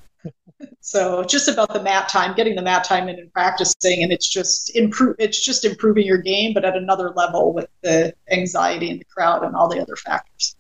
So 0.81 1.25
just 1.25 1.49
about 1.49 1.73
the 1.73 1.83
mat 1.83 2.09
time, 2.09 2.35
getting 2.35 2.55
the 2.55 2.63
mat 2.63 2.85
time 2.85 3.09
in 3.09 3.19
and 3.19 3.33
practicing, 3.33 4.03
and 4.03 4.13
it's 4.13 4.29
just 4.29 4.75
improve. 4.77 5.17
It's 5.19 5.45
just 5.45 5.65
improving 5.65 6.07
your 6.07 6.19
game, 6.19 6.55
but 6.55 6.65
at 6.65 6.77
another 6.77 7.11
level 7.11 7.53
with 7.53 7.69
the 7.83 8.15
anxiety 8.31 8.91
and 8.91 9.01
the 9.01 9.05
crowd 9.05 9.43
and 9.43 9.55
all 9.55 9.69
the 9.69 9.81
other 9.81 9.97
factors. 9.97 10.57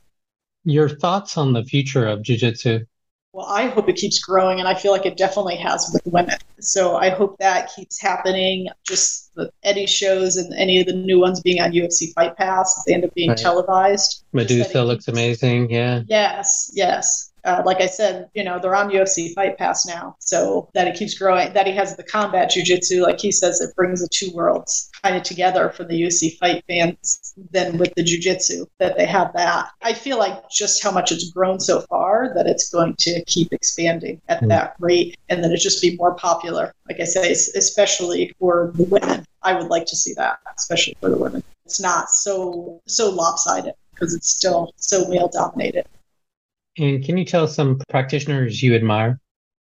Your 0.65 0.89
thoughts 0.89 1.37
on 1.37 1.53
the 1.53 1.65
future 1.65 2.07
of 2.07 2.23
jiu-jitsu? 2.23 2.87
Well, 3.33 3.47
I 3.47 3.67
hope 3.67 3.89
it 3.89 3.97
keeps 3.97 4.21
growing, 4.21 4.61
and 4.61 4.69
I 4.69 4.75
feel 4.75 4.93
like 4.93 5.07
it 5.07 5.17
definitely 5.17 5.57
has 5.57 5.91
with 5.93 6.03
women. 6.07 6.39
So 6.61 6.97
I 6.97 7.11
hope 7.11 7.37
that 7.41 7.75
keeps 7.75 8.01
happening. 8.01 8.69
Just 8.87 9.35
the 9.35 9.51
Eddie 9.65 9.87
shows 9.87 10.37
and 10.37 10.55
any 10.55 10.81
of 10.81 10.87
the 10.87 10.93
new 10.93 11.19
ones 11.19 11.41
being 11.41 11.61
on 11.61 11.73
UFC 11.73 12.13
Fight 12.15 12.37
Pass, 12.37 12.85
they 12.87 12.95
end 12.95 13.05
up 13.05 13.13
being 13.15 13.31
right. 13.31 13.39
televised. 13.39 14.25
Medusa 14.33 14.85
looks 14.85 15.09
amazing. 15.09 15.69
Yeah. 15.69 16.03
Yes. 16.07 16.71
Yes 16.75 17.33
uh, 17.45 17.63
like 17.65 17.81
I 17.81 17.87
said, 17.87 18.29
you 18.35 18.43
know, 18.43 18.59
they're 18.59 18.75
on 18.75 18.91
UFC 18.91 19.35
Fight 19.35 19.59
Pass 19.59 19.87
now. 19.87 20.17
So 20.19 20.69
that 20.75 20.89
it 20.89 20.97
keeps 20.97 21.15
growing, 21.19 21.53
that 21.53 21.67
he 21.67 21.73
has 21.75 21.97
the 21.97 22.03
combat 22.03 22.51
jujitsu, 22.51 23.03
like 23.03 23.21
he 23.21 23.31
says, 23.31 23.61
it 23.61 23.75
brings 23.77 24.01
the 24.01 24.09
two 24.11 24.31
worlds 24.35 24.91
kind 25.03 25.17
of 25.17 25.23
together 25.23 25.71
for 25.71 25.85
the 25.85 26.01
UFC 26.01 26.37
fight 26.39 26.65
fans 26.67 27.35
than 27.51 27.77
with 27.77 27.95
the 27.95 28.03
jujitsu, 28.03 28.67
that 28.79 28.97
they 28.97 29.07
have 29.07 29.33
that. 29.35 29.71
I 29.83 29.93
feel 29.93 30.19
like 30.19 30.49
just 30.51 30.83
how 30.83 30.91
much 30.91 31.13
it's 31.13 31.31
grown 31.31 31.61
so 31.61 31.81
far 31.83 32.33
that 32.35 32.47
it's 32.47 32.71
going 32.71 32.97
to 33.01 33.23
keep 33.27 33.53
expanding 33.53 34.21
at 34.29 34.43
mm. 34.43 34.49
that 34.49 34.77
rate 34.79 35.17
and 35.29 35.45
then 35.45 35.53
it 35.53 35.59
just 35.59 35.83
be 35.83 35.97
more 35.97 36.15
popular. 36.15 36.73
Like 36.89 37.01
I 37.01 37.05
say, 37.05 37.31
especially 37.33 38.35
for 38.39 38.73
the 38.75 38.85
women. 38.85 39.25
I 39.43 39.53
would 39.53 39.69
like 39.69 39.85
to 39.87 39.97
see 39.97 40.15
that, 40.15 40.39
especially 40.57 40.97
for 41.01 41.11
the 41.11 41.19
women. 41.19 41.43
It's 41.67 41.81
not 41.81 42.11
so 42.11 42.81
so 42.87 43.11
lopsided 43.11 43.75
because 43.91 44.15
it's 44.15 44.31
still 44.31 44.73
so 44.77 45.07
male 45.09 45.29
dominated. 45.29 45.87
And 46.79 47.05
can 47.05 47.16
you 47.16 47.25
tell 47.25 47.47
some 47.47 47.81
practitioners 47.89 48.62
you 48.62 48.75
admire? 48.75 49.20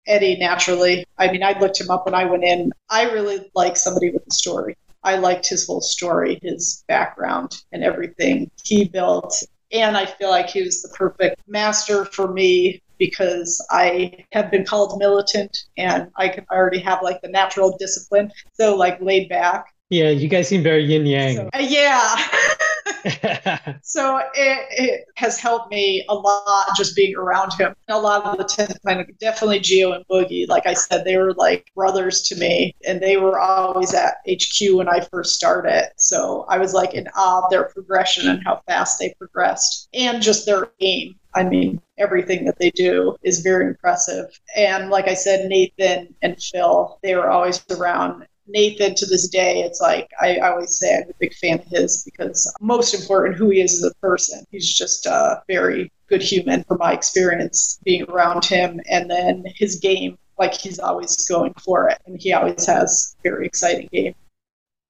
Eddie, 0.08 0.38
naturally. 0.38 1.06
I 1.18 1.32
mean, 1.32 1.44
I 1.44 1.58
looked 1.60 1.80
him 1.80 1.90
up 1.90 2.06
when 2.06 2.16
I 2.16 2.26
went 2.26 2.44
in. 2.44 2.72
I 2.90 3.10
really 3.12 3.50
like 3.56 3.78
somebody 3.78 4.10
with 4.10 4.26
a 4.28 4.34
story. 4.34 4.76
I 5.04 5.18
liked 5.18 5.48
his 5.48 5.68
whole 5.68 5.82
story, 5.82 6.40
his 6.42 6.84
background, 6.88 7.64
and 7.72 7.84
everything 7.84 8.52
he 8.64 8.86
built. 8.86 9.44
And 9.72 9.98
I 9.98 10.06
feel 10.06 10.30
like 10.30 10.50
he 10.50 10.64
was 10.64 10.82
the 10.82 10.90
perfect 10.90 11.42
master 11.48 12.06
for 12.06 12.32
me 12.32 12.82
because 12.98 13.66
I 13.70 14.26
have 14.32 14.50
been 14.50 14.66
called 14.66 14.98
militant 14.98 15.66
and 15.78 16.10
I 16.16 16.30
can 16.30 16.46
already 16.52 16.80
have 16.80 17.04
like 17.04 17.22
the 17.22 17.28
natural 17.28 17.78
discipline. 17.78 18.32
So, 18.54 18.76
like, 18.76 19.00
laid 19.02 19.30
back. 19.30 19.74
Yeah, 19.90 20.10
you 20.10 20.28
guys 20.28 20.48
seem 20.48 20.64
very 20.64 20.84
yin 20.84 21.06
yang. 21.06 21.36
So, 21.36 21.50
uh, 21.54 21.60
yeah. 21.60 22.16
so 23.82 24.18
it, 24.34 24.68
it, 24.72 25.06
has 25.16 25.40
helped 25.40 25.72
me 25.72 26.06
a 26.10 26.14
lot 26.14 26.68
just 26.76 26.96
being 26.96 27.16
around 27.16 27.54
him. 27.54 27.74
A 27.90 28.00
lot 28.00 28.26
of 28.26 28.38
the 28.38 28.44
10th 28.44 28.82
planet, 28.82 29.18
definitely 29.20 29.60
Geo 29.60 29.94
and 29.94 30.06
Boogie. 30.08 30.48
Like 30.48 30.68
I 30.68 30.74
said, 30.74 31.04
they 31.04 31.18
were 31.18 31.34
like 31.34 31.72
brothers 31.76 32.22
to 32.24 32.36
me, 32.36 32.76
and 32.86 33.02
they 33.02 33.18
were 33.18 33.40
always 33.40 33.94
at 33.94 34.16
HQ 34.30 34.76
when 34.76 34.88
I 34.88 35.02
first 35.02 35.36
started. 35.36 35.90
So 35.98 36.46
I 36.50 36.58
was 36.58 36.74
like 36.74 36.94
in 36.94 37.08
awe 37.16 37.44
of 37.44 37.50
their 37.50 37.66
progression 37.66 38.30
and 38.30 38.44
how 38.44 38.62
fast 38.68 39.00
they 39.00 39.14
progressed, 39.18 39.90
and 39.94 40.22
just 40.22 40.46
their 40.46 40.72
aim. 40.82 41.16
I 41.34 41.44
mean, 41.44 41.82
everything 41.98 42.46
that 42.46 42.58
they 42.60 42.72
do 42.72 43.16
is 43.24 43.42
very 43.42 43.68
impressive. 43.68 44.26
And 44.56 44.90
like 44.90 45.08
I 45.08 45.14
said, 45.14 45.48
Nathan 45.48 46.14
and 46.22 46.42
Phil, 46.42 47.00
they 47.04 47.16
were 47.16 47.30
always 47.30 47.64
around 47.70 48.26
Nathan 48.48 48.96
to 48.96 49.06
this 49.06 49.28
day, 49.28 49.62
it's 49.62 49.82
like 49.82 50.10
I, 50.22 50.38
always 50.40 50.78
say 50.78 50.96
I'm 50.96 51.10
a 51.10 51.14
big 51.20 51.34
fan 51.34 51.60
of 51.60 51.66
his 51.66 52.04
because 52.04 52.52
most 52.62 52.94
important 52.94 53.38
who 53.38 53.50
he 53.50 53.62
is 53.62 53.84
as 53.84 53.92
a 53.92 53.96
person. 53.96 54.46
He's 54.52 54.74
just 54.74 55.06
a 55.06 55.42
very 55.48 55.92
good 56.08 56.22
human 56.22 56.64
from 56.64 56.78
my 56.80 56.94
experience 56.94 57.80
being 57.84 58.04
around 58.04 58.46
him. 58.46 58.80
And 58.90 59.10
then 59.10 59.46
his 59.56 59.80
game 59.80 60.18
like 60.40 60.54
he's 60.54 60.80
always 60.80 61.28
going 61.28 61.54
for 61.56 61.90
it. 61.90 62.00
And 62.06 62.22
he 62.22 62.34
always 62.34 62.66
has 62.66 63.16
very 63.24 63.46
exciting 63.46 63.90
game. 63.92 64.16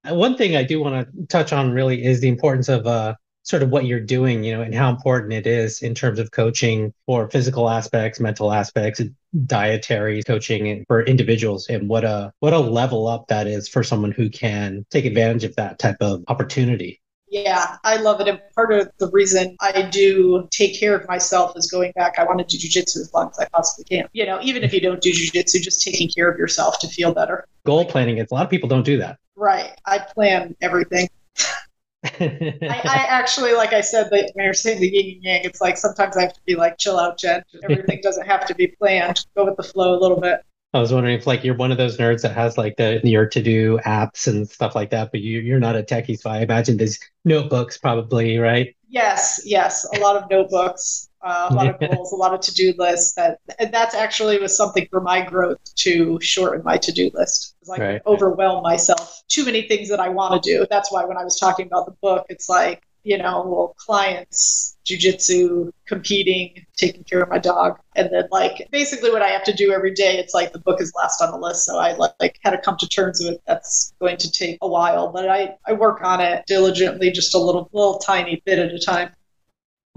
One 0.05 0.38
thing 0.38 0.55
i 0.55 0.64
do 0.64 0.80
want 0.80 1.08
to 1.08 1.26
touch 1.28 1.51
on 1.51 1.72
really 1.72 2.03
is 2.03 2.22
the 2.22 2.30
importance 2.30 2.70
of 2.70 2.88
uh, 2.88 3.16
sort 3.48 3.64
of 3.64 3.70
what 3.70 3.86
you're 3.86 4.02
doing, 4.02 4.43
you 4.43 4.54
know, 4.54 4.62
and 4.62 4.76
how 4.76 4.89
important 4.89 5.32
it 5.32 5.48
is 5.48 5.82
in 5.82 5.95
terms 5.95 6.20
of 6.20 6.32
coaching 6.32 6.93
for 7.06 7.30
physical 7.30 7.70
aspects, 7.70 8.20
mental 8.20 8.52
aspects, 8.52 9.02
dietary 9.45 10.22
coaching 10.24 10.84
for 10.88 11.02
individuals 11.04 11.68
and 11.70 11.88
what 11.88 12.04
a 12.04 12.34
what 12.39 12.54
a 12.54 12.60
level 12.60 13.08
up 13.08 13.28
that 13.28 13.48
is 13.48 13.68
for 13.70 13.84
someone 13.84 14.12
who 14.12 14.30
can 14.30 14.86
take 14.89 15.06
advantage 15.06 15.45
of 15.45 15.56
that 15.56 15.80
type 15.80 15.98
of 16.02 16.24
opportunity. 16.28 17.02
Yeah, 17.30 17.76
I 17.84 17.98
love 17.98 18.22
it. 18.22 18.28
And 18.28 18.39
part 18.56 18.72
of 18.72 18.89
the 19.00 19.10
reason 19.12 19.56
I 19.62 19.82
do 19.82 20.48
take 20.50 20.80
care 20.80 20.95
of 20.95 21.08
myself 21.08 21.58
is 21.58 21.70
going 21.70 21.91
back. 21.93 22.20
I 22.20 22.24
want 22.24 22.39
to 22.39 22.45
do 22.45 22.58
jujitsu 22.58 22.98
as 22.98 23.12
long 23.14 23.30
as 23.30 23.39
I 23.39 23.48
possibly 23.54 23.84
can. 23.84 24.08
You 24.14 24.26
know, 24.26 24.39
even 24.41 24.64
if 24.64 24.74
you 24.74 24.80
don't 24.80 25.02
do 25.02 25.12
jujitsu, 25.12 25.62
just 25.62 25.84
taking 25.84 26.10
care 26.10 26.30
of 26.30 26.38
yourself 26.38 26.80
to 26.80 26.88
feel 26.88 27.14
better. 27.14 27.45
Goal 27.66 27.86
planning. 27.86 28.18
It's 28.18 28.32
a 28.32 28.36
lot 28.36 28.45
of 28.45 28.50
people 28.50 28.70
don't 28.70 28.86
do 28.86 28.98
that. 29.00 29.18
Right. 29.36 29.74
I 29.86 30.00
plan 30.00 30.56
everything. 30.62 31.10
I, 32.20 32.60
I, 32.62 33.06
actually, 33.10 33.54
like 33.54 33.74
I 33.74 33.82
said, 33.82 34.10
that 34.12 34.32
when 34.34 34.45
you're 34.45 34.54
saying 34.54 34.80
the 34.80 34.88
yin 34.88 35.16
and 35.16 35.24
yang, 35.24 35.41
it's 35.43 35.62
like 35.62 35.78
sometimes 35.78 36.16
I 36.16 36.22
have 36.22 36.34
to 36.34 36.41
be 36.45 36.56
like, 36.56 36.78
chill 36.78 37.00
out, 37.00 37.18
Jen. 37.18 37.43
Everything 37.64 38.00
doesn't 38.04 38.26
have 38.26 38.45
to 38.48 38.56
be 38.56 38.68
planned. 38.68 39.26
Go 39.36 39.45
with 39.45 39.58
the 39.58 39.64
flow 39.64 39.98
a 39.98 40.00
little 40.00 40.20
bit. 40.20 40.41
I 40.74 40.80
was 40.80 40.93
wondering 40.93 41.18
if 41.18 41.26
like 41.26 41.43
you're 41.43 41.56
one 41.56 41.72
of 41.72 41.78
those 41.78 41.98
nerds 41.98 42.22
that 42.22 42.36
has 42.36 42.58
like 42.58 42.76
the 42.78 43.00
your 43.04 43.26
to 43.28 43.41
do 43.41 43.80
apps 43.86 44.28
and 44.28 44.48
stuff 44.48 44.76
like 44.76 44.89
that, 44.91 45.12
but 45.12 45.22
you 45.22 45.39
you're 45.39 45.60
not 45.60 45.76
a 45.76 45.82
techie, 45.82 46.20
so 46.20 46.30
I 46.30 46.41
imagine 46.41 46.78
there's 46.78 47.00
notebooks 47.26 47.78
probably, 47.78 48.38
right? 48.38 48.76
Yes, 48.89 49.41
yes, 49.45 49.88
a 49.95 50.00
lot 50.00 50.18
of 50.18 50.30
notebooks, 50.30 51.10
uh, 51.28 51.47
a 51.49 51.53
lot 51.53 51.67
of 51.67 51.80
goals, 51.80 52.11
a 52.11 52.15
lot 52.15 52.34
of 52.34 52.39
to 52.41 52.53
do 52.53 52.73
lists. 52.78 53.13
That 53.15 53.39
that's 53.71 53.93
actually 53.95 54.39
was 54.39 54.55
something 54.55 54.88
for 54.89 55.01
my 55.01 55.21
growth 55.21 55.59
to 55.75 56.19
shorten 56.21 56.63
my 56.63 56.78
to 56.78 56.91
do 56.91 57.11
list. 57.13 57.55
I 57.69 57.78
right. 57.78 58.01
overwhelm 58.05 58.63
myself. 58.63 59.21
Too 59.28 59.45
many 59.45 59.63
things 59.63 59.89
that 59.89 59.99
I 59.99 60.09
want 60.09 60.41
to 60.41 60.49
do. 60.49 60.65
That's 60.69 60.91
why 60.91 61.03
when 61.03 61.17
I 61.17 61.23
was 61.23 61.38
talking 61.38 61.67
about 61.67 61.86
the 61.86 61.95
book, 62.01 62.25
it's 62.30 62.47
like 62.47 62.84
you 63.07 63.17
know, 63.17 63.41
well, 63.47 63.73
clients, 63.78 64.78
jujitsu, 64.86 65.71
competing, 65.88 66.65
taking 66.75 67.05
care 67.05 67.21
of 67.21 67.30
my 67.30 67.38
dog, 67.38 67.80
and 67.95 68.09
then 68.11 68.25
like 68.32 68.67
basically 68.69 69.11
what 69.11 69.21
I 69.21 69.30
have 69.30 69.45
to 69.45 69.53
do 69.53 69.71
every 69.71 69.93
day. 69.93 70.17
It's 70.17 70.34
like 70.34 70.51
the 70.51 70.59
book 70.59 70.82
is 70.82 70.91
last 70.93 71.21
on 71.21 71.32
the 71.32 71.38
list, 71.38 71.63
so 71.63 71.78
I 71.78 71.93
like 71.93 72.38
had 72.43 72.51
to 72.51 72.57
come 72.57 72.75
to 72.78 72.88
terms 72.88 73.21
with 73.23 73.39
that's 73.47 73.93
going 74.01 74.17
to 74.17 74.30
take 74.30 74.57
a 74.61 74.67
while, 74.67 75.09
but 75.09 75.30
I 75.30 75.55
I 75.65 75.71
work 75.71 76.03
on 76.03 76.19
it 76.19 76.43
diligently, 76.47 77.09
just 77.11 77.34
a 77.34 77.38
little 77.38 77.69
little 77.71 77.97
tiny 77.99 78.41
bit 78.45 78.59
at 78.59 78.73
a 78.73 78.80
time. 78.80 79.11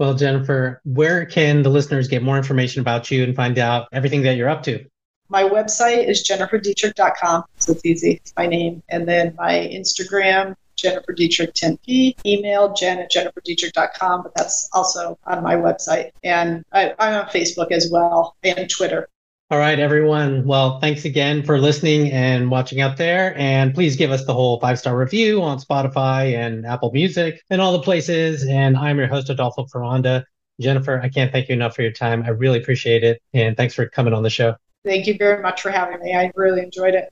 Well, 0.01 0.15
Jennifer, 0.15 0.81
where 0.83 1.27
can 1.27 1.61
the 1.61 1.69
listeners 1.69 2.07
get 2.07 2.23
more 2.23 2.35
information 2.35 2.81
about 2.81 3.11
you 3.11 3.23
and 3.23 3.35
find 3.35 3.59
out 3.59 3.87
everything 3.91 4.23
that 4.23 4.35
you're 4.35 4.49
up 4.49 4.63
to? 4.63 4.83
My 5.29 5.43
website 5.43 6.09
is 6.09 6.27
jenniferdietrich.com, 6.27 7.43
so 7.59 7.73
it's 7.73 7.85
easy. 7.85 8.13
It's 8.13 8.33
my 8.35 8.47
name. 8.47 8.81
And 8.89 9.07
then 9.07 9.35
my 9.37 9.53
Instagram 9.71 10.55
Jennifer 10.75 11.13
Dietrich 11.13 11.53
10P, 11.53 12.15
email 12.25 12.73
jen 12.73 12.97
at 12.97 13.11
jenniferdietrich.com, 13.11 14.23
but 14.23 14.33
that's 14.33 14.67
also 14.73 15.19
on 15.25 15.43
my 15.43 15.55
website. 15.55 16.09
And 16.23 16.65
I, 16.71 16.95
I'm 16.97 17.21
on 17.21 17.27
Facebook 17.27 17.71
as 17.71 17.87
well 17.91 18.35
and 18.41 18.67
Twitter. 18.71 19.07
All 19.51 19.57
right, 19.57 19.77
everyone. 19.77 20.45
Well, 20.45 20.79
thanks 20.79 21.03
again 21.03 21.43
for 21.43 21.59
listening 21.59 22.09
and 22.13 22.49
watching 22.49 22.79
out 22.79 22.95
there. 22.95 23.37
And 23.37 23.73
please 23.73 23.97
give 23.97 24.09
us 24.09 24.25
the 24.25 24.33
whole 24.33 24.61
five 24.61 24.79
star 24.79 24.97
review 24.97 25.41
on 25.41 25.59
Spotify 25.59 26.37
and 26.37 26.65
Apple 26.65 26.89
Music 26.93 27.43
and 27.49 27.59
all 27.59 27.73
the 27.73 27.81
places. 27.81 28.47
And 28.47 28.77
I'm 28.77 28.97
your 28.97 29.07
host, 29.07 29.29
Adolfo 29.29 29.65
Ferranda. 29.65 30.23
Jennifer, 30.61 31.01
I 31.01 31.09
can't 31.09 31.33
thank 31.33 31.49
you 31.49 31.53
enough 31.55 31.75
for 31.75 31.81
your 31.81 31.91
time. 31.91 32.23
I 32.23 32.29
really 32.29 32.59
appreciate 32.59 33.03
it. 33.03 33.21
And 33.33 33.57
thanks 33.57 33.73
for 33.73 33.89
coming 33.89 34.13
on 34.13 34.23
the 34.23 34.29
show. 34.29 34.55
Thank 34.85 35.05
you 35.05 35.17
very 35.17 35.43
much 35.43 35.61
for 35.61 35.69
having 35.69 35.99
me. 35.99 36.15
I 36.15 36.31
really 36.33 36.61
enjoyed 36.61 36.95
it. 36.95 37.11